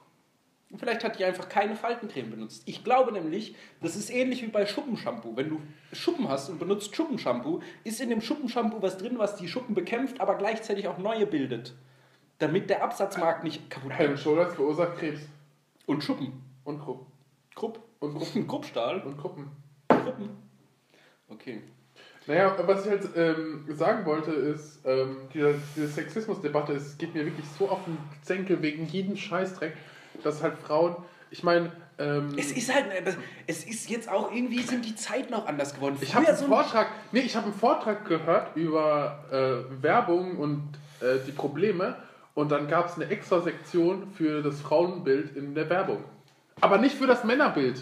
[0.77, 2.61] Vielleicht hat die einfach keine Faltencreme benutzt.
[2.67, 5.35] Ich glaube nämlich, das ist ähnlich wie bei Schuppenshampoo.
[5.35, 5.61] Wenn du
[5.93, 10.21] Schuppen hast und benutzt Schuppenshampoo, ist in dem Schuppenshampoo was drin, was die Schuppen bekämpft,
[10.21, 11.73] aber gleichzeitig auch neue bildet.
[12.37, 14.19] Damit der Absatzmarkt nicht kaputt Head geht.
[14.19, 15.21] Shoulders verursacht Krebs.
[15.87, 16.33] Und Schuppen.
[16.63, 17.07] Und Krupp.
[17.55, 17.79] Krupp.
[17.99, 18.47] Und Gruppen.
[18.47, 19.01] Kruppstahl.
[19.01, 19.49] Und Gruppen.
[19.87, 20.29] Kruppen.
[21.29, 21.61] Okay.
[22.27, 27.25] Naja, was ich halt ähm, sagen wollte, ist, ähm, diese, diese Sexismusdebatte, es geht mir
[27.25, 29.75] wirklich so auf den Zenkel wegen jedem Scheißdreck,
[30.23, 30.95] dass halt Frauen,
[31.31, 32.85] ich meine, ähm, Es ist halt,
[33.45, 35.97] es ist jetzt auch irgendwie sind die Zeiten auch anders geworden.
[35.99, 40.63] ich habe einen so Vortrag, nee, ich habe einen Vortrag gehört über äh, Werbung und
[41.01, 41.95] äh, die Probleme
[42.35, 46.03] und dann gab es eine extra Sektion für das Frauenbild in der Werbung.
[46.61, 47.81] Aber nicht für das Männerbild.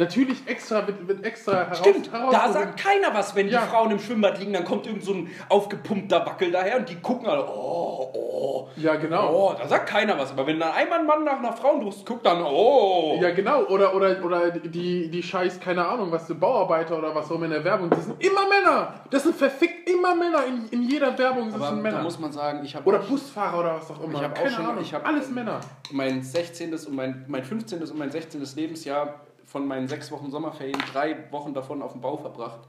[0.00, 2.52] Natürlich extra, wird, wird extra heraus, Stimmt, da herausgehoben.
[2.54, 3.60] sagt keiner was, wenn Ja.
[3.60, 6.96] die Frauen im Schwimmbad liegen, dann kommt irgend so ein aufgepumpter Wackel daher und die
[6.96, 9.30] gucken alle, oh, oh, Ja, genau.
[9.30, 10.30] oh, da sagt keiner was.
[10.32, 13.18] Aber wenn dann einmal ein Mann nach einer Frauenbrust guckt, dann, oh.
[13.20, 13.64] Ja, genau.
[13.66, 17.44] Oder, oder, oder die, die scheiß, keine Ahnung, was für Bauarbeiter oder was auch immer
[17.44, 18.94] in der Werbung, das sind immer Männer.
[19.10, 20.44] Das sind verfickt immer Männer.
[20.46, 22.02] In, in jeder Werbung sind Aber sind da Männer.
[22.02, 24.14] muss man sagen, ich habe Oder Busfahrer oder was auch immer.
[24.14, 24.82] Ich hab auch keine schon- Ahnung.
[24.82, 25.60] ich hab- Alles Männer.
[25.92, 26.72] mein 16.
[26.72, 27.82] und mein, mein 15.
[27.82, 28.42] und mein 16.
[28.56, 29.20] Lebensjahr
[29.50, 32.60] von meinen sechs Wochen Sommerferien drei Wochen davon auf dem Bau verbracht.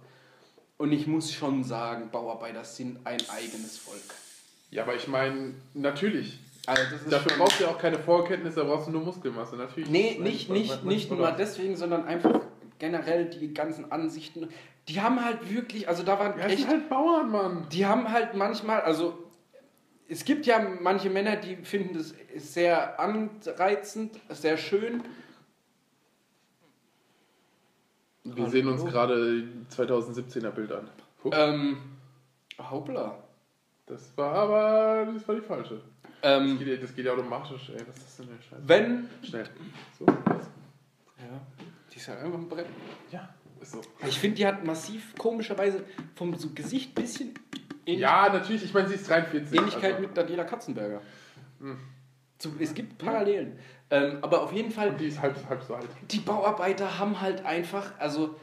[0.77, 4.01] Und ich muss schon sagen, Bauarbeiter sind ein eigenes Volk.
[4.71, 6.39] Ja, aber ich meine, natürlich.
[6.65, 9.55] Also Dafür brauchst du ja auch keine Vorkenntnisse, da brauchst du nur Muskelmasse.
[9.55, 9.89] Natürlich.
[9.89, 12.39] Nee, nicht, nicht, nicht was- nur deswegen, sondern einfach
[12.79, 14.49] generell die ganzen Ansichten.
[14.87, 17.67] Die haben halt wirklich, also da waren Ja, echt, sind halt Bauern, Mann.
[17.71, 19.13] die haben halt manchmal, also
[20.09, 25.03] es gibt ja manche Männer, die finden das sehr anreizend, sehr schön.
[28.23, 29.43] Wir sehen uns gerade
[29.75, 30.87] 2017er Bild an.
[31.21, 31.77] Guck, Ähm,
[32.59, 33.17] hoppla.
[33.87, 35.81] das war aber das war die falsche.
[36.21, 37.81] Das Ähm, geht, ja- das geht ja automatisch, ey.
[37.87, 38.61] Was ist das denn der Scheiße?
[38.67, 39.09] wenn.
[39.23, 39.49] Schnell.
[39.97, 40.05] So.
[40.05, 41.41] Ja,
[41.91, 42.67] die ist ja einfach ein Brett.
[43.11, 43.81] Ja, ist so.
[44.07, 45.83] Ich finde, die hat massiv komischerweise
[46.15, 47.33] vom so Gesicht ein bisschen
[47.83, 49.57] Ähnlich Ja, natürlich, ich meine, sie ist 43.
[49.57, 50.07] Ähnlichkeit also.
[50.07, 51.01] mit Daniela Katzenberger.
[51.59, 51.79] Hm.
[52.37, 53.57] So, es gibt Parallelen.
[53.91, 55.87] Ähm, aber auf jeden Fall, Und die ist halb, halb so alt.
[56.09, 58.35] die Bauarbeiter haben halt einfach, also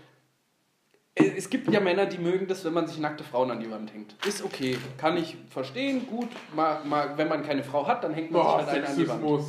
[1.14, 3.92] es gibt ja Männer, die mögen das, wenn man sich nackte Frauen an die Wand
[3.92, 4.14] hängt.
[4.26, 6.28] Ist okay, kann ich verstehen, gut.
[6.54, 8.96] Mal, mal, wenn man keine Frau hat, dann hängt man Boah, sich halt eine an
[8.96, 9.44] die Wand.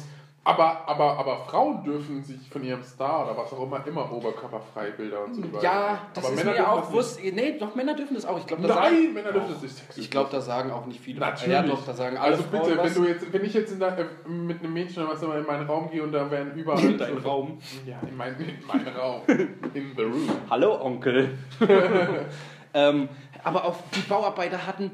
[0.46, 4.92] Aber, aber, aber Frauen dürfen sich von ihrem Star oder was auch immer immer oberkörperfrei
[4.92, 7.20] Bilder und so über- Ja, das aber ist Männer mir auch das bewusst.
[7.24, 8.38] Nee, doch, Männer dürfen das auch.
[8.40, 8.74] Ich glaube, Nicht.
[8.74, 9.76] da sagen, Nein, Männer dürfen das nicht.
[9.76, 10.06] Sexismus.
[10.06, 11.20] ich glaube, da sagen auch nicht viele.
[11.20, 11.54] Natürlich.
[11.54, 12.96] Ja, doch, da sagen alle also Frauen bitte, was.
[12.96, 15.38] wenn, du jetzt, wenn ich jetzt in der, äh, mit einem Mädchen oder was immer
[15.38, 16.84] in meinen Raum gehe und da wären überall.
[16.84, 17.60] in deinen Raum.
[17.86, 19.22] Ja, in, mein, in meinen Raum.
[19.28, 20.30] In the room.
[20.50, 21.38] Hallo Onkel.
[22.74, 23.10] ähm,
[23.44, 24.92] aber auch die Bauarbeiter hatten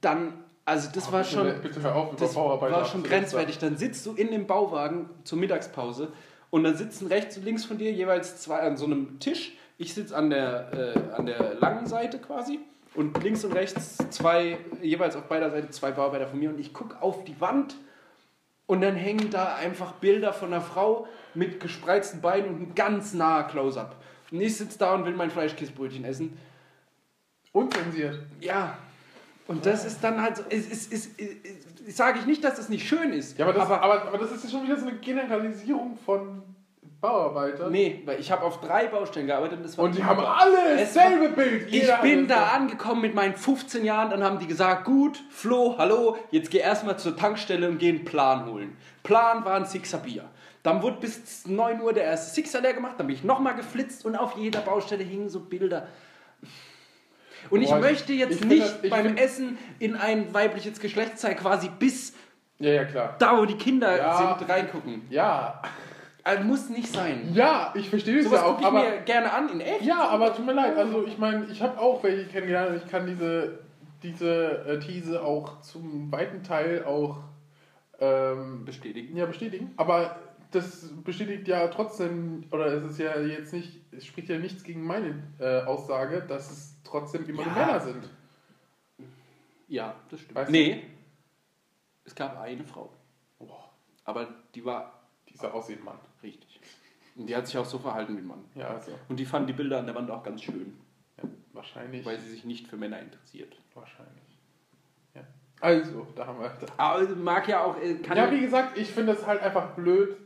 [0.00, 0.32] dann,
[0.64, 3.58] also das war bitte, schon, Bitte hör auf, das war schon grenzwertig.
[3.58, 6.12] Dann sitzt du in dem Bauwagen zur Mittagspause
[6.50, 9.56] und dann sitzen rechts und links von dir jeweils zwei an so einem Tisch.
[9.78, 12.60] Ich sitze an der, äh, an der langen Seite quasi
[12.94, 16.72] und links und rechts zwei, jeweils auf beider Seite zwei Bauarbeiter von mir und ich
[16.72, 17.76] gucke auf die Wand
[18.66, 23.14] und dann hängen da einfach Bilder von einer Frau mit gespreizten Beinen und ein ganz
[23.14, 23.96] naher Close-up.
[24.30, 26.38] Und ich sitze da und will mein Fleischkäsebrötchen essen.
[27.52, 28.18] Unzensiert.
[28.40, 28.78] Ja.
[29.48, 31.10] Und das ist dann halt so, es es ist,
[31.86, 33.38] es sage ich nicht, dass es nicht schön ist.
[33.38, 36.42] Ja, aber das, aber, aber, das ist ja schon wieder so eine Generalisierung von
[37.00, 37.72] Bauarbeitern.
[37.72, 40.78] nee, weil ich habe auf drei Baustellen gearbeitet und das war Und die haben alle
[40.80, 41.66] Es dasselbe Bild.
[41.72, 45.74] Ich bin da das- angekommen mit meinen 15 Jahren, dann haben die gesagt, gut, Flo,
[45.78, 48.76] hallo, jetzt geh erstmal zur Tankstelle und geh einen Plan holen.
[49.02, 50.24] Plan war ein Sixer Bier.
[50.62, 54.06] Dann wurde bis 9 Uhr der erste Sixer leer gemacht, dann bin ich nochmal geflitzt
[54.06, 55.88] und auf jeder Baustelle hingen so Bilder.
[57.50, 61.68] Und ich möchte jetzt ich nicht das- beim find- Essen in ein weibliches Geschlechtsteil quasi
[61.78, 62.14] bis
[62.58, 63.16] Ja, ja, klar.
[63.18, 64.36] da, wo die Kinder Ja.
[64.38, 65.02] sind, reingucken.
[65.10, 65.60] Ja,
[66.24, 67.30] Also, muss nicht sein.
[67.34, 69.82] ja, ich verstehe das Sowas ja auch, ich aber mir gerne an, in echt.
[69.82, 70.76] ja, aber tut mir leid.
[70.76, 72.80] Also ich meine, ich habe auch welche kennengelernt.
[72.84, 73.58] Ich kann diese
[74.04, 77.18] diese äh, These auch zum weiten Teil auch
[78.00, 79.16] ähm, Bestätigen.
[79.16, 79.72] ja bestätigen.
[79.76, 80.16] Aber
[80.54, 84.84] das bestätigt ja trotzdem oder es ist ja jetzt nicht, es spricht ja nichts gegen
[84.84, 87.52] meine äh, Aussage, dass es trotzdem immer Ja.
[87.54, 88.08] Männer sind.
[89.68, 90.34] Ja, das stimmt.
[90.36, 90.52] Weißt du?
[90.52, 90.82] nee,
[92.04, 92.92] es gab eine Frau.
[93.38, 93.70] Boah,
[94.04, 95.98] Aber die war dieser aussehen Mann.
[96.22, 96.60] richtig.
[97.16, 98.44] Und die hat sich auch so verhalten wie ein Mann.
[98.54, 100.78] Ja, also Und die fanden die Bilder an der Wand auch ganz schön,
[101.18, 102.04] ja, wahrscheinlich.
[102.06, 103.54] weil sie sich nicht für Männer interessiert.
[103.74, 104.38] Wahrscheinlich.
[105.14, 105.22] Ja.
[105.60, 106.50] Also, da haben wir.
[106.78, 107.78] Aber mag ja auch.
[107.80, 110.16] äh, Kann Ja, wie gesagt, ich finde es halt einfach blöd,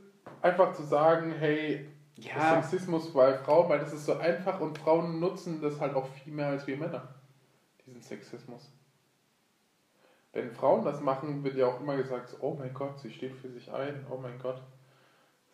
[0.47, 2.63] einfach zu sagen, hey, Ja.
[2.63, 6.33] Sexismus bei Frauen, weil das ist so einfach und Frauen nutzen das halt auch viel
[6.33, 7.15] mehr als wir Männer,
[7.87, 8.71] diesen Sexismus.
[10.33, 13.49] Wenn Frauen das machen, wird ja auch immer gesagt, oh mein Gott, sie steht für
[13.49, 14.61] sich ein, oh mein Gott,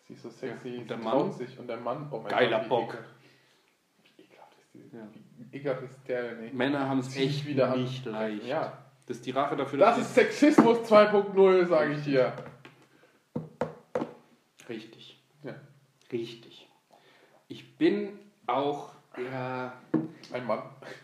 [0.07, 1.31] sie ist so sexy, Ja, und der sie Mann?
[1.31, 2.97] sich und der Mann, oh mein Geiler Gott, wie Bock.
[4.17, 5.07] Wie ekelhaft ist, die, Ja.
[5.37, 6.43] wie ekelhaft ist der denn?
[6.43, 6.53] ey?
[6.53, 7.81] Männer haben es echt wieder an.
[7.81, 8.43] nicht leicht.
[8.45, 12.33] Ja, Das ist die Rache dafür, das ist Sexismus 2.0, sage ich dir.
[14.69, 15.21] Richtig.
[15.43, 15.55] Ja.
[16.13, 16.69] Richtig.
[17.47, 18.89] Ich bin auch.
[19.17, 19.73] Ja,
[20.31, 20.61] Ein Mann.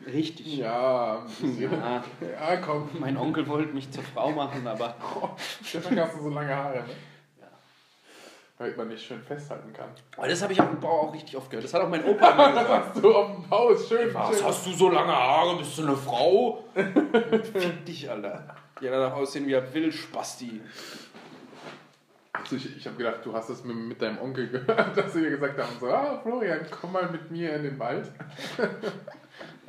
[0.08, 0.58] richtig.
[0.58, 1.24] Ja.
[1.60, 2.90] Ja, Ja, komm.
[3.00, 4.96] mein Onkel wollte mich zur Frau machen, aber.
[5.74, 6.86] Deswegen hast du so lange Haare, ne?
[7.40, 7.48] Ja.
[8.58, 9.90] Damit man nicht schön festhalten kann.
[10.18, 11.66] Aber das habe ich auf dem Bau auch richtig oft gehört.
[11.66, 12.86] Das hat auch mein Opa immer Was gesagt.
[12.96, 13.88] hast du auf dem Haus?
[13.88, 14.46] Schön, Was schön.
[14.48, 15.58] hast du so lange Haare?
[15.58, 16.64] Bist du eine Frau?
[16.74, 18.56] Fick dich, Alter.
[18.82, 20.62] Ja, danach aussehen wie ein Wildspasti.
[22.40, 25.22] Also ich ich habe gedacht, du hast es mit, mit deinem Onkel gehört, dass sie
[25.22, 28.12] dir gesagt haben, so, ah, Florian, komm mal mit mir in den Wald.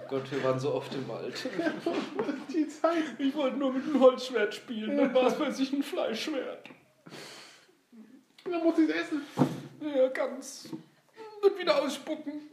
[0.08, 1.34] Gott, wir waren so oft im Wald.
[2.52, 3.04] Die Zeit.
[3.18, 6.68] Ich wollte nur mit einem Holzschwert spielen, dann war es plötzlich ein Fleischschwert.
[8.44, 9.22] Dann muss ich es essen.
[9.80, 10.70] Ja, ganz.
[11.42, 12.50] Und wieder ausspucken.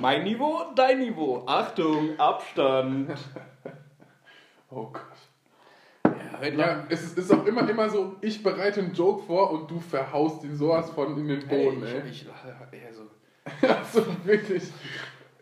[0.00, 1.44] mein Niveau, dein Niveau.
[1.46, 3.10] Achtung, Abstand.
[4.72, 5.09] Oh Gott.
[6.40, 9.50] Ja, heute Ja, es ist, ist auch immer, immer so, ich bereite einen Joke vor
[9.50, 12.02] und du verhaust ihn sowas von in den Boden, ey.
[12.10, 12.28] ich, ich,
[12.86, 13.02] also,
[13.62, 14.64] Also wirklich.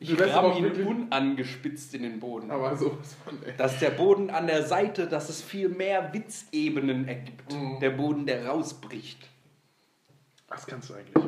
[0.00, 2.50] ich aber ihn wirklich- unangespitzt in den Boden.
[2.50, 3.54] Aber sowas von, ey.
[3.56, 7.52] Dass der Boden an der Seite, dass es viel mehr Witzebenen ergibt.
[7.52, 7.80] Mhm.
[7.80, 9.28] Der Boden, der rausbricht.
[10.48, 11.24] Was kannst du eigentlich?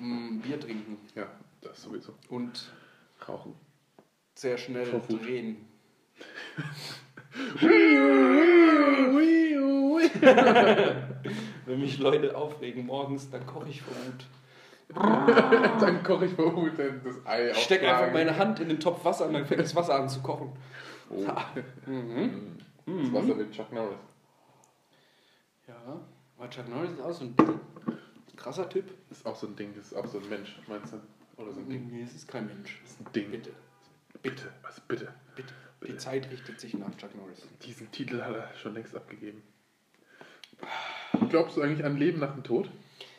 [0.00, 1.26] Mm, Bier trinken Ja,
[1.62, 2.12] das sowieso.
[2.28, 2.70] und
[3.26, 3.54] Rauchen.
[4.34, 5.56] sehr schnell drehen.
[11.66, 14.26] Wenn mich Leute aufregen morgens, dann koche ich vor Wut.
[15.80, 19.04] dann koche ich vor Wut das Ei Ich stecke einfach meine Hand in den Topf
[19.04, 20.52] Wasser und dann fängt das Wasser an zu kochen.
[21.10, 21.24] Oh.
[21.86, 22.56] Mhm.
[22.86, 23.98] Das Wasser mit Chuck Norris.
[25.66, 25.74] Ja,
[26.38, 27.60] aber Chuck Norris ist auch so ein Ding.
[28.36, 28.86] krasser Typ.
[29.08, 31.00] Das ist auch so ein Ding, das ist auch so ein Mensch, meinst du?
[31.42, 31.88] Oder so ein Ding.
[31.92, 32.80] Nee, es ist kein Mensch.
[32.82, 33.30] Das ist ein Ding.
[33.30, 33.50] Bitte,
[34.22, 35.12] Bitte, was bitte?
[35.36, 35.52] bitte.
[35.86, 37.46] Die Zeit richtet sich nach Chuck Norris.
[37.64, 39.42] Diesen Titel hat er schon längst abgegeben.
[41.30, 42.68] Glaubst du eigentlich an Leben nach dem Tod?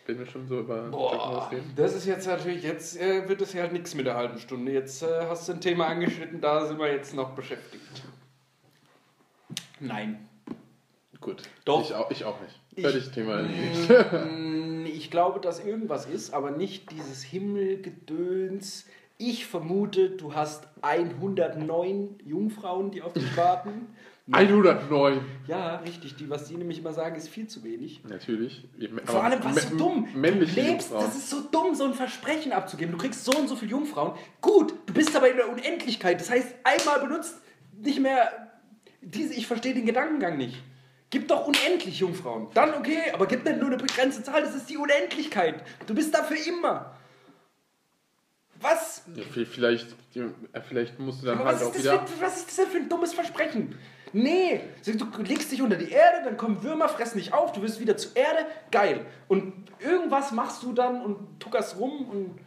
[0.05, 1.73] Wenn wir schon so über Chuck Boah, Norris reden.
[1.75, 4.71] das ist jetzt natürlich, jetzt äh, wird es ja halt nichts mit der halben Stunde.
[4.73, 8.03] Jetzt äh, hast du ein Thema angeschnitten, da sind wir jetzt noch beschäftigt.
[9.79, 10.27] Nein.
[11.21, 11.43] Gut.
[11.65, 11.81] Doch.
[11.81, 12.59] Ich auch, ich auch nicht.
[12.75, 13.89] Ich- Fertig, Thema erledigt.
[13.89, 14.65] Mm,
[14.99, 18.85] Ich glaube, dass irgendwas ist, aber nicht dieses Himmelgedöns.
[19.21, 23.93] Ich vermute, du hast 109 Jungfrauen, die auf dich warten.
[24.31, 25.19] 109.
[25.45, 26.15] Ja, richtig.
[26.15, 28.01] Die, was die nämlich immer sagen, ist viel zu wenig.
[28.07, 28.65] Natürlich.
[29.03, 30.07] Vor allem, was so dumm.
[30.15, 31.05] Männliche du lebst, Jungfrauen.
[31.05, 32.93] das ist so dumm, so ein Versprechen abzugeben.
[32.93, 34.13] Du kriegst so und so viele Jungfrauen.
[34.39, 36.21] Gut, du bist aber in der Unendlichkeit.
[36.21, 37.41] Das heißt, einmal benutzt
[37.77, 38.51] nicht mehr
[39.01, 40.63] diese, ich verstehe den Gedankengang nicht.
[41.09, 42.47] Gib doch unendlich Jungfrauen.
[42.53, 45.61] Dann okay, aber gib nicht nur eine begrenzte Zahl, das ist die Unendlichkeit.
[45.87, 46.95] Du bist da für immer.
[48.61, 49.03] Was?
[49.15, 49.95] Ja, vi- vielleicht,
[50.67, 52.07] vielleicht musst du dann Aber halt was, auch ist das wieder.
[52.07, 53.77] für, was ist das denn für ein dummes Versprechen?
[54.11, 57.79] Nee, du legst dich unter die Erde, dann kommen Würmer, fressen dich auf, du wirst
[57.79, 59.05] wieder zur Erde, geil.
[59.27, 62.39] Und irgendwas machst du dann und tuckerst rum und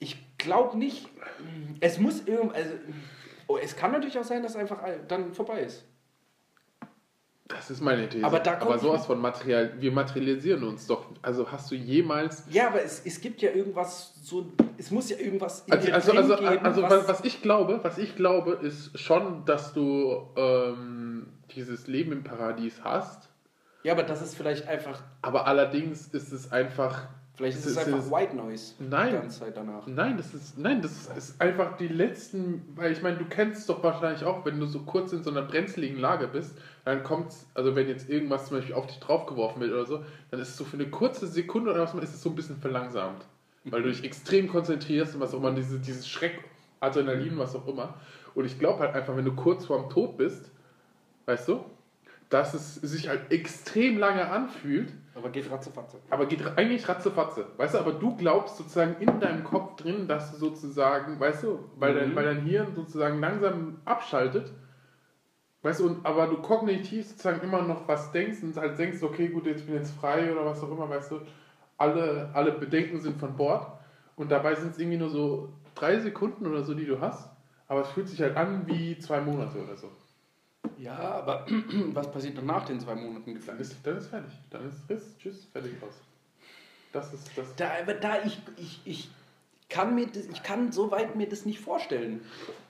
[0.00, 1.08] ich glaube nicht,
[1.80, 2.72] es muss irgend, also,
[3.46, 5.84] oh, es kann natürlich auch sein, dass es einfach dann vorbei ist.
[7.46, 8.24] Das ist meine These.
[8.24, 11.06] Aber da kommt- aber sowas von Material, wir materialisieren uns doch.
[11.20, 12.44] Also hast du jemals.
[12.50, 14.46] Ja, aber es, es gibt ja irgendwas, so,
[14.78, 17.80] es muss ja irgendwas in Also, dir also, also, geben, also was, was, ich glaube,
[17.82, 23.28] was ich glaube, ist schon, dass du ähm, dieses Leben im Paradies hast.
[23.82, 27.08] ja, aber das ist vielleicht einfach, Aber allerdings ist es einfach.
[27.36, 29.08] vielleicht ist Es es einfach ist- White Noise Nein.
[29.10, 29.86] die ganze Zeit danach.
[29.86, 33.82] Nein, das ist, nein, das ist einfach die letzten, weil ich meine, du kennst doch
[33.82, 37.74] wahrscheinlich auch, wenn du so kurz in so einer brenzligen Lage bist, dann kommt also
[37.76, 40.64] wenn jetzt irgendwas zum Beispiel auf dich draufgeworfen wird oder so, dann ist es so
[40.64, 43.24] für eine kurze Sekunde oder was, ist es so ein bisschen verlangsamt.
[43.64, 46.38] Weil du dich extrem konzentrierst und was auch immer, diese, dieses Schreck,
[46.80, 47.94] Adrenalin, was auch immer.
[48.34, 50.50] Und ich glaube halt einfach, wenn du kurz vorm Tod bist,
[51.24, 51.64] weißt du,
[52.28, 55.98] dass es sich halt extrem lange anfühlt, Aber geht ratzefatze.
[56.10, 57.46] aber geht eigentlich ratzefatze.
[57.56, 61.60] Weißt du, aber du glaubst sozusagen in deinem Kopf drin, dass du sozusagen, weißt du,
[61.76, 62.16] weil, dein, Mhm.
[62.16, 64.52] weil dein Hirn sozusagen langsam abschaltet.
[65.64, 69.28] Weißt du, und, aber du kognitiv sozusagen immer noch was denkst und halt denkst, okay,
[69.28, 71.20] gut, jetzt bin ich jetzt frei oder was auch immer, weißt du,
[71.78, 73.66] alle, alle Bedenken sind von Bord
[74.16, 77.30] und dabei sind es irgendwie nur so drei Sekunden oder so, die du hast,
[77.66, 79.90] aber es fühlt sich halt an wie zwei Monate oder so.
[80.76, 81.46] Ja, aber
[81.94, 84.32] was passiert dann nach den zwei Monaten Dann ist, dann ist fertig.
[84.50, 85.94] Dann ist Riss, tschüss, fertig aus.
[86.92, 87.56] Das ist das.
[87.56, 89.10] Da, aber da ich, ich, ich
[89.70, 92.20] kann mir das, ich kann soweit mir das nicht vorstellen.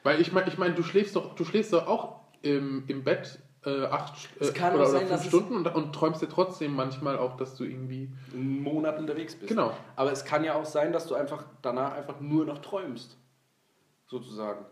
[0.05, 3.39] Weil ich meine, ich mein, du schläfst doch, du schläfst doch auch im, im Bett
[3.65, 6.29] äh, acht äh, Es kann oder, auch oder sein, fünf Stunden und, und träumst dir
[6.29, 8.11] trotzdem manchmal auch, dass du irgendwie.
[8.33, 9.49] Einen Monat unterwegs bist.
[9.49, 9.75] Genau.
[9.97, 13.17] Aber es kann ja auch sein, dass du einfach danach einfach nur noch träumst.
[14.07, 14.65] Sozusagen.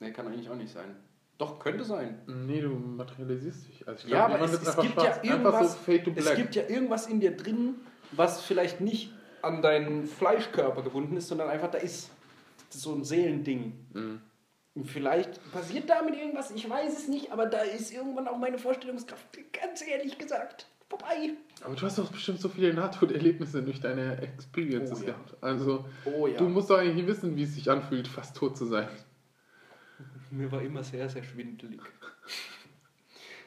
[0.00, 0.96] Nee, kann eigentlich auch nicht sein.
[1.38, 2.20] Doch, könnte sein.
[2.26, 3.88] Nee, du materialisierst dich.
[3.88, 5.24] Also ich Ja, glaub, aber es, es einfach gibt ja schwarz.
[5.24, 7.76] Irgendwas, so es gibt ja irgendwas in dir drin,
[8.12, 12.10] was vielleicht nicht an deinen Fleischkörper gebunden ist, sondern einfach da ist.
[12.68, 13.72] Das ist so ein Seelending.
[13.92, 14.20] Mhm.
[14.74, 18.58] Und vielleicht passiert damit irgendwas, ich weiß es nicht, aber da ist irgendwann auch meine
[18.58, 21.34] Vorstellungskraft, ganz ehrlich gesagt, vorbei.
[21.62, 25.06] Aber du hast doch bestimmt so viele Nahtoderlebnisse durch deine Experiences Oh ja.
[25.12, 25.34] gehabt.
[25.42, 26.38] Also Oh ja.
[26.38, 28.88] du musst doch eigentlich wissen, wie es sich anfühlt, fast tot zu sein.
[30.30, 31.80] Mir war immer sehr, sehr schwindelig.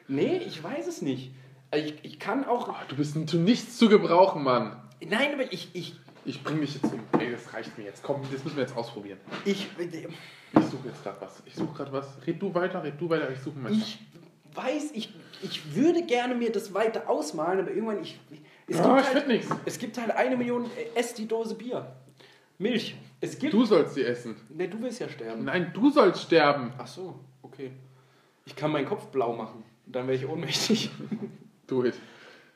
[0.06, 1.32] Nee, ich weiß es nicht.
[1.74, 2.68] Ich, ich kann auch.
[2.68, 4.80] Oh, du bist zu nichts zu gebrauchen, Mann.
[5.04, 5.70] Nein, aber ich.
[5.74, 5.96] Ich.
[6.26, 7.00] Ich bring dich jetzt um.
[7.18, 8.02] Ey, das reicht mir jetzt.
[8.02, 9.18] Komm, das müssen wir jetzt ausprobieren.
[9.44, 11.42] Ich, Ich suche jetzt gerade was.
[11.46, 12.08] Ich suche gerade was.
[12.26, 13.70] Red du weiter, red du weiter, ich suche mal.
[13.72, 14.00] ich
[14.54, 18.02] weiß, ich, ich würde gerne mir das weiter ausmalen, aber irgendwann.
[18.02, 18.18] Ich,
[18.66, 19.46] es, Ja, gibt ich halt, nix.
[19.64, 20.68] es gibt halt eine Million.
[20.96, 21.94] Ess die Dose Bier.
[22.58, 22.96] Milch.
[23.20, 23.52] Es gibt.
[23.52, 24.34] Du sollst sie essen.
[24.48, 25.44] Nee, du willst ja sterben.
[25.44, 26.72] Nein, du sollst sterben.
[26.76, 27.70] Ach so, okay.
[28.46, 29.62] Ich kann meinen Kopf blau machen.
[29.86, 30.90] Dann wäre ich ohnmächtig.
[31.68, 31.94] Do it.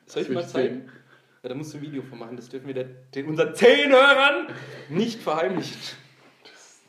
[0.07, 0.89] Soll ich mal zeigen?
[1.43, 2.35] Ja, da musst du ein Video von machen.
[2.35, 4.47] Das dürfen wir der, den unseren zehn Hörern
[4.89, 5.79] nicht verheimlichen.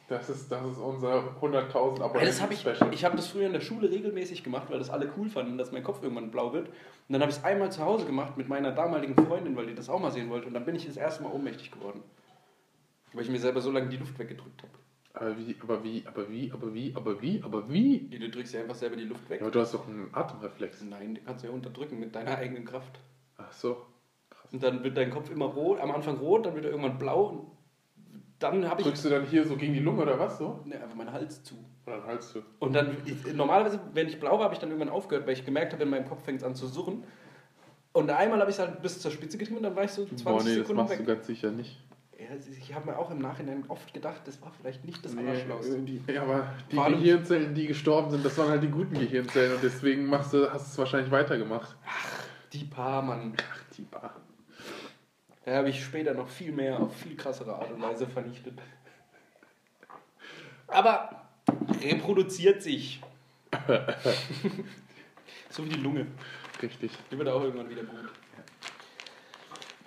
[0.09, 3.47] Das ist, das ist unser 100.000 Ja, Abonnenten das hab ich ich habe das früher
[3.47, 6.53] in der Schule regelmäßig gemacht, weil das alle cool fanden, dass mein Kopf irgendwann blau
[6.53, 6.69] wird.
[6.69, 6.75] Und
[7.09, 9.89] dann habe ich es einmal zu Hause gemacht mit meiner damaligen Freundin, weil die das
[9.89, 10.49] auch mal sehen wollte.
[10.49, 12.03] Und dann bin ich das erste Mal ohnmächtig geworden.
[13.15, 14.73] Weil ich mir selber so lange die Luft weggedrückt habe.
[15.15, 18.09] Aber wie, aber wie, aber wie, aber wie, aber wie, aber wie?
[18.11, 19.41] Du drückst ja einfach selber die Luft weg.
[19.41, 20.83] Ja, aber du hast doch einen Atemreflex.
[20.83, 22.99] Nein, den kannst du ja unterdrücken mit deiner eigenen Kraft.
[23.39, 23.87] Ach so.
[24.53, 27.25] Und dann wird dein Kopf immer rot, am Anfang rot, dann wird er irgendwann blau
[27.27, 27.47] und
[28.39, 30.61] dann habe ich Drückst du dann hier so gegen die Lunge oder was so?
[30.65, 31.55] ne, einfach meinen Hals zu.
[31.87, 32.43] Oder dann haltst du.
[32.59, 35.45] Und dann, ich, normalerweise, wenn ich blau war, habe ich dann irgendwann aufgehört, weil ich
[35.45, 37.05] gemerkt habe, in meinem Kopf fängt es an zu surren.
[37.93, 40.05] Und einmal habe ich es halt bis zur Spitze getrieben und dann war ich so
[40.05, 41.07] 20 Boah, nee, das Sekunden machst du weg.
[41.07, 41.79] ganz sicher nicht.
[42.19, 42.27] Ja,
[42.59, 45.79] ich habe mir auch im Nachhinein oft gedacht, das war vielleicht nicht das Nee, Allerschlauste.
[45.81, 49.55] die, ja, aber die Vor Gehirnzellen, die gestorben sind, das waren halt die guten Gehirnzellen
[49.55, 51.77] und deswegen machst du, hast du es wahrscheinlich weitergemacht.
[52.53, 53.35] Die paar, Mann.
[53.41, 54.15] Ach, die Bar.
[55.45, 58.55] Da habe ich später noch viel mehr auf viel krassere Art und Weise vernichtet.
[60.69, 61.23] Aber
[61.83, 63.01] reproduziert sich.
[65.51, 66.07] so wie die Lunge.
[66.63, 66.93] Richtig.
[67.11, 68.09] Die wird auch irgendwann wieder gut.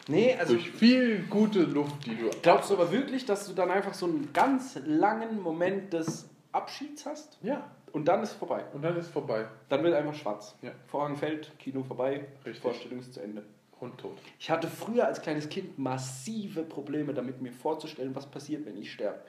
[0.08, 2.30] Nee, also Durch viel gute Luft, die du.
[2.44, 7.08] glaubst du aber wirklich, dass du dann einfach so einen ganz langen Moment des Abschieds
[7.08, 8.66] hast Ja, und dann ist vorbei.
[8.74, 9.48] und dann ist vorbei.
[9.68, 10.56] Dann wird einfach schwarz.
[10.62, 10.72] Ja.
[10.86, 12.62] Vorhang fällt, Kino vorbei, Richtig.
[12.62, 13.44] Vorstellung ist zu Ende.
[13.80, 14.18] Und tot.
[14.40, 18.92] Ich hatte früher als kleines Kind massive Probleme damit, mir vorzustellen, was passiert, wenn ich
[18.92, 19.20] sterbe.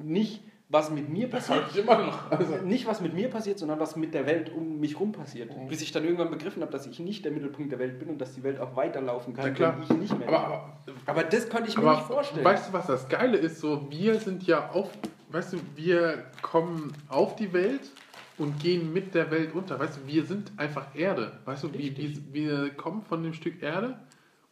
[0.00, 2.30] Nicht, was mit mir Das passiert, ich immer noch.
[2.30, 5.56] Also, nicht was mit mir passiert, sondern was mit der Welt um mich rum passiert.
[5.56, 5.68] Mhm.
[5.68, 8.18] Bis ich dann irgendwann begriffen habe, dass ich nicht der Mittelpunkt der Welt bin und
[8.20, 9.76] dass die Welt auch weiterlaufen kann, klar.
[9.76, 12.44] wenn ich nicht mehr aber, aber, Aber das konnte ich mir nicht vorstellen.
[12.44, 13.60] weißt du, was das Geile ist?
[13.60, 14.90] So, wir sind ja auf.
[15.30, 17.90] Weißt du, wir kommen auf die Welt
[18.38, 19.78] und gehen mit der Welt unter.
[19.78, 21.38] Weißt du, wir sind einfach Erde.
[21.44, 23.98] Weißt du, wie, wir kommen von dem Stück Erde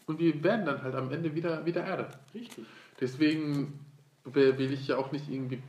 [0.07, 2.09] und wir werden dann halt am Ende wieder, wieder Erde.
[2.35, 2.67] Richtig.
[3.01, 3.79] Deswegen
[4.25, 5.63] will ich ja auch nicht irgendwie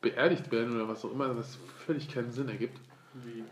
[0.00, 2.78] beerdigt werden oder was auch immer, das völlig keinen Sinn ergibt.
[3.24, 3.42] Wie?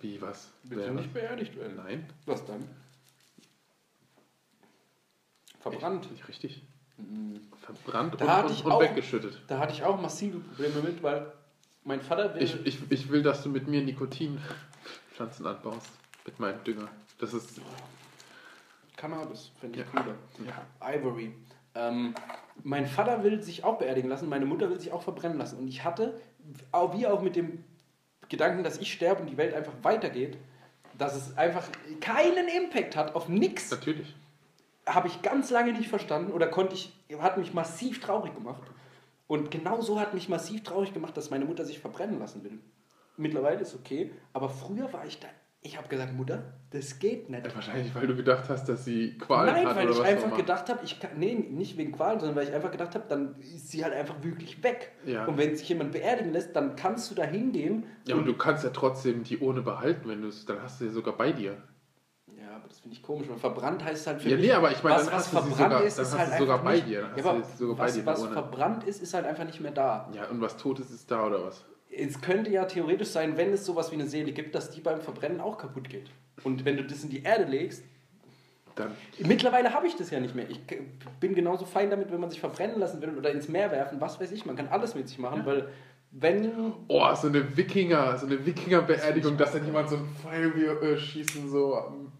[0.00, 0.50] Wie was?
[0.64, 1.76] Willst du nicht beerdigt werden?
[1.76, 2.06] Nein.
[2.26, 2.68] Was dann?
[5.60, 6.10] Verbrannt.
[6.10, 6.62] Nicht richtig.
[6.98, 7.40] Mhm.
[7.60, 9.40] Verbrannt Da und, und, und auch- weggeschüttet.
[9.46, 11.32] Da hatte ich auch massive Probleme mit, weil
[11.84, 15.90] mein Vater will Ich, ich, ich will, dass du mit mir Nikotinpflanzen anbaust.
[16.26, 16.88] Mit meinem Dünger.
[17.18, 17.60] Das ist.
[18.96, 19.90] Cannabis, finde ich Ja.
[20.02, 20.14] cooler.
[20.46, 20.94] Ja.
[20.94, 21.32] Ivory.
[21.74, 22.14] Ähm,
[22.64, 25.58] mein Vater will sich auch beerdigen lassen, meine Mutter will sich auch verbrennen lassen.
[25.58, 26.20] Und ich hatte,
[26.72, 27.64] auch wie auch mit dem
[28.28, 30.36] Gedanken, dass ich sterbe und die Welt einfach weitergeht,
[30.96, 31.68] dass es einfach
[32.00, 34.14] keinen Impact hat auf nichts, Natürlich.
[34.86, 38.62] habe ich ganz lange nicht verstanden oder konnte ich, hat mich massiv traurig gemacht.
[39.28, 42.58] Und genau so hat mich massiv traurig gemacht, dass meine Mutter sich verbrennen lassen will.
[43.16, 45.28] Mittlerweile ist okay, aber früher war ich da.
[45.60, 47.44] Ich habe gesagt, Mutter, das geht nicht.
[47.44, 50.06] Ja, wahrscheinlich, weil du gedacht hast, dass sie Qualen Nein, hat weil oder ich was
[50.06, 53.04] einfach gedacht habe, ich kann, nee, nicht wegen Qualen, sondern weil ich einfach gedacht habe,
[53.08, 54.92] dann ist sie halt einfach wirklich weg.
[55.04, 55.26] Ja.
[55.26, 57.86] Und wenn sich jemand beerdigen lässt, dann kannst du da hingehen.
[58.06, 60.84] Ja, und du kannst ja trotzdem die ohne behalten, wenn du es, dann hast du
[60.86, 61.60] sie sogar bei dir.
[62.58, 64.70] Ja, aber das finde ich komisch, weil verbrannt heißt halt für Ja, mich, nee, aber
[64.72, 66.74] ich meine, was, dann was hast sie verbrannt sogar- ist, ist halt sogar einfach bei
[66.74, 68.32] nicht, dir, dann Ja, aber sogar bei was, dir, was ohne.
[68.32, 70.08] verbrannt ist, ist halt einfach nicht mehr da.
[70.14, 71.64] Ja, und was Totes ist da oder was?
[71.90, 75.00] Es könnte ja theoretisch sein, wenn es sowas wie eine Seele gibt, dass die beim
[75.00, 76.10] Verbrennen auch kaputt geht.
[76.44, 77.82] Und wenn du das in die Erde legst,
[78.76, 78.92] Dann.
[79.18, 80.48] mittlerweile habe ich das ja nicht mehr.
[80.50, 80.60] Ich
[81.20, 84.20] bin genauso fein damit, wenn man sich verbrennen lassen will oder ins Meer werfen, was
[84.20, 84.44] weiß ich.
[84.46, 85.68] Man kann alles mit sich machen, weil
[86.10, 90.52] wenn Oh, so eine Wikinger, so eine Wikinger-Beerdigung, dass dann jemand so ein Pfeil
[90.82, 92.12] äh, schießen, so ähm,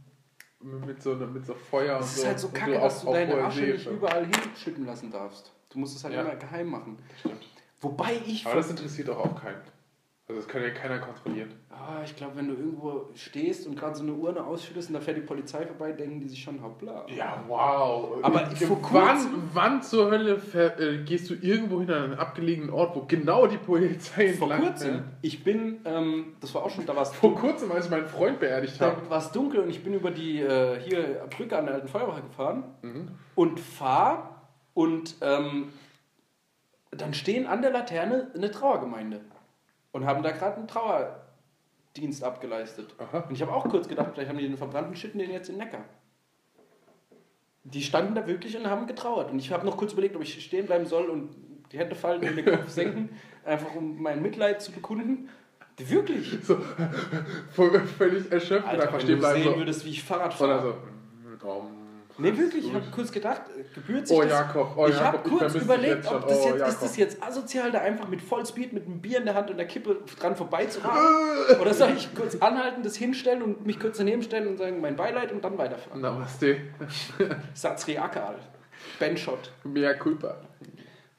[0.60, 2.20] mit so, mit so Feuer und Es so.
[2.22, 5.52] ist halt so kacke, auf- dass du deine Asche nicht überall hinschütten lassen darfst.
[5.70, 6.22] Du musst es halt Ja.
[6.22, 6.98] immer geheim machen.
[7.20, 7.46] Stimmt.
[7.80, 8.44] Wobei ich.
[8.46, 9.60] Aber das interessiert doch auch keinen.
[10.30, 11.54] Also das kann ja keiner kontrollieren.
[11.70, 15.00] Ah, ich glaube, wenn du irgendwo stehst und gerade so eine Urne ausschüttest und da
[15.00, 17.06] fährt die Polizei vorbei, denken die sich schon hoppla.
[17.08, 18.18] Ja, wow.
[18.20, 22.14] Aber Äh, vor wann, wann zur Hölle fähr, äh, gehst du irgendwo hin an einen
[22.18, 25.04] abgelegenen Ort, wo genau die Polizei Vor entlang kurzem, fährt?
[25.22, 28.06] ich bin, ähm, das war auch schon, da war es Vor kurzem, als ich meinen
[28.06, 29.00] Freund beerdigt habe.
[29.04, 31.88] Da war es dunkel und ich bin über die äh, hier Brücke an der alten
[31.88, 33.08] Feuerwache gefahren Mhm.
[33.34, 34.42] und fahr
[34.74, 35.70] und ähm,
[36.90, 39.20] dann stehen an der Laterne eine Trauergemeinde
[39.92, 42.94] und haben da gerade einen Trauerdienst abgeleistet.
[42.98, 43.24] Aha.
[43.28, 45.56] Und ich habe auch kurz gedacht, vielleicht haben die den verbrannten Schitten den jetzt in
[45.56, 45.84] Neckar.
[47.64, 49.30] Die standen da wirklich und haben getrauert.
[49.30, 51.34] Und ich habe noch kurz überlegt, ob ich stehen bleiben soll und
[51.72, 53.10] die Hände fallen und den Kopf senken,
[53.44, 55.28] einfach um mein Mitleid zu bekunden.
[55.76, 56.38] Wirklich.
[56.42, 56.58] So,
[57.98, 59.42] völlig erschöpft Alter, einfach wenn stehen du bleiben.
[59.42, 59.58] sehen So.
[59.58, 60.74] würdest, wie ich Fahrrad Oder fahre.
[61.40, 61.48] so.
[61.48, 61.66] Um,
[62.20, 64.30] Nee, wirklich, ich habe kurz gedacht, äh, gebührt sich Oh das?
[64.32, 66.80] Jakob, oh ich habe kurz überlegt, ob das Oh, jetzt, ist Jakob.
[66.80, 69.66] das jetzt asozial, da einfach mit Vollspeed, mit einem Bier in der Hand und der
[69.68, 71.60] Kippe dran vorbeizufahren?
[71.60, 74.96] Oder soll ich kurz anhalten, das hinstellen und mich kurz daneben stellen und sagen, mein
[74.96, 76.00] Beileid und dann weiterfahren?
[76.00, 76.56] Namaste.
[77.54, 78.34] Satsriakal.
[78.98, 79.52] Benshot.
[79.64, 80.36] Mea culpa.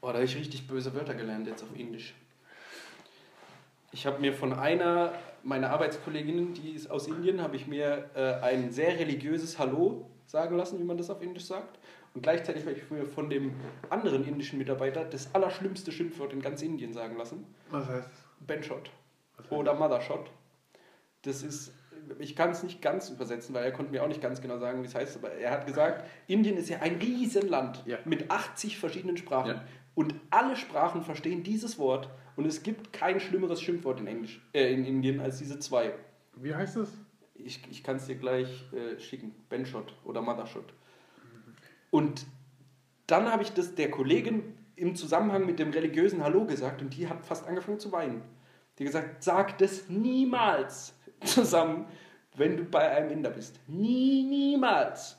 [0.01, 2.13] Oh, da habe ich richtig böse Wörter gelernt jetzt auf Indisch.
[3.91, 5.13] Ich habe mir von einer
[5.43, 10.56] meiner Arbeitskolleginnen, die ist aus Indien, habe ich mir äh, ein sehr religiöses Hallo sagen
[10.56, 11.80] lassen, wie man das auf Indisch sagt.
[12.14, 13.53] Und gleichzeitig habe ich mir von dem
[13.89, 17.45] anderen indischen Mitarbeiter das allerschlimmste Schimpfwort in ganz Indien sagen lassen.
[17.72, 18.91] Was heißt Benshot.
[19.38, 20.30] Was heißt Oder Mothershot.
[21.23, 21.73] Das ist,
[22.19, 24.84] ich kann es nicht ganz übersetzen, weil er konnte mir auch nicht ganz genau sagen,
[24.84, 27.97] wie es heißt, aber er hat gesagt, Indien ist ja ein Riesenland Ja.
[28.06, 29.49] mit 80 verschiedenen Sprachen.
[29.51, 29.64] Ja.
[29.95, 34.72] Und alle Sprachen verstehen dieses Wort und es gibt kein schlimmeres Schimpfwort in, Englisch, äh,
[34.73, 35.93] in Indien als diese zwei.
[36.35, 36.89] Wie heißt es?
[37.44, 39.34] Ich, ich kann es dir gleich äh, schicken.
[39.49, 40.74] Benshot oder Mothershot.
[41.91, 42.26] Und
[43.07, 47.07] dann habe ich das der Kollegin im Zusammenhang mit dem religiösen Hallo gesagt und die
[47.07, 48.22] hat fast angefangen zu weinen.
[48.78, 50.94] Die hat gesagt, sag das niemals
[51.24, 51.86] zusammen,
[52.38, 53.60] wenn du bei einem Inder bist.
[53.68, 55.18] Nie, niemals.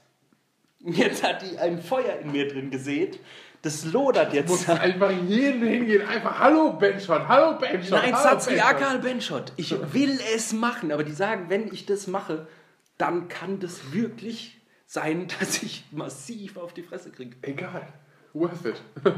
[0.79, 3.21] Jetzt hat die ein Feuer in mir drin gesät.
[3.62, 4.81] Das lodert Du musst jetzt.
[4.81, 7.91] einfach jeden hingehen, einfach Hallo Benchot, Hallo Benchot.
[7.91, 8.65] Nein, Satz Benchot.
[8.66, 9.53] Akal Benshot.
[9.57, 12.47] Ich will es machen, aber die sagen, wenn ich das mache,
[12.97, 17.37] dann kann das wirklich sein, dass ich massiv auf die Fresse kriege.
[17.43, 17.87] Egal.
[18.32, 18.82] Worth it.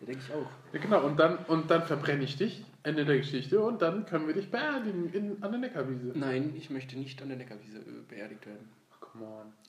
[0.00, 0.50] Ja, denke ich auch.
[0.74, 4.26] Ja, genau, und dann, und dann verbrenne ich dich, Ende der Geschichte, und dann können
[4.26, 6.12] wir dich beerdigen in, an der Neckarwiese.
[6.14, 8.68] Nein, ich möchte nicht an der Neckarwiese äh, beerdigt werden.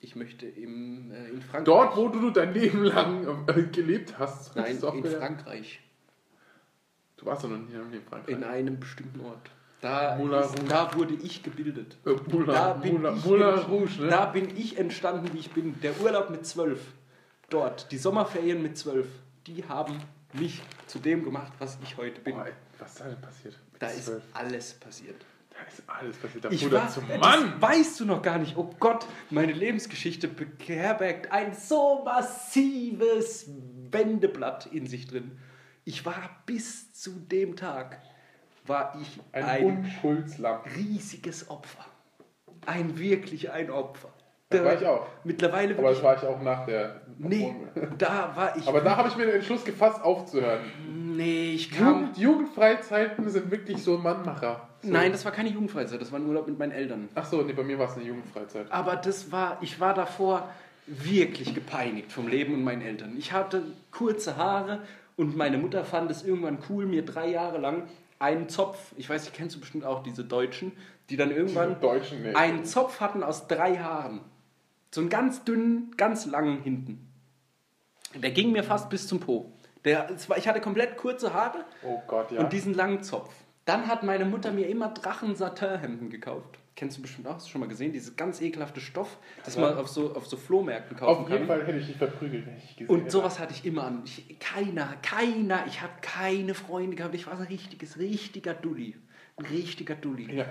[0.00, 1.64] Ich möchte im, äh, in Frankreich.
[1.64, 5.80] Dort, wo du dein Leben lang äh, gelebt hast, Nein, in Frankreich.
[7.16, 8.34] Du warst doch noch nie in Frankreich.
[8.36, 9.50] In einem bestimmten Ort.
[9.80, 11.96] Da, ist, da wurde ich gebildet.
[12.04, 14.08] Äh, Moulin, Da bin, Moulin, ich, Moulin Rouge, ne?
[14.08, 15.80] da bin ich entstanden, wie ich bin.
[15.80, 16.80] Der Urlaub mit zwölf.
[17.50, 17.90] Dort.
[17.92, 19.06] Die Sommerferien mit zwölf.
[19.46, 19.98] Die haben
[20.32, 22.34] mich zu dem gemacht, was ich heute bin.
[22.34, 23.58] Boah, ey, was ist da denn passiert?
[23.72, 24.22] Mit Da ist zwölf?
[24.34, 25.24] alles passiert.
[25.58, 26.44] Da ist alles passiert.
[26.44, 27.60] Da Ich war, zum das Mann.
[27.60, 28.56] weißt du noch gar nicht.
[28.56, 33.48] Oh Gott, meine Lebensgeschichte beherbergt ein so massives
[33.90, 35.38] Wendeblatt in sich drin.
[35.84, 38.00] Ich war bis zu dem Tag,
[38.66, 39.92] war ich Ein, ein,
[40.76, 41.84] riesiges Opfer.
[42.66, 44.12] Ein wirklich ein Opfer.
[44.48, 45.06] Da war ich auch.
[45.24, 47.00] Mittlerweile Aber das ich, war ich auch nach der.
[47.18, 47.52] nee,
[47.98, 50.60] da war ich, Aber da habe ich mir den Entschluss gefasst, aufzuhören.
[51.16, 54.68] nee, ich kam, Jugend, Jugendfreizeiten sind wirklich so Mannmacher.
[54.82, 54.90] So.
[54.92, 57.08] nein, das war keine Jugendfreizeit, das war ein Urlaub mit meinen Eltern.
[57.16, 58.70] Ach so, nee, bei mir war es eine Jugendfreizeit.
[58.70, 60.48] Aber das war, ich war davor
[60.86, 63.16] wirklich gepeinigt vom Leben und meinen Eltern.
[63.18, 64.82] Ich hatte kurze Haare
[65.16, 67.88] und meine Mutter fand es irgendwann cool, mir drei Jahre lang
[68.20, 70.72] einen Zopf, ich weiß, nicht, kennst du bestimmt auch diese Deutschen,
[71.10, 72.34] die dann irgendwann Deutschen, nee.
[72.34, 74.20] einen Zopf hatten aus drei Haaren.
[74.96, 77.12] So einen ganz dünnen, ganz langen hinten.
[78.14, 79.52] Der ging mir fast bis zum Po.
[79.84, 80.08] Der,
[80.38, 82.40] ich hatte komplett kurze Haare Oh Gott, ja.
[82.40, 83.30] und diesen langen Zopf.
[83.66, 86.58] Dann hat meine Mutter mir immer Drachen-Satin-Hemden gekauft.
[86.76, 87.92] Kennst du bestimmt auch, hast du schon mal gesehen?
[87.92, 89.60] Dieses ganz ekelhafte Stoff, das Ja.
[89.68, 91.58] man auf so, auf so Flohmärkten kaufen Auf jeden kann.
[91.58, 93.10] Fall hätte ich dich verprügelt, wenn ich gesehen Und hätte.
[93.10, 94.00] sowas hatte ich immer an.
[94.06, 97.14] Ich, keiner, keiner, ich habe keine Freunde gehabt.
[97.14, 98.96] Ich war so ein richtiges, richtiger Dulli.
[99.36, 100.34] Ein richtiger Dulli.
[100.38, 100.46] Ja.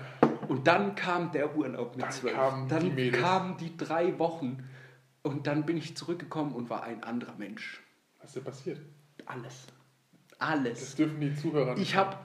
[0.47, 2.33] Und dann kam der Urlaub mit Dann zwölf.
[2.35, 3.21] kamen die Dann Mädels.
[3.23, 4.67] kamen die drei Wochen.
[5.23, 7.81] Und dann bin ich zurückgekommen und war ein anderer Mensch.
[8.19, 8.79] Was ist denn passiert?
[9.25, 9.65] Alles.
[10.29, 10.95] Das Alles.
[10.95, 11.81] dürfen die Zuhörer nicht.
[11.81, 12.15] Ich habe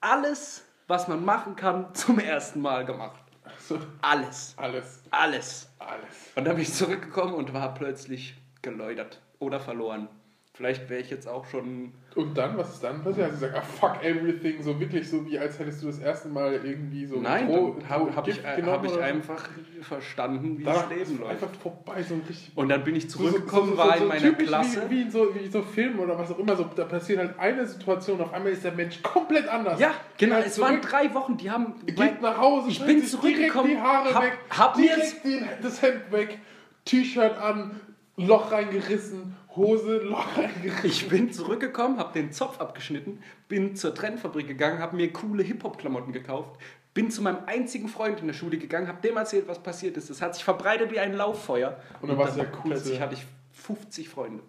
[0.00, 3.20] alles, was man machen kann, zum ersten Mal gemacht.
[3.58, 4.54] So, Alles.
[4.56, 5.68] alles, Alles.
[5.78, 6.32] alles.
[6.34, 10.08] Und dann bin ich zurückgekommen und war plötzlich geläutert oder verloren.
[10.54, 11.94] Vielleicht wäre ich jetzt auch schon.
[12.16, 13.26] Und dann, was ist dann passiert?
[13.32, 16.28] Hast du gesagt, ah, fuck everything, so wirklich so, wie als hättest du das erste
[16.28, 19.48] Mal irgendwie so Nein, dann habe hab ich, hab ich einfach
[19.82, 21.30] verstanden, wie das Leben läuft.
[21.32, 22.52] einfach vorbei, so richtig.
[22.54, 24.82] Und dann bin ich So- so- zurückgekommen, so- so- war in meiner Klasse.
[24.88, 27.38] Wie, wie, in so, wie so Filmen oder was auch immer, so, da passiert halt
[27.38, 29.80] eine Situation, auf einmal ist der Mensch komplett anders.
[29.80, 30.36] Ja, genau.
[30.38, 31.74] Es waren zurück, drei Wochen, die haben.
[31.86, 35.82] Geht nach Hause, Ich bin zurückgekommen, direkt die Haare hab- weg, hab direkt den, das
[35.82, 36.38] Hemd weg,
[36.84, 37.80] T-Shirt an,
[38.16, 40.86] Loch reingerissen, Hose, Loch reingerissen.
[40.88, 46.12] Ich bin zurückgekommen, habe den Zopf abgeschnitten, bin zur Trendfabrik gegangen, habe mir coole Hip-Hop-Klamotten
[46.12, 46.60] gekauft,
[46.94, 50.10] bin zu meinem einzigen Freund in der Schule gegangen, habe dem erzählt, was passiert ist.
[50.10, 51.76] Es hat sich verbreitet wie ein Lauffeuer.
[52.00, 52.68] Und dann warst du der Coolste.
[52.68, 54.42] Plötzlich hatte ich 50 Freunde.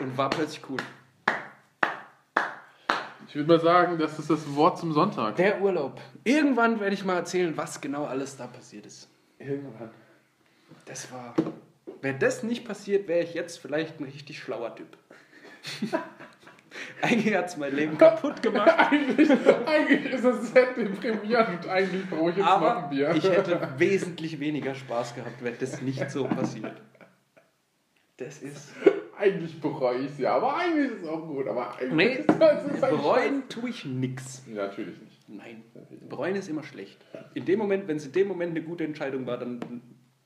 [0.00, 0.78] Und war plötzlich cool.
[3.28, 5.36] Ich würde mal sagen, das ist das Wort zum Sonntag.
[5.36, 6.00] Der Urlaub.
[6.24, 9.08] Irgendwann werde ich mal erzählen, was genau alles da passiert ist.
[9.38, 9.90] Irgendwann.
[10.84, 11.32] Das war.
[12.02, 14.96] Wäre das nicht passiert, wäre ich jetzt vielleicht ein richtig schlauer Typ.
[17.02, 18.72] Eigentlich hat es mein Leben kaputt gemacht.
[18.78, 19.28] eigentlich,
[19.66, 21.66] eigentlich ist das sehr deprimierend.
[21.66, 23.12] Eigentlich brauche ich jetzt noch Aber ein Bier.
[23.14, 26.80] ich hätte wesentlich weniger Spaß gehabt, wäre das nicht so passiert.
[28.18, 28.72] Das ist.
[29.18, 31.46] Eigentlich bereue ich es ja, aber eigentlich ist es auch gut.
[31.48, 34.42] Aber eigentlich Nee, ist ist bereuen tue ich nix.
[34.46, 35.28] Ja, natürlich nicht.
[35.28, 35.62] Nein,
[36.08, 37.04] bereuen ist immer schlecht.
[37.34, 39.60] In dem Moment, wenn es in dem Moment eine gute Entscheidung war, dann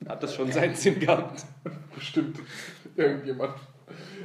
[0.09, 1.44] hat das schon seinen Sinn gehabt.
[1.94, 2.39] Bestimmt.
[2.97, 3.55] Irgendjemand,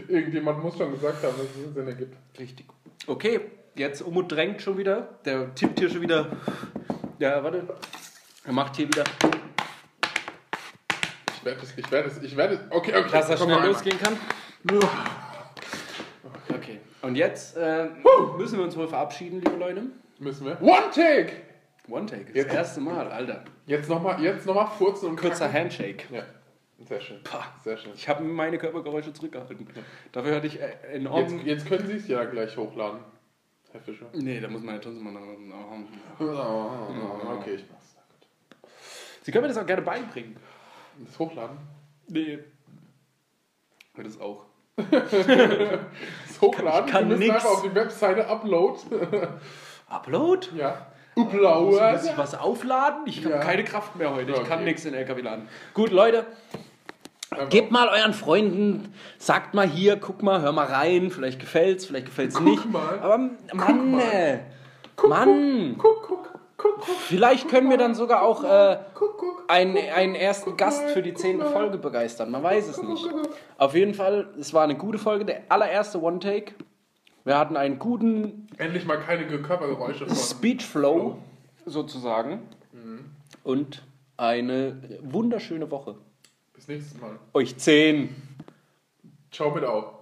[0.07, 2.15] irgendjemand muss schon gesagt haben, dass es einen Sinn ergibt.
[2.37, 2.65] Richtig.
[3.07, 3.41] Okay,
[3.75, 5.19] jetzt Umut drängt schon wieder.
[5.25, 6.27] Der tippt hier schon wieder.
[7.19, 7.67] Ja, warte.
[8.45, 9.03] Er macht hier wieder,
[11.35, 12.61] Ich werde es, ich werde es, ich werde es.
[12.69, 13.09] Okay, okay.
[13.11, 14.17] dass er schnell losgehen kann.
[16.49, 16.79] Okay.
[17.01, 17.89] Und jetzt äh,
[18.37, 19.83] müssen wir uns wohl verabschieden, liebe Leute.
[20.19, 20.61] Müssen wir.
[20.61, 21.48] One Take!
[21.91, 23.43] One-Take, das Jetzt- erste Mal, Alter.
[23.65, 25.61] Jetzt nochmal jetzt noch mal furzen und Kurzer kacken.
[25.61, 26.03] Handshake.
[26.11, 26.23] Ja,
[26.85, 27.21] sehr schön.
[27.23, 27.45] Pah.
[27.63, 27.91] Sehr schön.
[27.95, 29.67] Ich habe meine Körpergeräusche zurückgehalten.
[30.11, 31.23] Dafür hatte ich äh, enorm...
[31.39, 32.99] Jetzt, jetzt können Sie es ja gleich hochladen,
[33.71, 34.05] Herr Fischer.
[34.13, 35.21] Nee, da muss man ja trotzdem mal...
[37.37, 37.95] Okay, ich mach's.
[39.21, 40.37] Sie können mir das auch gerne beibringen.
[41.05, 41.57] Das Hochladen?
[42.07, 42.39] Nee.
[43.95, 44.45] Das auch.
[44.89, 46.85] Das Hochladen?
[46.87, 47.35] Ich kann müssen nix.
[47.35, 48.79] einfach auf die Webseite Upload.
[49.87, 50.47] Upload?
[50.55, 50.87] ja.
[51.21, 51.99] Upload.
[52.05, 53.01] ich was aufladen?
[53.05, 53.39] Ich habe Ja.
[53.41, 54.31] keine Kraft mehr heute.
[54.31, 54.47] Ich Okay.
[54.47, 55.47] kann nichts in den LKW laden.
[55.73, 56.25] Gut, Leute,
[57.49, 61.11] gebt mal euren Freunden, sagt mal hier, guck mal, hör mal rein.
[61.11, 62.71] Vielleicht gefällt's, vielleicht gefällt's Guck nicht.
[62.71, 62.99] mal.
[63.01, 63.17] Aber
[63.53, 64.01] Mann, mal.
[64.01, 64.39] äh,
[64.95, 65.75] Guck, Mann.
[65.77, 66.23] Guck, guck,
[66.57, 66.95] guck, guck.
[67.07, 69.43] Vielleicht können wir dann sogar auch äh, Guck, guck.
[69.47, 71.51] einen, einen ersten Gast mal, für die guck zehnte mal.
[71.53, 72.31] Folge begeistern.
[72.31, 73.03] Man weiß es Guck, nicht.
[73.09, 73.35] guck, guck.
[73.57, 76.53] Auf jeden Fall, es war eine gute Folge, der allererste One-Take.
[77.23, 80.15] Wir hatten einen guten Endlich mal keine Körpergeräusche von.
[80.15, 81.17] Speech-Flow,
[81.65, 82.41] sozusagen.
[82.71, 83.05] Mhm.
[83.43, 83.83] Und
[84.17, 85.95] eine wunderschöne Woche.
[86.53, 87.19] Bis nächstes Mal.
[87.33, 88.15] Euch zehn.
[89.31, 89.98] Ciao mit auch.